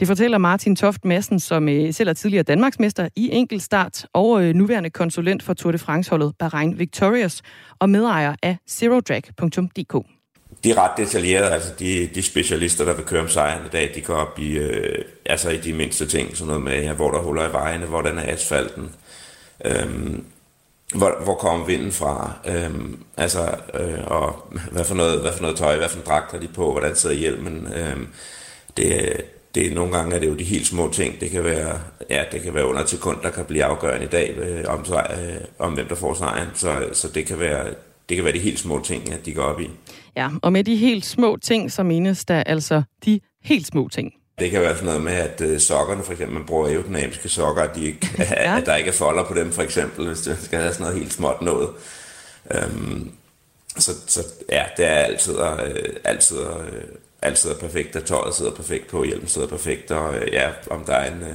Det 0.00 0.08
fortæller 0.08 0.38
Martin 0.38 0.76
Toft 0.76 1.04
Madsen, 1.04 1.40
som 1.40 1.68
øh, 1.68 1.94
selv 1.94 2.08
er 2.08 2.12
tidligere 2.12 2.42
Danmarksmester 2.42 3.08
i 3.16 3.30
enkeltstart 3.32 4.06
og 4.12 4.42
øh, 4.42 4.54
nuværende 4.54 4.90
konsulent 4.90 5.42
for 5.42 5.54
Tour 5.54 5.72
de 5.72 5.78
France-holdet 5.78 6.32
Bahrain 6.38 6.78
Victorious 6.78 7.42
og 7.78 7.90
medejer 7.90 8.34
af 8.42 8.56
zerodrag.dk. 8.68 10.06
De 10.64 10.70
er 10.70 10.78
ret 10.78 10.90
detaljerede, 10.96 11.50
altså 11.50 11.72
de, 11.78 12.06
de 12.14 12.22
specialister, 12.22 12.84
der 12.84 12.94
vil 12.94 13.04
køre 13.04 13.20
om 13.20 13.28
sejren 13.28 13.66
i 13.66 13.68
dag, 13.68 13.92
de 13.94 14.00
går 14.00 14.14
op 14.14 14.38
i, 14.38 14.58
øh, 14.58 15.04
altså 15.26 15.50
i 15.50 15.56
de 15.56 15.72
mindste 15.72 16.06
ting, 16.06 16.36
sådan 16.36 16.46
noget 16.46 16.62
med, 16.62 16.82
ja, 16.82 16.92
hvor 16.92 17.10
der 17.10 17.18
huller 17.18 17.48
i 17.48 17.52
vejene, 17.52 17.86
hvordan 17.86 18.18
er 18.18 18.32
asfalten, 18.32 18.90
øhm, 19.64 20.24
hvor, 20.94 21.24
hvor 21.24 21.34
kommer 21.34 21.66
vinden 21.66 21.92
fra, 21.92 22.32
øhm, 22.46 22.98
altså, 23.16 23.54
øh, 23.74 24.06
og 24.06 24.52
hvad 24.72 24.84
for, 24.84 24.94
noget, 24.94 25.20
hvad 25.20 25.32
for 25.32 25.42
noget 25.42 25.56
tøj, 25.56 25.76
hvad 25.76 25.88
for 25.88 25.98
en 25.98 26.06
dragt 26.06 26.32
har 26.32 26.38
de 26.38 26.48
på, 26.48 26.72
hvordan 26.72 26.96
sidder 26.96 27.16
hjelmen, 27.16 27.72
øhm, 27.74 28.08
det, 28.76 29.16
det, 29.54 29.72
nogle 29.72 29.96
gange 29.96 30.16
er 30.16 30.20
det 30.20 30.28
jo 30.28 30.34
de 30.34 30.44
helt 30.44 30.66
små 30.66 30.92
ting. 30.92 31.20
Det 31.20 31.30
kan 31.30 31.44
være, 31.44 31.80
ja, 32.10 32.24
det 32.32 32.42
kan 32.42 32.54
være 32.54 32.66
under 32.66 32.82
et 32.82 32.88
sekund, 32.88 33.18
der 33.22 33.30
kan 33.30 33.44
blive 33.44 33.64
afgørende 33.64 34.06
i 34.06 34.08
dag 34.08 34.34
øh, 34.38 34.64
om, 34.68 34.84
øh, 34.92 35.40
om 35.58 35.72
hvem 35.72 35.86
der 35.88 35.94
får 35.94 36.14
sejren. 36.14 36.48
Så, 36.54 36.88
så 36.92 37.08
det, 37.08 37.26
kan 37.26 37.38
være, 37.38 37.66
det 38.08 38.16
kan 38.16 38.24
være 38.24 38.34
de 38.34 38.38
helt 38.38 38.58
små 38.58 38.82
ting, 38.84 39.12
at 39.12 39.26
de 39.26 39.34
går 39.34 39.42
op 39.42 39.60
i. 39.60 39.70
Ja, 40.16 40.28
og 40.42 40.52
med 40.52 40.64
de 40.64 40.76
helt 40.76 41.06
små 41.06 41.36
ting, 41.36 41.72
så 41.72 41.82
menes 41.82 42.24
der 42.24 42.42
altså 42.42 42.82
de 43.04 43.20
helt 43.44 43.66
små 43.66 43.88
ting. 43.88 44.12
Det 44.38 44.50
kan 44.50 44.60
være 44.60 44.74
sådan 44.74 44.86
noget 44.86 45.02
med, 45.02 45.12
at 45.12 45.40
øh, 45.40 45.60
sokkerne, 45.60 46.02
for 46.02 46.12
eksempel, 46.12 46.36
man 46.36 46.46
bruger 46.46 46.68
aerodynamiske 46.68 47.28
sokker, 47.28 47.62
at, 47.62 47.76
de 47.76 47.84
ikke, 47.84 48.08
ja. 48.18 48.58
at 48.58 48.66
der 48.66 48.76
ikke 48.76 48.88
er 48.88 48.94
folder 48.94 49.24
på 49.24 49.34
dem, 49.34 49.52
for 49.52 49.62
eksempel, 49.62 50.06
hvis 50.06 50.20
det 50.20 50.38
skal 50.42 50.58
have 50.58 50.72
sådan 50.72 50.84
noget 50.84 50.98
helt 50.98 51.12
småt 51.12 51.42
noget. 51.42 51.68
Øhm, 52.50 53.10
så, 53.78 53.92
så 54.06 54.26
ja, 54.48 54.64
det 54.76 54.86
er 54.86 54.90
altid, 54.90 55.38
øh, 55.38 55.96
altid 56.04 56.38
øh, 56.38 56.82
alt 57.22 57.38
sidder 57.38 57.56
perfekt, 57.56 57.96
at 57.96 58.04
tøjet 58.04 58.34
sidder 58.34 58.52
perfekt 58.52 58.86
på, 58.86 59.04
hjelmen 59.04 59.28
sidder 59.28 59.48
perfekt, 59.48 59.90
og 59.90 60.16
øh, 60.16 60.32
ja, 60.32 60.48
om 60.70 60.84
der 60.84 60.92
er 60.92 61.12
en, 61.12 61.22
øh, 61.22 61.34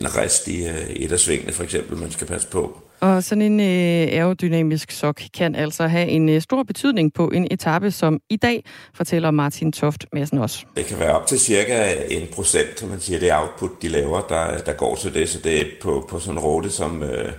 en 0.00 0.16
rest 0.16 0.48
i 0.48 0.66
øh, 0.66 0.90
et 0.90 1.12
af 1.12 1.18
svingene 1.18 1.52
for 1.52 1.62
eksempel, 1.62 1.98
man 1.98 2.10
skal 2.10 2.26
passe 2.26 2.48
på. 2.48 2.82
Og 3.00 3.24
sådan 3.24 3.42
en 3.42 3.60
øh, 3.60 4.16
aerodynamisk 4.18 4.90
sok 4.90 5.20
kan 5.34 5.54
altså 5.54 5.86
have 5.86 6.08
en 6.08 6.28
øh, 6.28 6.42
stor 6.42 6.62
betydning 6.62 7.14
på 7.14 7.28
en 7.28 7.48
etape, 7.50 7.90
som 7.90 8.20
i 8.30 8.36
dag, 8.36 8.64
fortæller 8.94 9.30
Martin 9.30 9.72
Toft 9.72 10.06
Madsen 10.12 10.38
også. 10.38 10.64
Det 10.76 10.86
kan 10.86 10.98
være 10.98 11.12
op 11.12 11.26
til 11.26 11.40
cirka 11.40 11.94
en 12.10 12.28
procent, 12.34 12.80
som 12.80 12.88
man 12.88 13.00
siger, 13.00 13.20
det 13.20 13.32
output, 13.32 13.70
de 13.82 13.88
laver, 13.88 14.20
der, 14.20 14.58
der 14.58 14.72
går 14.72 14.94
til 14.94 15.14
det. 15.14 15.28
Så 15.28 15.38
det 15.38 15.60
er 15.60 15.64
på, 15.82 16.06
på 16.10 16.18
sådan 16.18 16.34
en 16.34 16.38
rute 16.38 16.70
som, 16.70 17.02
øh, 17.02 17.32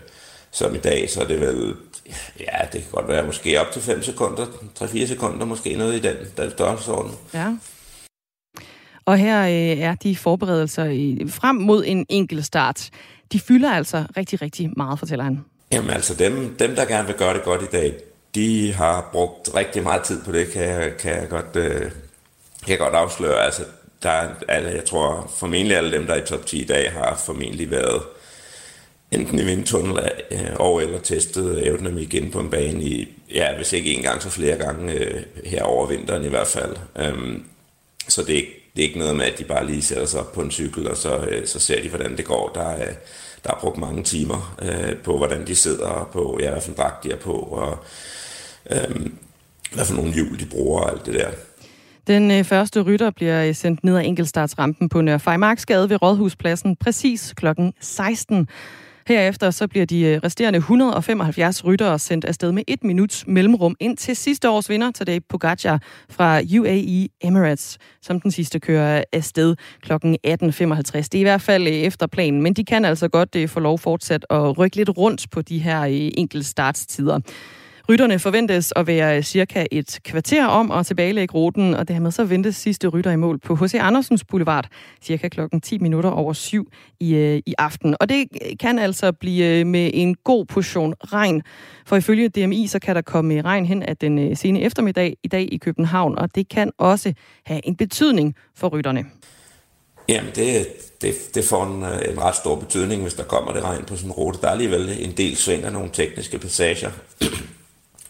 som 0.51 0.75
i 0.75 0.77
dag, 0.77 1.09
så 1.09 1.21
er 1.21 1.27
det 1.27 1.41
vel, 1.41 1.73
ja, 2.39 2.58
det 2.72 2.82
kan 2.82 2.91
godt 2.91 3.08
være 3.08 3.26
måske 3.26 3.62
op 3.62 3.72
til 3.72 3.82
5 3.82 4.04
sekunder, 4.04 4.45
3-4 4.80 5.08
sekunder, 5.08 5.45
måske 5.45 5.76
noget 5.76 5.95
i 5.95 5.99
den, 5.99 6.16
den 6.38 6.51
størrelsesorden. 6.51 7.12
Ja. 7.34 7.56
Og 9.06 9.18
her 9.18 9.43
øh, 9.43 9.80
er 9.80 9.95
de 9.95 10.16
forberedelser 10.16 10.86
øh, 10.86 11.30
frem 11.30 11.56
mod 11.56 11.84
en 11.88 12.06
enkelt 12.10 12.45
start. 12.45 12.89
De 13.32 13.39
fylder 13.39 13.72
altså 13.72 14.04
rigtig, 14.18 14.41
rigtig 14.41 14.72
meget, 14.78 14.99
fortæller 14.99 15.24
han. 15.24 15.45
Jamen 15.72 15.89
altså, 15.89 16.14
dem, 16.14 16.56
dem 16.60 16.76
der 16.76 16.86
gerne 16.86 17.08
vil 17.08 17.16
gøre 17.16 17.34
det 17.34 17.43
godt 17.43 17.62
i 17.62 17.72
dag, 17.72 17.93
de 18.36 18.74
har 18.74 19.10
brugt 19.12 19.56
rigtig 19.56 19.84
meget 19.84 20.01
tid 20.04 20.24
på 20.24 20.32
det, 20.32 20.51
kan 20.51 20.64
jeg, 20.64 20.97
kan 20.97 21.12
jeg, 21.12 21.30
godt, 21.30 21.56
øh, 21.56 21.82
kan 22.62 22.70
jeg 22.70 22.78
godt 22.78 22.93
afsløre. 22.93 23.45
Altså, 23.45 23.64
der 24.04 24.10
er 24.10 24.30
alle, 24.47 24.70
jeg 24.70 24.86
tror 24.86 25.32
formentlig 25.38 25.78
alle 25.78 25.97
dem, 25.97 26.06
der 26.06 26.14
er 26.14 26.24
i 26.24 26.26
top 26.26 26.45
10 26.45 26.62
i 26.62 26.66
dag, 26.66 26.91
har 26.91 27.22
formentlig 27.26 27.72
været 27.72 28.01
enten 29.14 29.39
i 29.39 29.43
vindtunnel 29.43 30.09
øh, 30.32 30.39
og 30.55 30.84
eller 30.84 30.99
testet 30.99 31.57
aerodynamik 31.57 32.14
igen 32.14 32.32
på 32.32 32.39
en 32.39 32.49
bane 32.49 32.84
i, 32.84 33.07
ja, 33.34 33.55
hvis 33.55 33.74
ikke 33.74 33.93
en 33.93 34.03
gang, 34.03 34.22
så 34.22 34.30
flere 34.30 34.57
gange 34.57 34.93
øh, 34.93 35.22
her 35.45 35.64
over 35.64 35.88
vinteren 35.88 36.26
i 36.26 36.30
hvert 36.30 36.47
fald. 36.47 36.76
Øhm, 36.99 37.43
så 38.07 38.24
det 38.24 38.38
er, 38.38 38.43
det 38.76 38.84
er 38.84 38.88
ikke 38.88 38.99
noget 38.99 39.16
med, 39.16 39.26
at 39.26 39.39
de 39.39 39.43
bare 39.43 39.66
lige 39.66 39.82
sætter 39.82 40.05
sig 40.05 40.20
op 40.20 40.34
på 40.34 40.41
en 40.41 40.51
cykel, 40.51 40.88
og 40.88 40.97
så, 40.97 41.18
øh, 41.18 41.47
så 41.47 41.59
ser 41.59 41.82
de, 41.82 41.89
hvordan 41.89 42.18
det 42.18 42.26
går. 42.26 42.51
Der 42.55 42.70
er, 42.70 42.93
der 43.43 43.51
er 43.51 43.59
brugt 43.59 43.78
mange 43.78 44.03
timer 44.03 44.55
øh, 44.61 44.97
på, 44.97 45.18
hvordan 45.18 45.47
de 45.47 45.55
sidder, 45.55 46.09
på 46.14 46.39
ja, 46.41 46.51
hvad 46.51 46.61
for 46.61 46.70
en 46.70 46.78
dragt 46.78 47.03
de 47.03 47.11
er 47.11 47.18
på, 47.18 47.34
og 47.34 47.78
øh, 48.72 49.09
hvad 49.74 49.86
for 49.86 49.95
nogle 49.95 50.14
hjul 50.14 50.39
de 50.39 50.45
bruger, 50.45 50.82
og 50.82 50.91
alt 50.91 51.05
det 51.05 51.14
der. 51.14 51.30
Den 52.07 52.32
øh, 52.32 52.43
første 52.43 52.82
rytter 52.82 53.11
bliver 53.11 53.47
øh, 53.47 53.55
sendt 53.55 53.84
ned 53.84 53.97
ad 53.97 54.05
enkeltstartsrampen 54.05 54.89
på 54.89 55.01
Nørre 55.01 55.20
Fejmarksgade 55.20 55.89
ved 55.89 56.01
Rådhuspladsen 56.01 56.76
præcis 56.76 57.34
klokken 57.38 57.74
16. 57.80 58.47
Herefter 59.08 59.51
så 59.51 59.68
bliver 59.68 59.86
de 59.86 60.01
øh, 60.01 60.20
resterende 60.24 60.58
175 60.58 61.66
ryttere 61.66 61.99
sendt 61.99 62.26
afsted 62.26 62.51
med 62.51 62.64
et 62.68 62.84
minuts 62.84 63.28
mellemrum 63.28 63.76
ind 63.80 63.97
til 63.97 64.16
sidste 64.16 64.49
års 64.49 64.70
vinder, 64.70 64.91
Tadej 64.91 65.20
Pogacar 65.30 65.82
fra 66.10 66.41
UAE 66.60 67.08
Emirates, 67.22 67.78
som 68.01 68.22
den 68.22 68.32
sidste 68.32 68.60
kører 68.60 69.04
afsted 69.14 69.56
kl. 69.82 69.93
18.55. 69.93 69.97
Det 69.97 71.16
er 71.16 71.20
i 71.20 71.24
hvert 71.24 71.41
fald 71.41 71.68
øh, 71.68 71.74
efter 71.74 72.08
planen, 72.08 72.41
men 72.41 72.54
de 72.54 72.66
kan 72.66 72.86
altså 72.86 73.08
godt 73.08 73.36
øh, 73.36 73.49
få 73.49 73.60
lov 73.60 73.80
fortsat 73.80 74.26
at 74.30 74.58
rykke 74.58 74.76
lidt 74.76 74.89
rundt 74.97 75.26
på 75.32 75.41
de 75.41 75.60
her 75.60 75.84
enkelte 76.18 76.47
startstider. 76.47 77.20
Rytterne 77.89 78.19
forventes 78.19 78.73
at 78.75 78.88
være 78.88 79.23
cirka 79.23 79.65
et 79.71 79.99
kvarter 80.03 80.45
om 80.45 80.71
at 80.71 80.86
tilbagelægge 80.86 81.34
ruten, 81.34 81.73
og 81.73 81.88
dermed 81.88 82.11
så 82.11 82.23
ventes 82.23 82.55
sidste 82.55 82.88
rytter 82.88 83.11
i 83.11 83.15
mål 83.15 83.39
på 83.39 83.55
H.C. 83.55 83.75
Andersens 83.79 84.23
Boulevard 84.23 84.67
cirka 85.01 85.27
klokken 85.29 85.61
10 85.61 85.77
minutter 85.77 86.09
over 86.09 86.34
syv 86.34 86.71
i, 86.99 87.15
øh, 87.15 87.41
i 87.45 87.53
aften. 87.57 87.95
Og 87.99 88.09
det 88.09 88.27
kan 88.59 88.79
altså 88.79 89.11
blive 89.11 89.59
øh, 89.59 89.67
med 89.67 89.91
en 89.93 90.15
god 90.15 90.45
portion 90.45 90.93
regn, 91.13 91.41
for 91.86 91.95
ifølge 91.95 92.29
DMI 92.29 92.67
så 92.67 92.79
kan 92.79 92.95
der 92.95 93.01
komme 93.01 93.41
regn 93.41 93.65
hen 93.65 93.84
af 93.84 93.97
den 93.97 94.19
øh, 94.19 94.38
sene 94.38 94.61
eftermiddag 94.61 95.17
i 95.23 95.27
dag 95.27 95.49
i 95.51 95.57
København, 95.57 96.17
og 96.17 96.36
det 96.36 96.49
kan 96.49 96.71
også 96.77 97.13
have 97.45 97.67
en 97.67 97.75
betydning 97.75 98.36
for 98.55 98.67
rytterne. 98.67 99.05
Jamen, 100.09 100.31
det, 100.36 100.67
det, 101.01 101.15
det 101.36 101.43
får 101.43 101.65
en, 101.65 102.11
en 102.11 102.21
ret 102.21 102.36
stor 102.36 102.55
betydning, 102.55 103.01
hvis 103.01 103.13
der 103.13 103.23
kommer 103.23 103.53
det 103.53 103.63
regn 103.63 103.86
på 103.86 103.95
sådan 103.95 104.09
en 104.09 104.13
rute. 104.13 104.38
Der 104.41 104.47
er 104.47 104.51
alligevel 104.51 104.97
en 104.99 105.11
del 105.17 105.36
sving 105.36 105.63
af 105.63 105.73
nogle 105.73 105.89
tekniske 105.93 106.39
passager. 106.39 106.91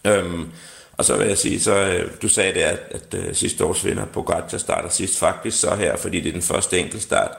Øhm, 0.06 0.50
og 0.92 1.04
så 1.04 1.16
vil 1.16 1.26
jeg 1.26 1.38
sige, 1.38 1.60
så 1.60 1.74
øh, 1.74 2.10
du 2.22 2.28
sagde 2.28 2.54
det, 2.54 2.60
at, 2.60 2.78
at 2.90 3.36
sidste 3.36 3.64
års 3.64 3.84
vinder 3.84 4.04
Pogacar 4.04 4.58
starter 4.58 4.88
sidst 4.88 5.18
faktisk 5.18 5.60
så 5.60 5.74
her, 5.74 5.96
fordi 5.96 6.20
det 6.20 6.28
er 6.28 6.32
den 6.32 6.42
første 6.42 6.78
enkeltstart, 6.78 7.30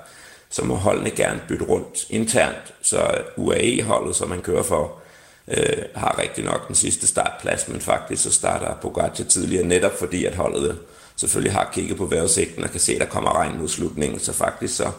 så 0.49 0.65
må 0.65 0.75
holdene 0.75 1.09
gerne 1.09 1.41
bytte 1.47 1.65
rundt 1.65 2.05
internt, 2.09 2.73
så 2.81 2.97
øh, 2.97 3.45
UAE-holdet, 3.45 4.15
som 4.15 4.29
man 4.29 4.41
kører 4.41 4.63
for, 4.63 4.99
øh, 5.47 5.83
har 5.95 6.19
rigtig 6.19 6.43
nok 6.43 6.67
den 6.67 6.75
sidste 6.75 7.07
startplads, 7.07 7.67
men 7.67 7.81
faktisk 7.81 8.23
så 8.23 8.31
starter 8.31 8.75
Pogacar 8.81 9.23
tidligere, 9.23 9.67
netop 9.67 9.99
fordi 9.99 10.25
at 10.25 10.35
holdet 10.35 10.69
øh, 10.69 10.75
selvfølgelig 11.15 11.53
har 11.53 11.69
kigget 11.73 11.97
på 11.97 12.05
vejrudsigten 12.05 12.63
og 12.63 12.69
kan 12.69 12.79
se, 12.79 12.93
at 12.93 13.01
der 13.01 13.05
kommer 13.05 13.35
regn 13.35 13.57
mod 13.59 13.67
slutningen, 13.67 14.19
så 14.19 14.33
faktisk 14.33 14.75
så 14.75 14.91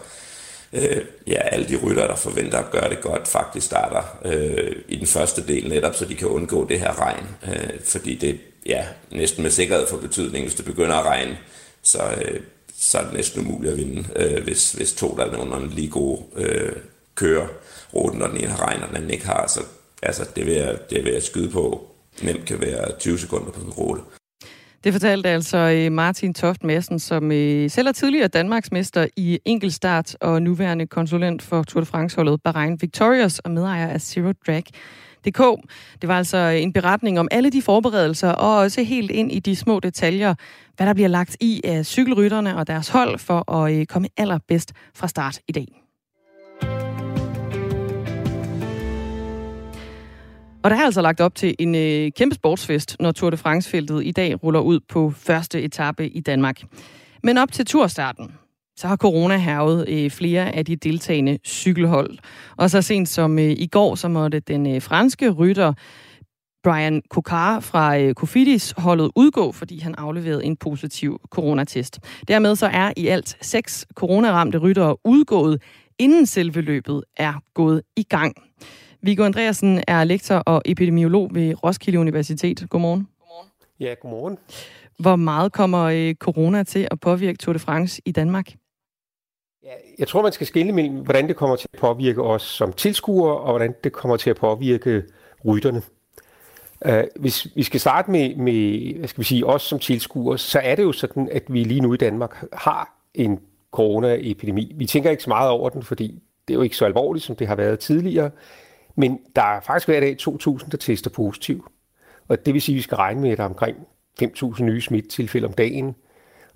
øh, 0.73 1.05
ja, 1.27 1.39
alle 1.39 1.69
de 1.69 1.77
rytter, 1.77 2.07
der 2.07 2.17
forventer 2.17 2.59
at 2.59 2.71
gøre 2.71 2.91
det 2.91 3.01
godt, 3.01 3.29
faktisk 3.29 3.67
starter 3.67 4.19
øh, 4.25 4.77
i 4.89 4.97
den 4.97 5.07
første 5.07 5.47
del 5.47 5.69
netop, 5.69 5.95
så 5.95 6.05
de 6.05 6.15
kan 6.15 6.29
undgå 6.29 6.69
det 6.69 6.81
her 6.81 7.01
regn. 7.01 7.27
Øh, 7.49 7.81
fordi 7.85 8.15
det 8.15 8.39
ja, 8.67 8.85
næsten 9.11 9.43
med 9.43 9.51
sikkerhed 9.51 9.87
for 9.87 9.97
betydning, 9.97 10.45
hvis 10.45 10.55
det 10.55 10.65
begynder 10.65 10.97
at 10.97 11.07
regne, 11.07 11.39
så, 11.83 12.03
øh, 12.23 12.41
så 12.79 12.99
er 12.99 13.05
det 13.05 13.13
næsten 13.13 13.41
umuligt 13.41 13.73
at 13.73 13.79
vinde, 13.79 14.09
øh, 14.17 14.45
hvis, 14.45 14.73
hvis 14.73 14.93
to, 14.93 15.17
der 15.17 15.25
er 15.25 15.45
nogen 15.45 15.71
lige 15.71 15.91
gode, 15.91 16.23
øh, 16.37 16.73
kører 17.15 17.47
ruten, 17.95 18.19
når 18.19 18.27
den 18.27 18.37
ene 18.37 18.49
har 18.49 18.67
regn, 18.69 18.83
og 18.83 18.89
den 18.89 18.97
anden 18.97 19.11
ikke 19.11 19.27
har. 19.27 19.47
Så 19.47 19.61
altså, 20.03 20.27
det, 20.37 20.47
vil 20.47 20.55
jeg, 20.55 20.79
det 20.91 21.05
vil 21.05 21.13
jeg 21.13 21.23
skyde 21.23 21.51
på 21.51 21.87
nemt 22.23 22.45
kan 22.45 22.61
være 22.61 22.99
20 22.99 23.19
sekunder 23.19 23.51
på 23.51 23.61
sådan 23.61 23.67
en 23.67 23.73
rute. 23.73 24.01
Det 24.85 24.93
fortalte 24.93 25.29
altså 25.29 25.57
øh, 25.57 25.93
Martin 25.93 26.35
Toft 26.35 26.65
Madsen, 26.65 26.99
som 26.99 27.33
øh, 27.33 27.71
selv 27.71 27.89
er 27.89 27.93
tidligere 27.93 28.29
Danmarksmester 28.29 29.07
i 29.17 29.39
enkeltstart 29.45 30.17
og 30.21 30.43
nuværende 30.43 30.87
konsulent 30.87 31.43
for 31.43 31.63
Tour 31.63 31.81
de 31.81 31.87
France-holdet 31.87 32.43
Bahrain 32.43 32.79
Victorious 32.81 33.39
og 33.39 33.51
medejer 33.51 33.89
af 33.89 34.01
Zero 34.01 34.33
Drag. 34.47 34.65
DK. 35.27 35.39
Det 36.01 36.09
var 36.09 36.19
altså 36.19 36.37
en 36.37 36.73
beretning 36.73 37.21
om 37.21 37.29
alle 37.31 37.51
de 37.51 37.63
forberedelser, 37.63 38.29
og 38.29 38.57
også 38.57 38.83
helt 38.83 39.11
ind 39.11 39.33
i 39.33 39.39
de 39.39 39.57
små 39.57 39.81
detaljer, 39.81 40.35
hvad 40.77 40.87
der 40.87 40.95
bliver 40.95 41.09
lagt 41.09 41.37
i 41.41 41.61
af 41.65 41.87
cykelrytterne 41.87 42.57
og 42.57 42.67
deres 42.67 42.89
hold 42.89 43.19
for 43.19 43.53
at 43.53 43.75
øh, 43.75 43.87
komme 43.87 44.09
allerbedst 44.17 44.73
fra 44.95 45.09
start 45.09 45.41
i 45.49 45.53
dag. 45.53 45.86
Og 50.67 50.71
der 50.71 50.77
er 50.77 50.85
altså 50.85 51.03
lagt 51.03 51.21
op 51.21 51.35
til 51.35 51.55
en 51.59 51.75
øh, 51.75 52.11
kæmpe 52.17 52.35
sportsfest, 52.35 52.97
når 53.01 53.13
Tour 53.13 53.31
de 53.31 53.37
France-feltet 53.37 54.07
i 54.07 54.11
dag 54.11 54.43
ruller 54.43 54.61
ud 54.61 54.81
på 54.89 55.13
første 55.17 55.63
etape 55.63 56.09
i 56.09 56.21
Danmark. 56.21 56.63
Men 57.23 57.39
op 57.39 57.53
til 57.53 57.67
turstarten, 57.67 58.33
så 58.77 58.89
har 58.89 58.97
corona 58.97 59.37
hervet 59.37 59.89
øh, 59.89 60.11
flere 60.11 60.55
af 60.55 60.65
de 60.65 60.77
deltagende 60.77 61.39
cykelhold. 61.47 62.19
Og 62.57 62.71
så 62.71 62.83
sent 62.83 63.09
som 63.09 63.39
øh, 63.39 63.45
i 63.45 63.67
går, 63.67 63.95
så 63.95 64.09
måtte 64.09 64.41
den 64.41 64.75
øh, 64.75 64.83
franske 64.83 65.31
rytter 65.31 65.73
Brian 66.65 67.03
Kokar 67.11 67.61
fra 67.61 67.99
øh, 67.99 68.15
Cofidis 68.15 68.75
holdet 68.79 69.11
udgå, 69.17 69.53
fordi 69.53 69.79
han 69.79 69.95
afleverede 69.95 70.45
en 70.45 70.57
positiv 70.57 71.21
coronatest. 71.31 72.01
Dermed 72.29 72.57
så 72.57 72.67
er 72.67 72.93
i 72.97 73.07
alt 73.07 73.37
seks 73.41 73.87
coronaramte 73.95 74.59
ryttere 74.59 74.97
udgået, 75.05 75.63
inden 75.99 76.27
selve 76.27 76.61
løbet 76.61 77.05
er 77.17 77.35
gået 77.55 77.83
i 77.97 78.03
gang. 78.03 78.46
Viggo 79.03 79.25
Andreasen 79.25 79.83
er 79.89 80.05
lektor 80.05 80.35
og 80.35 80.63
epidemiolog 80.65 81.35
ved 81.35 81.65
Roskilde 81.65 81.99
Universitet. 81.99 82.67
Godmorgen. 82.71 83.09
godmorgen. 83.21 83.51
Ja, 83.81 83.95
godmorgen. 84.01 84.39
Hvor 84.99 85.17
meget 85.17 85.53
kommer 85.53 85.85
øh, 85.85 86.15
corona 86.15 86.63
til 86.63 86.89
at 86.91 87.01
påvirke 87.01 87.39
Tour 87.39 87.53
de 87.53 87.59
France 87.59 88.03
i 88.05 88.13
Danmark? 88.13 88.53
Ja, 89.63 89.71
jeg 89.99 90.09
tror, 90.09 90.23
man 90.23 90.33
skal 90.33 90.47
skille 90.47 90.73
mellem, 90.73 90.97
hvordan 90.97 91.29
det 91.29 91.37
kommer 91.37 91.57
til 91.57 91.69
at 91.75 91.81
påvirke 91.81 92.23
os 92.23 92.43
som 92.43 92.73
tilskuere, 92.73 93.37
og 93.37 93.53
hvordan 93.53 93.75
det 93.85 93.93
kommer 93.93 94.17
til 94.17 94.31
at 94.31 94.37
påvirke 94.37 95.03
rytterne. 95.47 95.83
Uh, 96.89 96.93
hvis 97.21 97.47
vi 97.55 97.63
skal 97.63 97.81
starte 97.81 98.11
med, 98.11 98.37
med 98.37 98.95
hvad 98.99 99.09
skal 99.09 99.19
vi 99.19 99.25
sige, 99.25 99.47
os 99.47 99.63
som 99.63 99.79
tilskuere, 99.79 100.39
så 100.39 100.59
er 100.59 100.75
det 100.75 100.83
jo 100.83 100.93
sådan, 100.93 101.29
at 101.33 101.43
vi 101.49 101.65
lige 101.65 101.81
nu 101.81 101.95
i 101.95 101.97
Danmark 101.97 102.45
har 102.53 102.99
en 103.15 103.41
coronaepidemi. 103.71 104.73
Vi 104.77 104.87
tænker 104.87 105.11
ikke 105.11 105.23
så 105.23 105.31
meget 105.31 105.51
over 105.51 105.71
den, 105.71 105.83
fordi 105.83 106.23
det 106.49 106.55
er 106.55 106.59
jo 106.59 106.63
ikke 106.63 106.77
så 106.77 106.85
alvorligt, 106.85 107.25
som 107.25 107.37
det 107.37 107.47
har 107.47 107.55
været 107.55 107.79
tidligere. 107.79 108.31
Men 108.97 109.21
der 109.37 109.43
er 109.43 109.61
faktisk 109.61 109.89
hver 109.89 110.01
dag 110.01 110.17
2.000, 110.21 110.69
der 110.71 110.77
tester 110.77 111.11
positiv. 111.11 111.71
Og 112.29 112.47
det 112.47 112.55
vil 112.55 112.63
sige, 112.63 112.75
at 112.75 112.77
vi 112.77 112.83
skal 112.83 112.97
regne 112.97 113.21
med, 113.21 113.31
at 113.31 113.39
der 113.39 113.45
er 113.45 113.49
omkring 113.49 113.77
5.000 114.23 114.63
nye 114.63 114.81
smittetilfælde 114.81 115.47
om 115.47 115.53
dagen. 115.53 115.95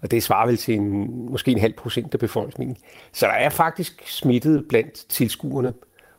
Og 0.03 0.11
det 0.11 0.22
svarer 0.22 0.47
vel 0.47 0.57
til 0.57 0.74
en, 0.74 1.07
måske 1.30 1.51
en 1.51 1.59
halv 1.59 1.72
procent 1.72 2.14
af 2.14 2.20
befolkningen. 2.20 2.76
Så 3.12 3.26
der 3.26 3.32
er 3.32 3.49
faktisk 3.49 4.03
smittet 4.09 4.68
blandt 4.68 4.95
tilskuerne. 4.95 5.72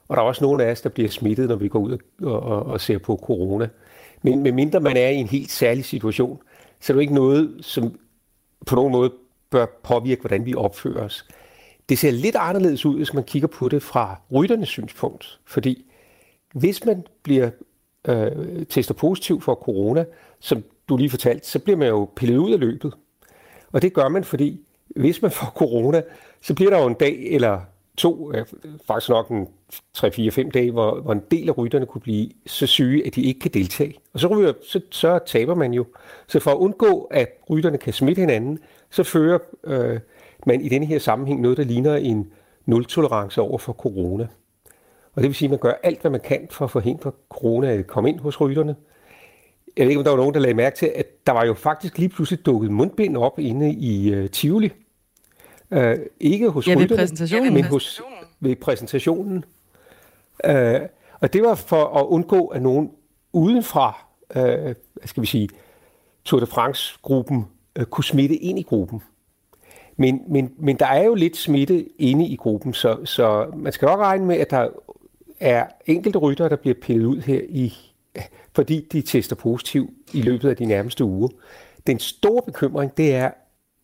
Og 0.08 0.18
der 0.18 0.24
er 0.24 0.28
også 0.28 0.44
nogle 0.44 0.64
af 0.64 0.72
os, 0.72 0.82
der 0.82 0.90
bliver 0.90 1.10
smittet, 1.10 1.50
når 1.50 1.56
vi 1.56 1.68
går 1.68 1.80
ud 1.80 1.98
og, 2.22 2.44
og, 2.44 2.66
og 2.66 2.82
ser 2.82 2.98
på 2.98 3.20
corona. 3.24 3.70
Men 4.22 4.44
medmindre 4.44 4.80
man 4.80 4.98
er 4.98 5.08
i 5.08 5.16
en 5.16 5.28
helt 5.28 5.52
særlig 5.52 5.86
situation, 5.86 6.42
så 6.80 6.94
er 6.94 6.96
det 6.96 7.02
ikke 7.02 7.14
noget, 7.14 7.58
som 7.62 8.00
på 8.68 8.76
nogen 8.76 8.92
måde 8.92 9.14
bør 9.50 9.66
påvirke, 9.84 10.22
hvordan 10.22 10.46
vi 10.46 10.56
opfører 10.56 11.04
os. 11.04 11.28
Det 11.90 12.00
ser 12.00 12.12
lidt 12.12 12.36
anderledes 12.36 12.86
ud, 12.86 12.98
hvis 12.98 13.14
man 13.14 13.24
kigger 13.24 13.48
på 13.48 13.70
det 13.70 13.84
fra 13.84 14.20
rytternes 14.34 14.70
synspunkt. 14.70 15.40
Fordi 15.46 15.91
hvis 16.54 16.86
man 16.86 17.04
bliver 17.24 17.50
øh, 18.08 18.66
tester 18.66 18.94
positiv 18.94 19.42
for 19.42 19.56
corona, 19.56 20.06
som 20.40 20.64
du 20.90 20.98
lige 20.98 21.10
fortalte, 21.10 21.48
så 21.48 21.60
bliver 21.60 21.78
man 21.78 21.88
jo 21.88 22.10
pillet 22.16 22.38
ud 22.38 22.54
af 22.54 22.60
løbet. 22.60 22.94
Og 23.72 23.82
det 23.82 23.94
gør 23.94 24.08
man, 24.08 24.24
fordi 24.24 24.62
hvis 24.96 25.22
man 25.22 25.32
får 25.32 25.48
corona, 25.56 26.02
så 26.42 26.56
bliver 26.56 26.70
der 26.72 26.82
jo 26.82 26.88
en 26.88 26.94
dag 26.94 27.18
eller 27.32 27.60
to, 27.98 28.34
øh, 28.34 28.46
faktisk 28.88 29.10
nok 29.10 29.30
en 29.30 29.48
3-4-5 29.98 30.50
dage, 30.50 30.72
hvor, 30.72 31.02
hvor 31.02 31.14
en 31.14 31.22
del 31.32 31.50
af 31.50 31.58
rytterne 31.58 31.86
kunne 31.86 32.02
blive 32.02 32.30
så 32.46 32.68
syge, 32.68 33.08
at 33.08 33.16
de 33.16 33.22
ikke 33.22 33.40
kan 33.40 33.52
deltage. 33.52 33.96
Og 34.14 34.20
så, 34.20 34.28
ryger, 34.28 34.54
så, 34.68 34.82
så 34.92 35.20
taber 35.26 35.56
man 35.56 35.74
jo. 35.74 35.86
Så 36.28 36.40
for 36.40 36.52
at 36.52 36.58
undgå, 36.58 37.08
at 37.12 37.30
rytterne 37.50 37.78
kan 37.78 37.94
smitte 37.94 38.20
hinanden, 38.20 38.60
så 38.90 39.04
fører 39.04 39.40
øh, 39.64 40.00
man 40.46 40.62
i 40.62 40.70
denne 40.70 40.86
her 40.86 41.00
sammenhæng 41.00 41.42
noget, 41.42 41.58
der 41.58 41.64
ligner 41.64 41.96
en 41.96 42.32
nul-tolerance 42.66 43.42
over 43.42 43.58
for 43.58 43.74
corona. 43.74 44.28
Og 45.16 45.22
det 45.22 45.28
vil 45.28 45.36
sige, 45.36 45.48
at 45.48 45.50
man 45.50 45.60
gør 45.60 45.74
alt, 45.84 46.02
hvad 46.02 46.12
man 46.12 46.22
kan 46.22 46.48
for 46.52 46.66
at 46.66 46.72
forhindre 46.72 47.12
corona 47.30 47.74
at 47.74 47.88
komme 47.88 48.10
ind 48.10 48.20
hos 48.20 48.42
rytterne. 48.42 48.76
Jeg 49.78 49.86
ved 49.86 49.90
ikke, 49.90 50.00
om 50.00 50.04
der 50.04 50.12
var 50.12 50.18
nogen, 50.18 50.34
der 50.34 50.40
lagde 50.40 50.54
mærke 50.54 50.76
til, 50.76 50.92
at 50.96 51.28
der 51.28 51.34
var 51.34 51.46
jo 51.46 51.54
faktisk 51.54 51.98
lige 51.98 52.10
pludselig 52.10 52.46
dukket 52.46 52.72
mundbind 52.72 53.18
op 53.18 53.40
inde 53.40 53.74
i 53.74 54.20
uh, 54.20 54.28
Tivoli. 54.30 54.72
Uh, 55.72 55.94
ikke 56.20 56.50
hos 56.50 56.68
ja, 56.68 56.76
rytterne, 56.76 56.98
præsentationen. 56.98 57.54
men 57.54 57.64
hos, 57.64 58.02
ved 58.40 58.56
præsentationen. 58.56 59.46
Uh, 60.50 60.82
og 61.20 61.34
det 61.34 61.44
var 61.44 61.56
for 61.56 61.86
at 61.86 62.06
undgå, 62.06 62.48
at 62.48 62.62
nogen 62.62 62.92
udenfra, 63.34 64.06
uh, 64.36 64.42
hvad 64.42 64.76
skal 65.06 65.22
vi 65.22 65.28
sige, 65.28 65.50
Tour 66.26 66.40
de 66.40 66.46
France-gruppen 66.46 67.46
uh, 67.80 67.86
kunne 67.86 68.04
smitte 68.04 68.36
ind 68.36 68.60
i 68.60 68.64
gruppen. 68.64 69.02
Men, 69.98 70.22
men, 70.28 70.54
men 70.58 70.76
der 70.80 70.86
er 70.86 71.04
jo 71.04 71.16
lidt 71.16 71.38
smitte 71.38 72.02
inde 72.02 72.26
i 72.26 72.36
gruppen, 72.36 72.74
så, 72.74 72.98
så 73.06 73.52
man 73.56 73.74
skal 73.74 73.86
nok 73.86 74.00
regne 74.00 74.26
med, 74.26 74.38
at 74.38 74.52
der 74.52 74.70
er 75.42 75.66
enkelte 75.86 76.20
ryttere, 76.20 76.50
der 76.50 76.56
bliver 76.56 76.76
pillet 76.82 77.06
ud 77.06 77.22
her, 77.22 77.42
i, 77.50 77.74
fordi 78.56 78.88
de 78.92 79.02
tester 79.02 79.36
positiv 79.36 79.94
i 80.14 80.22
løbet 80.22 80.50
af 80.50 80.56
de 80.56 80.66
nærmeste 80.66 81.04
uger. 81.04 81.30
Den 81.88 82.00
store 82.00 82.42
bekymring, 82.46 82.98
det 82.98 83.16
er, 83.16 83.32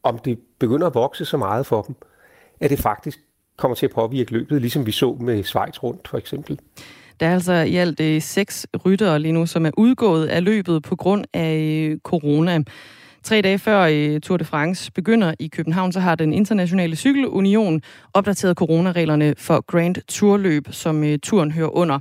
om 0.03 0.19
det 0.19 0.39
begynder 0.59 0.87
at 0.87 0.95
vokse 0.95 1.25
så 1.25 1.37
meget 1.37 1.65
for 1.65 1.81
dem, 1.81 1.95
at 2.59 2.69
det 2.69 2.79
faktisk 2.79 3.19
kommer 3.57 3.75
til 3.75 3.85
at 3.85 3.91
påvirke 3.91 4.31
løbet, 4.31 4.61
ligesom 4.61 4.85
vi 4.85 4.91
så 4.91 5.17
med 5.19 5.43
Schweiz 5.43 5.83
rundt 5.83 6.07
for 6.07 6.17
eksempel. 6.17 6.59
Der 7.19 7.27
er 7.27 7.33
altså 7.33 7.53
i 7.53 7.75
alt 7.75 7.99
øh, 7.99 8.21
seks 8.21 8.67
ryttere 8.85 9.19
lige 9.19 9.31
nu, 9.31 9.45
som 9.45 9.65
er 9.65 9.71
udgået 9.77 10.27
af 10.27 10.43
løbet 10.43 10.83
på 10.83 10.95
grund 10.95 11.25
af 11.33 11.87
øh, 11.91 11.97
corona. 11.99 12.63
Tre 13.27 13.41
dage 13.41 13.59
før 13.59 13.81
øh, 13.81 14.21
Tour 14.21 14.37
de 14.37 14.45
France 14.45 14.91
begynder 14.91 15.33
i 15.39 15.47
København, 15.47 15.91
så 15.91 15.99
har 15.99 16.15
den 16.15 16.33
internationale 16.33 16.95
cykelunion 16.95 17.81
opdateret 18.13 18.57
coronareglerne 18.57 19.33
for 19.37 19.61
Grand 19.61 19.95
Tourløb, 20.07 20.67
som 20.71 21.03
øh, 21.03 21.19
turen 21.23 21.51
hører 21.51 21.75
under. 21.77 21.99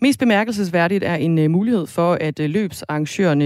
Mest 0.00 0.18
bemærkelsesværdigt 0.18 1.04
er 1.04 1.14
en 1.14 1.38
øh, 1.38 1.50
mulighed 1.50 1.86
for, 1.86 2.18
at 2.20 2.38
løbsarrangørerne, 2.38 3.44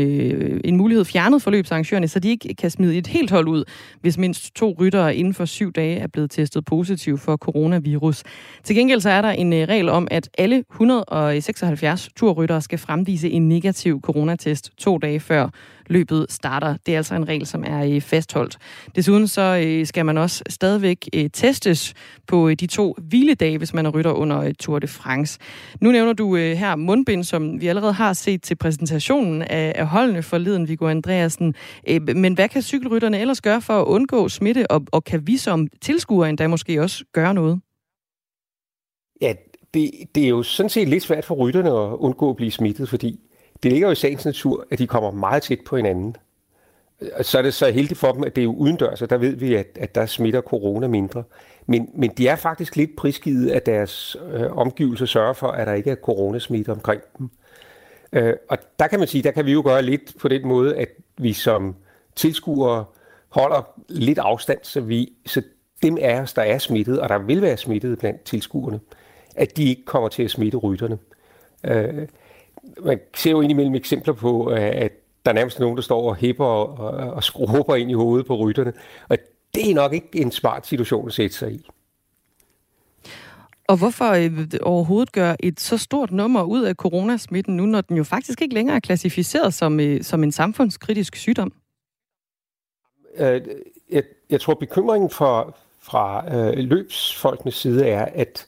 en 0.65 0.77
mulighed 0.77 1.05
fjernet 1.05 1.43
for 1.43 1.51
løbsarrangørerne, 1.51 2.09
så 2.09 2.19
de 2.19 2.29
ikke 2.29 2.55
kan 2.55 2.71
smide 2.71 2.97
et 2.97 3.07
helt 3.07 3.31
hold 3.31 3.49
ud, 3.49 3.65
hvis 4.01 4.19
mindst 4.19 4.55
to 4.55 4.77
ryttere 4.81 5.17
inden 5.17 5.35
for 5.35 5.45
syv 5.45 5.73
dage 5.73 5.99
er 5.99 6.07
blevet 6.07 6.31
testet 6.31 6.65
positiv 6.65 7.19
for 7.19 7.37
coronavirus. 7.37 8.23
Til 8.65 8.77
gengæld 8.77 9.01
så 9.01 9.11
er 9.11 9.23
der 9.23 9.31
en 9.31 9.53
regel 9.53 9.89
om, 9.89 10.09
at 10.11 10.29
alle 10.39 10.65
176 10.71 12.09
turryttere 12.17 12.63
skal 12.63 12.79
fremvise 12.79 13.31
en 13.31 13.49
negativ 13.49 14.01
coronatest 14.01 14.71
to 14.79 14.99
dage 14.99 15.21
før 15.21 15.49
løbet 15.93 16.27
starter. 16.29 16.77
Det 16.87 16.95
er 16.95 16.97
altså 16.97 17.15
en 17.15 17.29
regel, 17.29 17.47
som 17.47 17.65
er 17.67 18.01
fastholdt. 18.01 18.59
Desuden 18.97 19.29
så 19.29 19.63
øh, 19.67 19.87
skal 19.87 20.07
man 20.07 20.19
også 20.19 20.45
stadigvæk 20.49 21.09
øh, 21.15 21.31
testes 21.33 21.95
på 22.27 22.49
øh, 22.49 22.55
de 22.55 22.67
to 22.67 22.95
hviledage, 22.99 23.59
hvis 23.59 23.75
man 23.75 23.87
er 23.87 23.91
rytter 23.91 24.13
under 24.13 24.53
Tour 24.53 24.79
de 24.79 24.87
France. 24.87 25.39
Nu 25.81 25.93
nævner 25.93 26.13
du 26.13 26.37
her 26.37 26.77
mundbind, 26.77 27.25
som 27.25 27.61
vi 27.61 27.67
allerede 27.67 27.93
har 27.93 28.13
set 28.13 28.43
til 28.43 28.55
præsentationen 28.55 29.43
af 29.43 29.87
holdene 29.87 30.23
forleden, 30.23 30.69
Viggo 30.69 30.89
Andreasen. 30.89 31.55
Men 32.01 32.35
hvad 32.35 32.49
kan 32.49 32.63
cykelrytterne 32.63 33.19
ellers 33.19 33.41
gøre 33.41 33.61
for 33.61 33.81
at 33.81 33.87
undgå 33.87 34.29
smitte, 34.29 34.71
og, 34.71 34.83
og 34.93 35.05
kan 35.05 35.27
vi 35.27 35.37
som 35.37 35.69
tilskuere 35.81 36.29
endda 36.29 36.47
måske 36.47 36.83
også 36.83 37.05
gøre 37.13 37.35
noget? 37.35 37.61
Ja, 39.21 39.33
det, 39.75 39.91
det 40.15 40.25
er 40.25 40.29
jo 40.29 40.43
sådan 40.43 40.71
set 40.71 40.89
lidt 40.89 41.03
svært 41.03 41.25
for 41.25 41.35
rytterne 41.35 41.69
at 41.69 41.97
undgå 41.97 42.31
at 42.31 42.37
blive 42.37 42.51
smittet, 42.51 42.89
fordi 42.89 43.21
det 43.63 43.73
ligger 43.73 43.89
jo 43.89 43.93
i 43.93 43.97
sagens 43.97 44.25
natur, 44.25 44.67
at 44.71 44.79
de 44.79 44.87
kommer 44.87 45.11
meget 45.11 45.43
tæt 45.43 45.59
på 45.67 45.77
hinanden. 45.77 46.17
Så 47.23 47.39
er 47.39 47.43
det 47.43 47.55
så 47.55 47.71
heldigt 47.71 48.01
for 48.01 48.13
dem, 48.13 48.25
at 48.25 48.37
det 48.37 48.43
er 48.43 48.45
jo 48.45 48.55
udendørs, 48.55 49.03
og 49.03 49.11
der 49.11 49.17
ved 49.17 49.37
vi, 49.37 49.55
at, 49.55 49.67
at 49.81 49.95
der 49.95 50.07
smitter 50.07 50.41
corona 50.41 50.89
mindre. 50.89 51.25
Men, 51.67 51.91
men 51.95 52.11
de 52.11 52.29
er 52.29 52.37
faktisk 52.37 52.77
lidt 52.77 52.97
prisgivet, 52.97 53.51
at 53.51 53.67
deres 53.67 54.17
øh, 54.33 54.57
omgivelser 54.57 55.07
sørger 55.07 55.33
for, 55.33 55.49
at 55.49 55.67
der 55.67 55.73
ikke 55.73 55.91
er 55.91 55.95
coronasmitte 55.95 56.71
omkring 56.71 57.03
dem. 57.19 57.31
Øh, 58.13 58.35
og 58.49 58.59
der 58.79 58.87
kan 58.87 58.99
man 58.99 59.09
sige, 59.09 59.23
der 59.23 59.31
kan 59.31 59.47
vi 59.47 59.53
jo 59.53 59.63
gøre 59.65 59.83
lidt 59.83 60.13
på 60.21 60.29
den 60.29 60.47
måde, 60.47 60.77
at 60.77 60.89
vi 61.19 61.33
som 61.33 61.75
tilskuere 62.17 62.85
holder 63.29 63.69
lidt 63.89 64.19
afstand, 64.19 64.59
så, 64.63 64.81
vi, 64.81 65.13
så 65.27 65.43
dem 65.83 65.99
af 66.01 66.21
os, 66.21 66.33
der 66.33 66.43
er 66.43 66.59
smittet, 66.59 67.01
og 67.01 67.09
der 67.09 67.19
vil 67.19 67.43
være 67.43 67.57
smittet 67.57 67.99
blandt 67.99 68.25
tilskuerne, 68.25 68.81
at 69.37 69.57
de 69.57 69.65
ikke 69.65 69.85
kommer 69.85 70.09
til 70.09 70.23
at 70.23 70.31
smitte 70.31 70.59
rytterne. 70.59 70.99
Øh, 71.65 72.09
man 72.85 73.01
ser 73.15 73.31
jo 73.31 73.41
indimellem 73.41 73.75
eksempler 73.75 74.15
på, 74.15 74.47
at 74.47 74.93
der 75.27 75.33
nærmest 75.33 75.57
er 75.57 75.61
nogen, 75.61 75.77
der 75.77 75.83
står 75.83 76.09
og 76.09 76.17
hæpper 76.17 76.45
og, 76.45 76.75
og, 77.35 77.65
og 77.69 77.81
ind 77.81 77.91
i 77.91 77.95
hovedet 77.95 78.27
på 78.27 78.37
rytterne. 78.37 78.73
Og 79.09 79.19
det 79.55 79.71
er 79.71 79.75
nok 79.75 79.93
ikke 79.93 80.09
en 80.15 80.33
smart 80.33 80.67
situation 80.67 81.09
at 81.09 81.15
sætte 81.15 81.37
sig 81.37 81.53
i. 81.53 81.69
Og 83.69 83.77
hvorfor 83.77 84.11
øh, 84.11 84.49
overhovedet 84.63 85.13
gøre 85.13 85.45
et 85.45 85.61
så 85.61 85.79
stort 85.79 86.11
nummer 86.11 86.43
ud 86.43 86.63
af 86.63 86.75
coronasmitten 86.75 87.57
nu, 87.57 87.67
når 87.67 87.81
den 87.81 87.97
jo 87.97 88.05
faktisk 88.05 88.43
ikke 88.43 88.55
længere 88.55 88.77
er 88.77 88.81
klassificeret 88.81 89.55
som, 89.55 89.81
øh, 89.81 90.03
som 90.03 90.23
en 90.23 90.33
samfundskritisk 90.33 91.17
sygdom? 91.17 91.53
Øh, 93.17 93.43
jeg, 93.91 94.03
jeg 94.31 94.41
tror, 94.41 94.55
bekymringen 94.55 95.11
for, 95.11 95.57
fra 95.81 96.35
øh, 96.37 96.59
løbsfolkenes 96.59 97.55
side 97.55 97.87
er, 97.87 98.05
at 98.05 98.47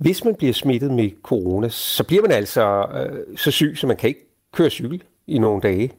hvis 0.00 0.24
man 0.24 0.34
bliver 0.34 0.52
smittet 0.52 0.90
med 0.90 1.10
corona, 1.22 1.68
så 1.68 2.04
bliver 2.04 2.22
man 2.22 2.32
altså 2.32 2.86
øh, 2.94 3.36
så 3.36 3.50
syg, 3.50 3.72
så 3.76 3.86
man 3.86 3.96
kan 3.96 4.08
ikke 4.08 4.26
køre 4.52 4.70
cykel 4.70 5.02
i 5.26 5.38
nogle 5.38 5.60
dage. 5.60 5.92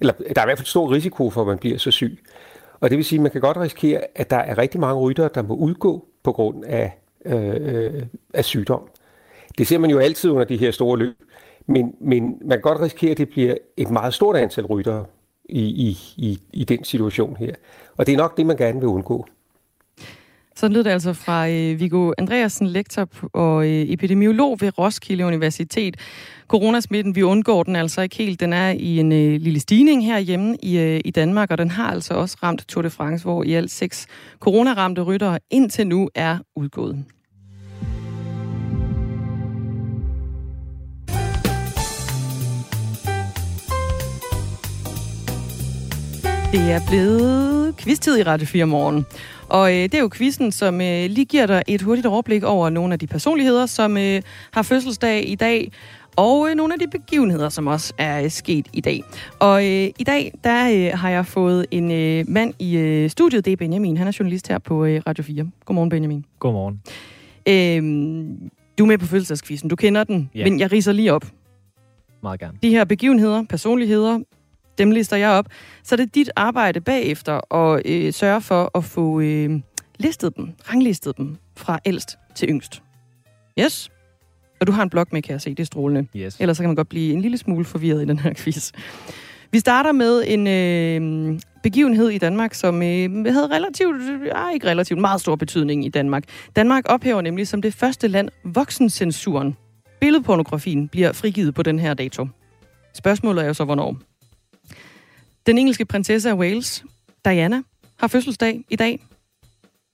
Eller 0.00 0.12
der 0.12 0.40
er 0.40 0.44
i 0.44 0.46
hvert 0.46 0.58
fald 0.58 0.66
stor 0.66 0.92
risiko 0.92 1.30
for, 1.30 1.40
at 1.40 1.46
man 1.46 1.58
bliver 1.58 1.78
så 1.78 1.90
syg. 1.90 2.24
Og 2.80 2.90
det 2.90 2.96
vil 2.96 3.04
sige, 3.04 3.18
at 3.18 3.22
man 3.22 3.30
kan 3.30 3.40
godt 3.40 3.56
risikere, 3.56 4.00
at 4.14 4.30
der 4.30 4.36
er 4.36 4.58
rigtig 4.58 4.80
mange 4.80 5.00
ryttere, 5.00 5.28
der 5.34 5.42
må 5.42 5.54
udgå 5.54 6.06
på 6.22 6.32
grund 6.32 6.64
af, 6.64 6.98
øh, 7.24 7.56
øh 7.60 8.02
af 8.34 8.44
sygdom. 8.44 8.88
Det 9.58 9.66
ser 9.66 9.78
man 9.78 9.90
jo 9.90 9.98
altid 9.98 10.30
under 10.30 10.44
de 10.44 10.56
her 10.56 10.70
store 10.70 10.98
løb. 10.98 11.16
Men, 11.66 11.94
men 12.00 12.38
man 12.40 12.58
kan 12.58 12.62
godt 12.62 12.80
risikere, 12.80 13.10
at 13.10 13.18
det 13.18 13.28
bliver 13.28 13.54
et 13.76 13.90
meget 13.90 14.14
stort 14.14 14.36
antal 14.36 14.66
ryttere 14.66 15.04
i, 15.48 15.62
i, 15.62 15.98
i, 16.16 16.38
i 16.52 16.64
den 16.64 16.84
situation 16.84 17.36
her. 17.36 17.54
Og 17.96 18.06
det 18.06 18.12
er 18.12 18.16
nok 18.16 18.36
det, 18.36 18.46
man 18.46 18.56
gerne 18.56 18.80
vil 18.80 18.88
undgå. 18.88 19.26
Så 20.56 20.68
lød 20.68 20.84
det 20.84 20.90
altså 20.90 21.12
fra 21.12 21.48
øh, 21.48 21.80
Viggo 21.80 22.12
Andreasen, 22.18 22.66
lektor 22.66 23.08
og 23.32 23.64
øh, 23.64 23.70
epidemiolog 23.70 24.60
ved 24.60 24.78
Roskilde 24.78 25.26
Universitet. 25.26 25.96
Coronasmitten, 26.48 27.16
vi 27.16 27.22
undgår 27.22 27.62
den 27.62 27.76
altså 27.76 28.00
ikke 28.02 28.16
helt. 28.16 28.40
Den 28.40 28.52
er 28.52 28.70
i 28.70 28.98
en 28.98 29.12
øh, 29.12 29.40
lille 29.40 29.60
stigning 29.60 30.06
herhjemme 30.06 30.56
i, 30.62 30.78
øh, 30.78 31.00
i 31.04 31.10
Danmark, 31.10 31.50
og 31.50 31.58
den 31.58 31.70
har 31.70 31.90
altså 31.90 32.14
også 32.14 32.36
ramt 32.42 32.64
Tour 32.68 32.82
de 32.82 32.90
France, 32.90 33.24
hvor 33.24 33.42
i 33.42 33.52
alt 33.52 33.70
seks 33.70 34.06
coronaramte 34.40 35.02
ryttere 35.02 35.38
indtil 35.50 35.86
nu 35.86 36.08
er 36.14 36.38
udgået. 36.56 37.04
Det 46.52 46.72
er 46.72 46.80
blevet 46.88 47.76
kvisttid 47.76 48.18
i 48.18 48.22
Radio 48.22 48.46
4 48.46 48.66
morgen. 48.66 49.06
Og 49.48 49.70
øh, 49.70 49.82
det 49.82 49.94
er 49.94 50.00
jo 50.00 50.10
quizzen, 50.14 50.52
som 50.52 50.80
øh, 50.80 51.10
lige 51.10 51.24
giver 51.24 51.46
dig 51.46 51.62
et 51.66 51.82
hurtigt 51.82 52.06
overblik 52.06 52.42
over 52.42 52.70
nogle 52.70 52.92
af 52.92 52.98
de 52.98 53.06
personligheder, 53.06 53.66
som 53.66 53.96
øh, 53.96 54.22
har 54.52 54.62
fødselsdag 54.62 55.28
i 55.28 55.34
dag, 55.34 55.72
og 56.16 56.48
øh, 56.50 56.54
nogle 56.54 56.74
af 56.74 56.78
de 56.78 56.86
begivenheder, 56.98 57.48
som 57.48 57.66
også 57.66 57.92
er 57.98 58.22
øh, 58.22 58.30
sket 58.30 58.66
i 58.72 58.80
dag. 58.80 59.02
Og 59.38 59.64
øh, 59.64 59.90
i 59.98 60.04
dag, 60.06 60.32
der 60.44 60.70
øh, 60.70 60.98
har 60.98 61.10
jeg 61.10 61.26
fået 61.26 61.66
en 61.70 61.90
øh, 61.90 62.24
mand 62.28 62.54
i 62.58 62.76
øh, 62.76 63.10
studiet, 63.10 63.44
det 63.44 63.52
er 63.52 63.56
Benjamin. 63.56 63.96
Han 63.96 64.08
er 64.08 64.16
journalist 64.20 64.48
her 64.48 64.58
på 64.58 64.84
øh, 64.84 65.02
Radio 65.06 65.24
4. 65.24 65.50
Godmorgen, 65.64 65.90
Benjamin. 65.90 66.24
Godmorgen. 66.38 66.80
Øh, 67.48 67.82
du 68.78 68.84
er 68.84 68.88
med 68.88 68.98
på 68.98 69.06
fødselsdagskvisten. 69.06 69.70
Du 69.70 69.76
kender 69.76 70.04
den, 70.04 70.30
ja. 70.34 70.44
men 70.44 70.60
jeg 70.60 70.72
riser 70.72 70.92
lige 70.92 71.12
op. 71.12 71.26
Meget 72.22 72.40
gerne. 72.40 72.58
De 72.62 72.70
her 72.70 72.84
begivenheder, 72.84 73.44
personligheder, 73.48 74.18
dem 74.78 74.90
lister 74.90 75.16
jeg 75.16 75.30
op. 75.30 75.46
Så 75.82 75.94
er 75.94 75.96
det 75.96 76.14
dit 76.14 76.30
arbejde 76.36 76.80
bagefter 76.80 77.54
at 77.54 77.82
øh, 77.86 78.12
sørge 78.12 78.40
for 78.40 78.70
at 78.78 78.84
få 78.84 79.20
øh, 79.20 79.60
listet 79.98 80.36
dem, 80.36 80.48
ranglistet 80.70 81.16
dem 81.16 81.36
fra 81.56 81.78
ældst 81.84 82.18
til 82.34 82.48
yngst. 82.48 82.82
Yes? 83.60 83.90
Og 84.60 84.66
du 84.66 84.72
har 84.72 84.82
en 84.82 84.90
blog 84.90 85.06
med, 85.12 85.22
kan 85.22 85.32
jeg 85.32 85.40
se. 85.40 85.50
Det 85.50 85.60
er 85.60 85.64
strålende. 85.64 86.08
Yes. 86.16 86.36
Ellers 86.40 86.56
så 86.56 86.62
kan 86.62 86.68
man 86.68 86.76
godt 86.76 86.88
blive 86.88 87.12
en 87.12 87.20
lille 87.20 87.38
smule 87.38 87.64
forvirret 87.64 88.02
i 88.02 88.04
den 88.04 88.18
her 88.18 88.34
quiz. 88.34 88.72
Vi 89.52 89.58
starter 89.58 89.92
med 89.92 90.24
en 90.26 90.46
øh, 90.46 91.40
begivenhed 91.62 92.08
i 92.08 92.18
Danmark, 92.18 92.54
som 92.54 92.82
øh, 92.82 93.24
havde 93.26 93.46
relativt, 93.46 93.96
ja, 94.26 94.50
ikke 94.50 94.66
relativt, 94.66 95.00
meget 95.00 95.20
stor 95.20 95.36
betydning 95.36 95.84
i 95.84 95.88
Danmark. 95.88 96.24
Danmark 96.56 96.84
ophæver 96.88 97.20
nemlig 97.20 97.48
som 97.48 97.62
det 97.62 97.74
første 97.74 98.08
land 98.08 98.28
voksencensuren. 98.44 99.56
Billedpornografien 100.00 100.88
bliver 100.88 101.12
frigivet 101.12 101.54
på 101.54 101.62
den 101.62 101.78
her 101.78 101.94
dato. 101.94 102.26
Spørgsmålet 102.94 103.42
er 103.42 103.46
jo 103.46 103.54
så, 103.54 103.64
hvornår. 103.64 103.96
Den 105.46 105.58
engelske 105.58 105.84
prinsesse 105.84 106.30
af 106.30 106.34
Wales, 106.34 106.84
Diana, 107.24 107.62
har 108.00 108.08
fødselsdag 108.08 108.64
i 108.70 108.76
dag. 108.76 109.06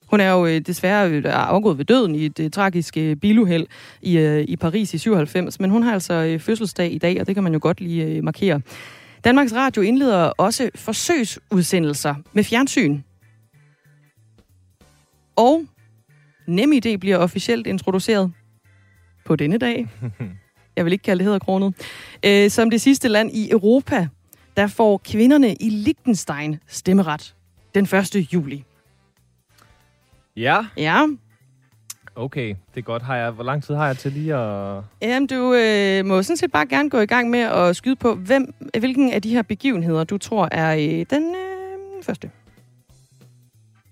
Hun 0.06 0.20
er 0.20 0.30
jo 0.30 0.46
øh, 0.46 0.60
desværre 0.60 1.10
øh, 1.10 1.22
afgået 1.26 1.78
ved 1.78 1.84
døden 1.84 2.14
i 2.14 2.26
et 2.26 2.40
øh, 2.40 2.50
tragisk 2.50 2.94
biluheld 3.20 3.66
i, 4.02 4.44
i 4.48 4.56
Paris 4.56 4.94
i 4.94 4.98
97, 4.98 5.60
men 5.60 5.70
hun 5.70 5.82
har 5.82 5.92
altså 5.92 6.36
fødselsdag 6.40 6.92
i 6.92 6.98
dag, 6.98 7.20
og 7.20 7.26
det 7.26 7.34
kan 7.34 7.44
man 7.44 7.52
jo 7.52 7.58
godt 7.62 7.80
lige 7.80 8.22
markere. 8.22 8.60
Danmarks 9.24 9.54
Radio 9.54 9.82
indleder 9.82 10.22
også 10.22 10.70
forsøgsudsendelser 10.74 12.14
med 12.32 12.44
fjernsyn. 12.44 13.00
Og 15.36 15.64
NemID 16.46 16.98
bliver 16.98 17.16
officielt 17.16 17.66
introduceret 17.66 18.32
på 19.24 19.36
denne 19.36 19.58
dag. 19.58 19.88
Jeg 20.76 20.84
vil 20.84 20.92
ikke 20.92 21.02
kalde 21.02 21.18
det 21.18 21.24
hedderkronet. 21.24 21.74
Som 22.52 22.70
det 22.70 22.80
sidste 22.80 23.08
land 23.08 23.30
i 23.32 23.50
Europa 23.50 24.08
der 24.56 24.66
får 24.66 25.00
kvinderne 25.04 25.54
i 25.54 25.68
Liechtenstein 25.68 26.58
stemmeret 26.66 27.34
den 27.74 27.84
1. 27.84 28.14
juli. 28.32 28.64
Ja. 30.36 30.66
Ja. 30.76 31.06
Okay, 32.14 32.48
det 32.48 32.80
er 32.80 32.82
godt. 32.82 33.02
Har 33.02 33.16
jeg, 33.16 33.30
hvor 33.30 33.44
lang 33.44 33.62
tid 33.62 33.74
har 33.74 33.86
jeg 33.86 33.96
til 33.98 34.12
lige 34.12 34.34
at... 34.34 34.82
Jamen, 35.02 35.26
du 35.26 35.54
øh, 35.54 36.06
må 36.06 36.22
sådan 36.22 36.36
set 36.36 36.52
bare 36.52 36.66
gerne 36.66 36.90
gå 36.90 37.00
i 37.00 37.06
gang 37.06 37.30
med 37.30 37.40
at 37.40 37.76
skyde 37.76 37.96
på, 37.96 38.14
hvem, 38.14 38.54
hvilken 38.78 39.12
af 39.12 39.22
de 39.22 39.30
her 39.30 39.42
begivenheder, 39.42 40.04
du 40.04 40.18
tror 40.18 40.48
er 40.52 40.74
øh, 40.74 41.06
den 41.10 41.34
øh, 41.34 42.02
første. 42.04 42.30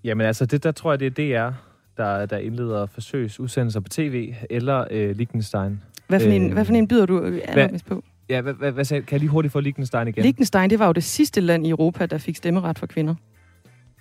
Jamen 0.04 0.26
altså, 0.26 0.46
det 0.46 0.64
der 0.64 0.72
tror 0.72 0.92
jeg, 0.92 1.00
det 1.00 1.06
er 1.06 1.50
DR, 1.50 1.54
der, 1.96 2.26
der 2.26 2.38
indleder 2.38 2.86
forsøgsudsendelser 2.86 3.80
på 3.80 3.88
tv, 3.88 4.34
eller 4.50 4.84
øh, 4.90 5.16
Liechtenstein. 5.16 5.82
Hvad 6.08 6.20
for, 6.20 6.28
en, 6.28 6.46
øh, 6.46 6.52
hvad 6.52 6.64
for 6.64 6.72
en 6.72 6.88
byder 6.88 7.06
du 7.06 7.40
allermest 7.44 7.86
på? 7.86 8.04
Ja, 8.30 8.40
hvad, 8.40 8.54
hvad, 8.54 8.72
hvad 8.72 8.84
sagde, 8.84 9.02
kan 9.02 9.12
jeg 9.12 9.20
lige 9.20 9.30
hurtigt 9.30 9.52
få 9.52 9.60
Liechtenstein 9.60 10.08
igen? 10.08 10.22
Liechtenstein, 10.22 10.70
det 10.70 10.78
var 10.78 10.86
jo 10.86 10.92
det 10.92 11.04
sidste 11.04 11.40
land 11.40 11.66
i 11.66 11.70
Europa, 11.70 12.06
der 12.06 12.18
fik 12.18 12.36
stemmeret 12.36 12.78
for 12.78 12.86
kvinder. 12.86 13.14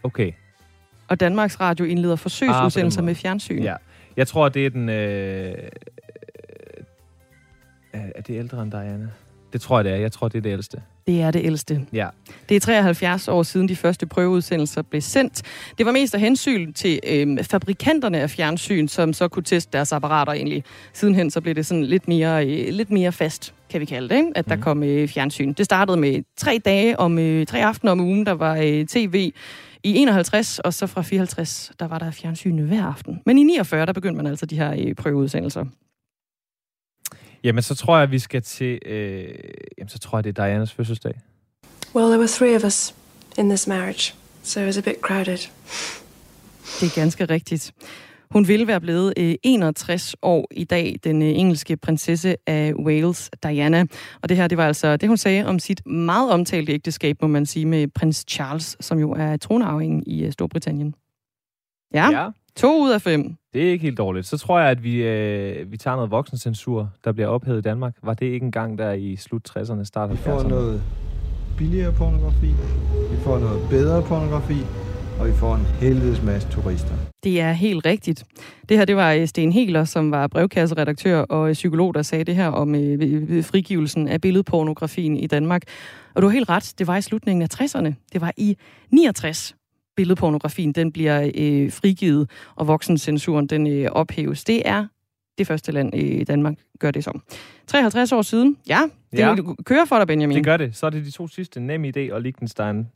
Okay. 0.03 0.31
Og 1.07 1.19
Danmarks 1.19 1.59
Radio 1.59 1.85
indleder 1.85 2.15
forsøgsudsendelser 2.15 3.01
Ah, 3.01 3.05
med 3.05 3.15
fjernsyn. 3.15 3.63
Ja. 3.63 3.75
Jeg 4.17 4.27
tror, 4.27 4.49
det 4.49 4.65
er 4.65 4.69
den... 4.69 4.89
Øh... 4.89 4.95
Er 7.93 8.11
er 8.15 8.21
det 8.21 8.39
ældre 8.39 8.61
end 8.63 8.71
Diana? 8.71 9.09
Det 9.53 9.61
tror 9.61 9.77
jeg, 9.77 9.85
det 9.85 9.93
er. 9.93 9.97
Jeg 9.97 10.11
tror, 10.11 10.27
det 10.27 10.37
er 10.37 10.41
det 10.41 10.51
ældste. 10.51 10.81
Det 11.09 11.21
er 11.21 11.31
det 11.31 11.45
ældste. 11.45 11.81
Ja. 11.93 12.07
Det 12.49 12.55
er 12.55 12.59
73 12.59 13.27
år 13.27 13.43
siden 13.43 13.69
de 13.69 13.75
første 13.75 14.05
prøveudsendelser 14.05 14.81
blev 14.81 15.01
sendt. 15.01 15.41
Det 15.77 15.85
var 15.85 15.91
mest 15.91 16.13
af 16.15 16.19
hensyn 16.21 16.73
til 16.73 16.99
øh, 17.07 17.43
fabrikanterne 17.43 18.19
af 18.19 18.29
fjernsyn, 18.29 18.87
som 18.87 19.13
så 19.13 19.27
kunne 19.27 19.43
teste 19.43 19.69
deres 19.73 19.91
apparater 19.91 20.31
egentlig. 20.33 20.63
Sidenhen 20.93 21.29
så 21.31 21.41
blev 21.41 21.55
det 21.55 21.65
sådan 21.65 21.83
lidt 21.83 22.07
mere, 22.07 22.47
øh, 22.47 22.73
lidt 22.73 22.91
mere 22.91 23.11
fast, 23.11 23.53
kan 23.69 23.81
vi 23.81 23.85
kalde 23.85 24.09
det, 24.09 24.15
ikke? 24.15 24.31
at 24.35 24.45
der 24.49 24.55
Mhm. 24.55 24.63
kom 24.63 24.83
øh, 24.83 25.07
fjernsyn. 25.07 25.53
Det 25.53 25.65
startede 25.65 25.97
med 25.97 26.23
tre 26.37 26.59
dage 26.65 26.99
om 26.99 27.19
øh, 27.19 27.45
tre 27.45 27.65
aftener 27.65 27.91
om 27.91 27.99
ugen, 27.99 28.25
der 28.25 28.31
var 28.31 28.55
øh, 28.55 28.85
tv 28.85 29.31
i 29.83 29.95
51, 29.95 30.59
og 30.59 30.73
så 30.73 30.87
fra 30.87 31.01
54, 31.01 31.71
der 31.79 31.87
var 31.87 31.99
der 31.99 32.11
fjernsyn 32.11 32.57
hver 32.57 32.83
aften. 32.85 33.19
Men 33.25 33.37
i 33.37 33.43
49, 33.43 33.85
der 33.85 33.93
begyndte 33.93 34.17
man 34.17 34.27
altså 34.27 34.45
de 34.45 34.55
her 34.57 34.73
øh, 34.79 34.95
prøveudsendelser. 34.95 35.65
Jamen, 37.43 37.61
så 37.63 37.75
tror 37.75 37.95
jeg, 37.95 38.03
at 38.03 38.11
vi 38.11 38.19
skal 38.19 38.41
til... 38.41 38.79
Øh... 38.85 39.27
Jamen, 39.77 39.89
så 39.89 39.99
tror 39.99 40.17
jeg, 40.17 40.23
det 40.23 40.37
er 40.39 40.45
Dianas 40.45 40.71
fødselsdag. 40.73 41.13
Well, 41.95 42.07
there 42.07 42.19
were 42.19 42.27
three 42.27 42.55
of 42.55 42.63
us 42.63 42.95
in 43.37 43.49
this 43.49 43.67
marriage, 43.67 44.13
so 44.43 44.59
it 44.59 44.65
was 44.65 44.77
a 44.77 44.81
bit 44.81 44.95
crowded. 45.01 45.37
Det 46.79 46.87
er 46.87 46.95
ganske 47.01 47.25
rigtigt. 47.25 47.71
Hun 48.31 48.47
ville 48.47 48.67
være 48.67 48.81
blevet 48.81 49.13
øh, 49.17 49.35
61 49.43 50.15
år 50.21 50.47
i 50.51 50.63
dag, 50.63 50.95
den 51.03 51.21
øh, 51.21 51.27
engelske 51.27 51.77
prinsesse 51.77 52.35
af 52.47 52.73
Wales, 52.73 53.29
Diana. 53.43 53.85
Og 54.21 54.29
det 54.29 54.37
her, 54.37 54.47
det 54.47 54.57
var 54.57 54.67
altså 54.67 54.97
det, 54.97 55.09
hun 55.09 55.17
sagde 55.17 55.45
om 55.45 55.59
sit 55.59 55.85
meget 55.85 56.31
omtalte 56.31 56.73
ægteskab, 56.73 57.21
må 57.21 57.27
man 57.27 57.45
sige, 57.45 57.65
med 57.65 57.87
prins 57.87 58.25
Charles, 58.29 58.77
som 58.79 58.99
jo 58.99 59.11
er 59.11 59.37
tronarvingen 59.37 60.03
i 60.07 60.25
øh, 60.25 60.31
Storbritannien. 60.31 60.95
Ja, 61.93 62.09
Ja. 62.11 62.29
to 62.55 62.83
ud 62.83 62.91
af 62.91 63.01
fem. 63.01 63.35
Det 63.53 63.67
er 63.67 63.71
ikke 63.71 63.83
helt 63.83 63.97
dårligt. 63.97 64.27
Så 64.27 64.37
tror 64.37 64.59
jeg, 64.59 64.69
at 64.69 64.83
vi, 64.83 65.03
øh, 65.03 65.71
vi 65.71 65.77
tager 65.77 65.95
noget 65.95 66.11
voksensensur, 66.11 66.89
der 67.03 67.11
bliver 67.11 67.27
ophævet 67.27 67.57
i 67.57 67.61
Danmark. 67.61 67.95
Var 68.03 68.13
det 68.13 68.25
ikke 68.25 68.43
engang 68.43 68.77
der 68.77 68.91
i 68.91 69.15
slut 69.15 69.49
60'erne, 69.49 69.83
start 69.83 70.09
70'erne? 70.09 70.13
Vi 70.13 70.17
får 70.17 70.43
noget 70.43 70.81
billigere 71.57 71.93
pornografi, 71.93 72.47
vi 73.11 73.17
får 73.23 73.39
noget 73.39 73.69
bedre 73.69 74.01
pornografi, 74.01 74.57
og 75.19 75.27
vi 75.27 75.31
får 75.31 75.55
en 75.55 75.65
helvedes 75.79 76.23
masse 76.23 76.49
turister. 76.49 76.93
Det 77.23 77.41
er 77.41 77.51
helt 77.51 77.85
rigtigt. 77.85 78.23
Det 78.69 78.77
her, 78.77 78.85
det 78.85 78.95
var 78.95 79.13
øh, 79.13 79.27
Sten 79.27 79.51
Heler, 79.51 79.85
som 79.85 80.11
var 80.11 80.27
brevkasseredaktør 80.27 81.21
og 81.21 81.49
øh, 81.49 81.53
psykolog, 81.53 81.93
der 81.93 82.01
sagde 82.01 82.23
det 82.23 82.35
her 82.35 82.47
om 82.47 82.75
øh, 82.75 83.43
frigivelsen 83.43 84.07
af 84.07 84.21
billedpornografien 84.21 85.17
i 85.17 85.27
Danmark. 85.27 85.61
Og 86.15 86.21
du 86.21 86.27
har 86.27 86.33
helt 86.33 86.49
ret, 86.49 86.73
det 86.79 86.87
var 86.87 86.97
i 86.97 87.01
slutningen 87.01 87.41
af 87.41 87.61
60'erne. 87.61 87.93
Det 88.13 88.21
var 88.21 88.33
i 88.37 88.57
69, 88.91 89.55
billedpornografien 89.99 90.71
den 90.71 90.91
bliver 90.91 91.31
øh, 91.35 91.71
frigivet, 91.71 92.29
og 92.55 92.67
voksencensuren 92.67 93.47
den 93.47 93.67
øh, 93.67 93.91
ophæves. 93.91 94.43
Det 94.43 94.61
er 94.65 94.85
det 95.37 95.47
første 95.47 95.71
land 95.71 95.95
i 95.95 96.23
Danmark, 96.23 96.53
gør 96.79 96.91
det 96.91 97.03
som. 97.03 97.23
53 97.67 98.11
år 98.11 98.21
siden, 98.21 98.57
ja, 98.69 98.79
det 99.11 99.19
Ja. 99.19 99.35
kører 99.65 99.85
for 99.85 99.97
dig, 99.97 100.07
Benjamin. 100.07 100.35
Det 100.37 100.45
gør 100.45 100.57
det. 100.57 100.75
Så 100.75 100.85
er 100.85 100.89
det 100.89 101.05
de 101.05 101.11
to 101.11 101.27
sidste, 101.27 101.59
NemID 101.59 102.11
og 102.11 102.21
Liechtenstein. 102.21 102.87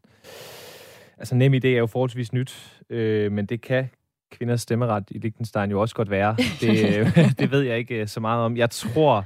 Altså 1.18 1.36
NemID 1.36 1.66
er 1.66 1.70
jo 1.78 1.88
forholdsvis 1.88 2.34
nyt, 2.34 2.82
øh, 2.90 3.32
men 3.32 3.46
det 3.46 3.62
kan 3.62 3.90
kvinders 4.32 4.62
stemmeret 4.62 5.04
i 5.12 5.18
Liechtenstein 5.18 5.72
jo 5.72 5.82
også 5.82 5.96
godt 5.96 6.10
være. 6.10 6.36
Det, 6.62 6.98
øh, 7.00 7.18
det 7.40 7.52
ved 7.52 7.62
jeg 7.62 7.78
ikke 7.78 7.96
øh, 7.96 8.08
så 8.08 8.20
meget 8.20 8.46
om. 8.46 8.58
Jeg 8.58 8.70
tror, 8.70 9.26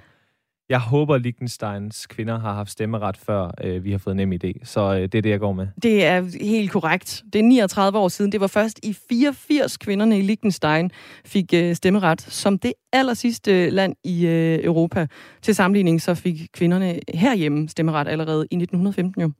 jeg 0.69 0.79
håber, 0.79 1.17
Liechtensteins 1.17 2.07
kvinder 2.07 2.39
har 2.39 2.53
haft 2.53 2.71
stemmeret, 2.71 3.17
før 3.17 3.51
øh, 3.63 3.83
vi 3.83 3.91
har 3.91 3.97
fået 3.97 4.15
NemID. 4.15 4.53
Så 4.63 4.81
øh, 4.81 5.01
det 5.01 5.15
er 5.15 5.21
det, 5.21 5.29
jeg 5.29 5.39
går 5.39 5.53
med. 5.53 5.67
Det 5.83 6.05
er 6.05 6.45
helt 6.45 6.71
korrekt. 6.71 7.23
Det 7.33 7.39
er 7.39 7.43
39 7.43 7.99
år 7.99 8.07
siden. 8.07 8.31
Det 8.31 8.41
var 8.41 8.47
først 8.47 8.79
i 8.83 8.97
84, 9.09 9.77
kvinderne 9.77 10.19
i 10.19 10.21
Liechtenstein 10.21 10.91
fik 11.25 11.53
øh, 11.53 11.75
stemmeret 11.75 12.21
som 12.21 12.59
det 12.59 12.73
aller 12.93 13.13
sidste 13.13 13.69
land 13.69 13.95
i 14.03 14.27
øh, 14.27 14.59
Europa. 14.63 15.07
Til 15.41 15.55
sammenligning 15.55 16.01
så 16.01 16.15
fik 16.15 16.47
kvinderne 16.53 16.99
herhjemme 17.13 17.69
stemmeret 17.69 18.07
allerede 18.07 18.47
i 18.51 18.55
1915 18.55 19.21
jo. 19.21 19.31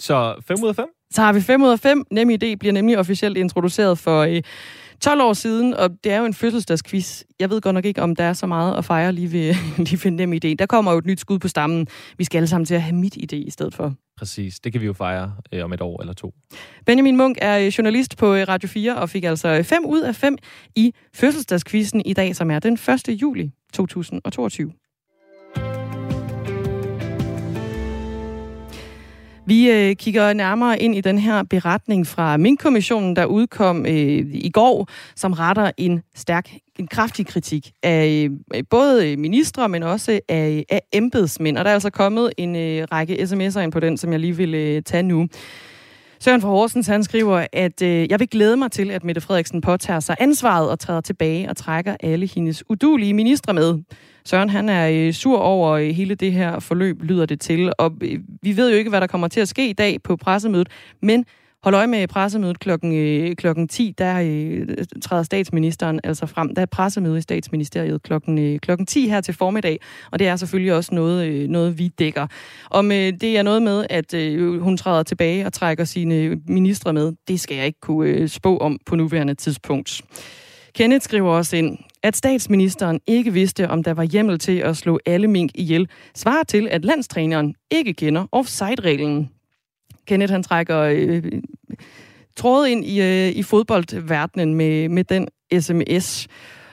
Så 0.00 0.34
5 0.46 0.56
ud 0.62 0.68
af 0.68 0.76
5? 0.76 0.86
Så 1.10 1.22
har 1.22 1.32
vi 1.32 1.40
5 1.40 1.62
ud 1.62 1.68
af 1.68 1.80
5. 1.80 2.04
NemID 2.10 2.56
bliver 2.56 2.72
nemlig 2.72 2.98
officielt 2.98 3.36
introduceret 3.36 3.98
for 3.98 4.20
øh, 4.20 4.42
12 5.00 5.20
år 5.22 5.32
siden, 5.32 5.74
og 5.74 5.90
det 6.04 6.12
er 6.12 6.18
jo 6.18 6.24
en 6.24 6.34
fødselsdagsquiz. 6.34 7.22
Jeg 7.40 7.50
ved 7.50 7.60
godt 7.60 7.74
nok 7.74 7.84
ikke, 7.84 8.02
om 8.02 8.16
der 8.16 8.24
er 8.24 8.32
så 8.32 8.46
meget 8.46 8.78
at 8.78 8.84
fejre 8.84 9.12
lige 9.12 9.32
ved, 9.32 9.54
lige 9.88 10.00
ved 10.04 10.10
NemID. 10.10 10.56
Der 10.56 10.66
kommer 10.66 10.92
jo 10.92 10.98
et 10.98 11.06
nyt 11.06 11.20
skud 11.20 11.38
på 11.38 11.48
stammen. 11.48 11.86
Vi 12.18 12.24
skal 12.24 12.38
alle 12.38 12.46
sammen 12.46 12.66
til 12.66 12.74
at 12.74 12.82
have 12.82 12.96
mit 12.96 13.16
idé 13.16 13.36
i 13.36 13.50
stedet 13.50 13.74
for. 13.74 13.94
Præcis. 14.18 14.60
Det 14.60 14.72
kan 14.72 14.80
vi 14.80 14.86
jo 14.86 14.92
fejre 14.92 15.32
øh, 15.52 15.64
om 15.64 15.72
et 15.72 15.80
år 15.80 16.00
eller 16.00 16.12
to. 16.12 16.34
Benjamin 16.86 17.16
Munk 17.16 17.38
er 17.40 17.58
øh, 17.58 17.66
journalist 17.66 18.16
på 18.16 18.34
øh, 18.34 18.48
Radio 18.48 18.68
4 18.68 18.96
og 18.96 19.10
fik 19.10 19.24
altså 19.24 19.62
5 19.62 19.84
ud 19.84 20.00
af 20.00 20.14
5 20.14 20.36
i 20.76 20.94
fødselsdagskvisten 21.14 22.02
i 22.06 22.12
dag, 22.12 22.36
som 22.36 22.50
er 22.50 22.58
den 22.58 22.72
1. 22.72 23.08
juli 23.08 23.50
2022. 23.72 24.72
Vi 29.48 29.70
øh, 29.70 29.96
kigger 29.96 30.32
nærmere 30.32 30.82
ind 30.82 30.94
i 30.94 31.00
den 31.00 31.18
her 31.18 31.42
beretning 31.42 32.06
fra 32.06 32.36
Mink-kommissionen, 32.36 33.16
der 33.16 33.24
udkom 33.24 33.86
øh, 33.86 34.26
i 34.34 34.50
går, 34.54 34.88
som 35.16 35.32
retter 35.32 35.70
en 35.76 36.02
stærk, 36.14 36.50
en 36.78 36.86
kraftig 36.86 37.26
kritik 37.26 37.72
af 37.82 38.28
øh, 38.54 38.62
både 38.70 39.16
ministre, 39.16 39.68
men 39.68 39.82
også 39.82 40.20
af, 40.28 40.64
af 40.70 40.82
embedsmænd. 40.92 41.58
Og 41.58 41.64
der 41.64 41.70
er 41.70 41.74
altså 41.74 41.90
kommet 41.90 42.32
en 42.36 42.56
øh, 42.56 42.86
række 42.92 43.14
sms'er 43.14 43.60
ind 43.60 43.72
på 43.72 43.80
den, 43.80 43.96
som 43.96 44.12
jeg 44.12 44.20
lige 44.20 44.36
vil 44.36 44.54
øh, 44.54 44.82
tage 44.82 45.02
nu. 45.02 45.28
Søren 46.20 46.40
fra 46.40 46.48
Horsens, 46.48 46.86
han 46.86 47.04
skriver, 47.04 47.46
at 47.52 47.82
øh, 47.82 48.10
jeg 48.10 48.20
vil 48.20 48.28
glæde 48.28 48.56
mig 48.56 48.70
til, 48.70 48.90
at 48.90 49.04
Mette 49.04 49.20
Frederiksen 49.20 49.60
påtager 49.60 50.00
sig 50.00 50.16
ansvaret 50.20 50.70
og 50.70 50.78
træder 50.78 51.00
tilbage 51.00 51.50
og 51.50 51.56
trækker 51.56 51.96
alle 52.00 52.26
hendes 52.26 52.70
udulige 52.70 53.14
ministre 53.14 53.54
med. 53.54 53.78
Søren, 54.28 54.50
han 54.50 54.68
er 54.68 54.88
øh, 54.88 55.12
sur 55.12 55.38
over 55.38 55.70
øh, 55.70 55.88
hele 55.88 56.14
det 56.14 56.32
her 56.32 56.58
forløb, 56.58 57.02
lyder 57.02 57.26
det 57.26 57.40
til. 57.40 57.72
Og 57.78 57.92
øh, 58.00 58.18
vi 58.42 58.56
ved 58.56 58.70
jo 58.70 58.76
ikke, 58.76 58.90
hvad 58.90 59.00
der 59.00 59.06
kommer 59.06 59.28
til 59.28 59.40
at 59.40 59.48
ske 59.48 59.68
i 59.68 59.72
dag 59.72 60.02
på 60.02 60.16
pressemødet, 60.16 60.68
men 61.02 61.24
hold 61.62 61.74
øje 61.74 61.86
med 61.86 62.08
pressemødet 62.08 62.58
klokken, 62.58 63.36
klokken 63.36 63.68
10, 63.68 63.94
der 63.98 64.20
øh, 64.20 64.68
træder 65.02 65.22
statsministeren 65.22 66.00
altså 66.04 66.26
frem. 66.26 66.54
Der 66.54 66.62
er 66.62 66.66
pressemøde 66.66 67.18
i 67.18 67.20
statsministeriet 67.20 68.02
klokken, 68.02 68.38
øh, 68.38 68.58
klokken 68.58 68.86
10 68.86 69.08
her 69.08 69.20
til 69.20 69.34
formiddag, 69.34 69.80
og 70.10 70.18
det 70.18 70.26
er 70.26 70.36
selvfølgelig 70.36 70.74
også 70.74 70.94
noget, 70.94 71.26
øh, 71.28 71.48
noget 71.48 71.78
vi 71.78 71.88
dækker. 71.88 72.26
Om 72.70 72.92
øh, 72.92 73.12
det 73.20 73.38
er 73.38 73.42
noget 73.42 73.62
med, 73.62 73.86
at 73.90 74.14
øh, 74.14 74.60
hun 74.60 74.76
træder 74.76 75.02
tilbage 75.02 75.46
og 75.46 75.52
trækker 75.52 75.84
sine 75.84 76.36
ministre 76.48 76.92
med, 76.92 77.12
det 77.28 77.40
skal 77.40 77.56
jeg 77.56 77.66
ikke 77.66 77.80
kunne 77.80 78.08
øh, 78.10 78.28
spå 78.28 78.58
om 78.58 78.78
på 78.86 78.96
nuværende 78.96 79.34
tidspunkt. 79.34 80.02
Kenneth 80.78 81.04
skriver 81.04 81.30
også 81.30 81.56
ind, 81.56 81.78
at 82.02 82.16
statsministeren 82.16 83.00
ikke 83.06 83.32
vidste, 83.32 83.68
om 83.68 83.82
der 83.82 83.94
var 83.94 84.02
hjemmel 84.02 84.38
til 84.38 84.58
at 84.58 84.76
slå 84.76 84.98
alle 85.06 85.28
mink 85.28 85.50
ihjel, 85.54 85.88
svarer 86.14 86.42
til, 86.42 86.68
at 86.68 86.84
landstræneren 86.84 87.54
ikke 87.70 87.94
kender 87.94 88.26
offside-reglen. 88.32 89.30
Kenneth 90.06 90.32
han 90.32 90.42
trækker 90.42 90.78
øh, 90.78 91.22
trådet 92.36 92.68
ind 92.68 92.84
i, 92.84 93.00
øh, 93.00 93.28
i 93.28 93.42
fodboldverdenen 93.42 94.54
med, 94.54 94.88
med 94.88 95.04
den 95.04 95.28
sms. 95.60 96.26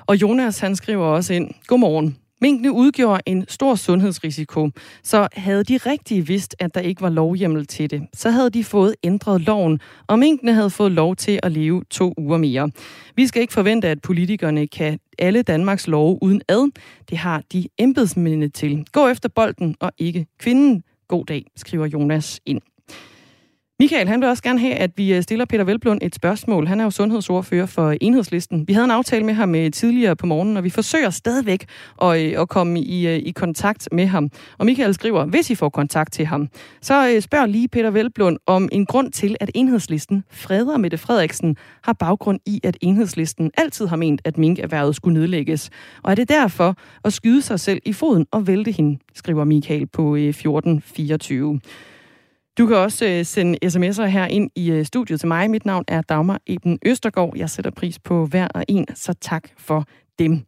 Og 0.05 0.21
Jonas 0.21 0.59
han 0.59 0.75
skriver 0.75 1.05
også 1.05 1.33
ind, 1.33 1.51
Godmorgen. 1.67 2.17
Minkene 2.45 2.71
udgjorde 2.71 3.21
en 3.25 3.45
stor 3.47 3.75
sundhedsrisiko, 3.75 4.69
så 5.03 5.27
havde 5.33 5.63
de 5.63 5.77
rigtig 5.77 6.27
vidst, 6.27 6.55
at 6.59 6.75
der 6.75 6.81
ikke 6.81 7.01
var 7.01 7.09
lovhjemmel 7.09 7.65
til 7.67 7.89
det, 7.89 8.01
så 8.13 8.29
havde 8.29 8.49
de 8.49 8.63
fået 8.63 8.95
ændret 9.03 9.41
loven, 9.41 9.79
og 10.07 10.19
minkene 10.19 10.53
havde 10.53 10.69
fået 10.69 10.91
lov 10.91 11.15
til 11.15 11.39
at 11.43 11.51
leve 11.51 11.83
to 11.89 12.13
uger 12.17 12.37
mere. 12.37 12.71
Vi 13.15 13.27
skal 13.27 13.41
ikke 13.41 13.53
forvente, 13.53 13.87
at 13.87 14.01
politikerne 14.01 14.67
kan 14.67 14.99
alle 15.19 15.41
Danmarks 15.41 15.87
love 15.87 16.19
uden 16.21 16.41
ad. 16.47 16.71
Det 17.09 17.17
har 17.17 17.43
de 17.53 17.67
embedsmændene 17.77 18.49
til. 18.49 18.85
Gå 18.91 19.07
efter 19.07 19.29
bolden 19.29 19.75
og 19.79 19.91
ikke 19.97 20.25
kvinden. 20.39 20.83
God 21.07 21.25
dag, 21.25 21.45
skriver 21.55 21.85
Jonas 21.85 22.39
ind. 22.45 22.61
Michael, 23.80 24.07
han 24.07 24.21
vil 24.21 24.30
også 24.30 24.43
gerne 24.43 24.59
have, 24.59 24.73
at 24.73 24.91
vi 24.95 25.13
øh, 25.13 25.21
stiller 25.21 25.45
Peter 25.45 25.63
Velblund 25.63 25.99
et 26.01 26.15
spørgsmål. 26.15 26.67
Han 26.67 26.80
er 26.80 26.84
jo 26.84 26.89
sundhedsordfører 26.89 27.65
for 27.65 27.95
Enhedslisten. 28.01 28.67
Vi 28.67 28.73
havde 28.73 28.86
en 28.86 28.91
aftale 28.91 29.26
med 29.26 29.34
ham 29.34 29.55
øh, 29.55 29.71
tidligere 29.71 30.15
på 30.15 30.26
morgenen, 30.26 30.57
og 30.57 30.63
vi 30.63 30.69
forsøger 30.69 31.09
stadigvæk 31.09 31.65
at, 32.01 32.21
øh, 32.21 32.41
at 32.41 32.49
komme 32.49 32.80
i, 32.80 33.07
i 33.07 33.32
kontakt 33.32 33.89
med 33.91 34.05
ham. 34.05 34.30
Og 34.57 34.65
Michael 34.65 34.93
skriver, 34.93 35.26
hvis 35.26 35.49
I 35.49 35.55
får 35.55 35.69
kontakt 35.69 36.13
til 36.13 36.26
ham, 36.26 36.49
så 36.82 37.17
spørg 37.19 37.47
lige 37.47 37.67
Peter 37.67 37.89
Velblund 37.89 38.38
om 38.45 38.69
en 38.71 38.86
grund 38.86 39.11
til, 39.11 39.36
at 39.39 39.51
Enhedslisten 39.55 40.23
freder 40.32 40.78
Mette 40.78 40.97
Frederiksen 40.97 41.57
har 41.84 41.93
baggrund 41.93 42.39
i, 42.45 42.59
at 42.63 42.78
Enhedslisten 42.82 43.51
altid 43.57 43.88
har 43.88 43.95
ment, 43.95 44.21
at 44.23 44.38
minkerhvervet 44.38 44.95
skulle 44.95 45.19
nedlægges. 45.19 45.69
Og 46.03 46.11
er 46.11 46.15
det 46.15 46.30
derfor 46.30 46.76
at 47.03 47.13
skyde 47.13 47.41
sig 47.41 47.59
selv 47.59 47.82
i 47.86 47.93
foden 47.93 48.26
og 48.32 48.47
vælte 48.47 48.71
hende, 48.71 48.99
skriver 49.13 49.43
Michael 49.43 49.88
på 49.88 50.15
1424. 50.15 51.59
Du 52.57 52.67
kan 52.67 52.75
også 52.75 53.05
øh, 53.05 53.25
sende 53.25 53.59
sms'er 53.65 54.05
her 54.05 54.25
ind 54.25 54.49
i 54.55 54.71
øh, 54.71 54.85
studiet 54.85 55.19
til 55.19 55.27
mig. 55.27 55.51
Mit 55.51 55.65
navn 55.65 55.83
er 55.87 56.01
Dagmar 56.01 56.41
Eben 56.47 56.79
Østergaard. 56.85 57.33
Jeg 57.35 57.49
sætter 57.49 57.71
pris 57.71 57.99
på 57.99 58.25
hver 58.25 58.47
og 58.47 58.65
en, 58.67 58.85
så 58.95 59.13
tak 59.13 59.43
for 59.57 59.85
dem. 60.19 60.45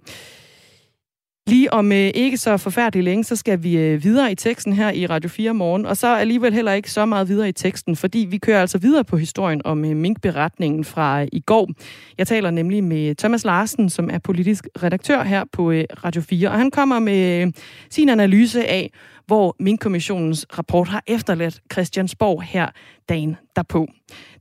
Lige 1.48 1.74
om 1.74 1.92
øh, 1.92 2.12
ikke 2.14 2.38
så 2.38 2.58
forfærdeligt 2.58 3.04
længe, 3.04 3.24
så 3.24 3.36
skal 3.36 3.64
vi 3.64 3.78
øh, 3.78 4.04
videre 4.04 4.32
i 4.32 4.36
teksten 4.36 4.74
her 4.74 4.92
i 4.92 5.06
Radio 5.06 5.30
4 5.30 5.54
morgen, 5.54 5.86
og 5.86 5.98
så 5.98 6.16
alligevel 6.16 6.54
heller 6.54 6.74
ikke 6.74 6.92
så 6.92 7.06
meget 7.06 7.28
videre 7.28 7.50
i 7.50 7.52
teksten, 7.52 7.96
fordi 7.96 8.20
vi 8.30 8.38
kører 8.38 8.62
altså 8.62 8.78
videre 8.78 9.04
på 9.04 9.18
historien 9.18 9.62
om 9.66 9.86
øh, 9.86 9.96
minkberetningen 9.96 10.84
fra 10.84 11.22
øh, 11.22 11.28
i 11.32 11.40
går. 11.40 11.70
Jeg 12.18 12.28
taler 12.28 12.52
nemlig 12.52 12.84
med 12.84 13.16
Thomas 13.16 13.46
Larsen, 13.46 13.90
som 13.90 14.10
er 14.10 14.18
politisk 14.20 14.68
redaktør 14.84 15.24
her 15.24 15.44
på 15.52 15.72
øh, 15.72 15.84
Radio 16.06 16.22
4, 16.22 16.50
og 16.50 16.58
han 16.58 16.72
kommer 16.72 17.00
med 17.00 17.42
øh, 17.42 17.54
sin 17.90 18.10
analyse 18.10 18.68
af, 18.68 18.92
hvor 19.28 19.56
min 19.60 19.78
kommissionens 19.78 20.46
rapport 20.58 20.88
har 20.88 21.04
efterladt 21.08 21.62
Christiansborg 21.72 22.44
her 22.44 22.68
dagen 23.10 23.36
derpå. 23.56 23.88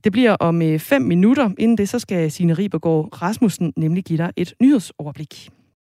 Det 0.03 0.11
bliver 0.11 0.33
om 0.33 0.61
øh, 0.61 0.79
fem 0.79 1.01
minutter. 1.01 1.49
Inden 1.57 1.77
det, 1.77 1.89
så 1.89 1.99
skal 1.99 2.31
Signe 2.31 2.53
Ribergaard 2.53 3.21
Rasmussen 3.21 3.73
nemlig 3.75 4.03
give 4.03 4.17
dig 4.17 4.31
et 4.35 4.53
nyhedsoverblik. 4.61 5.49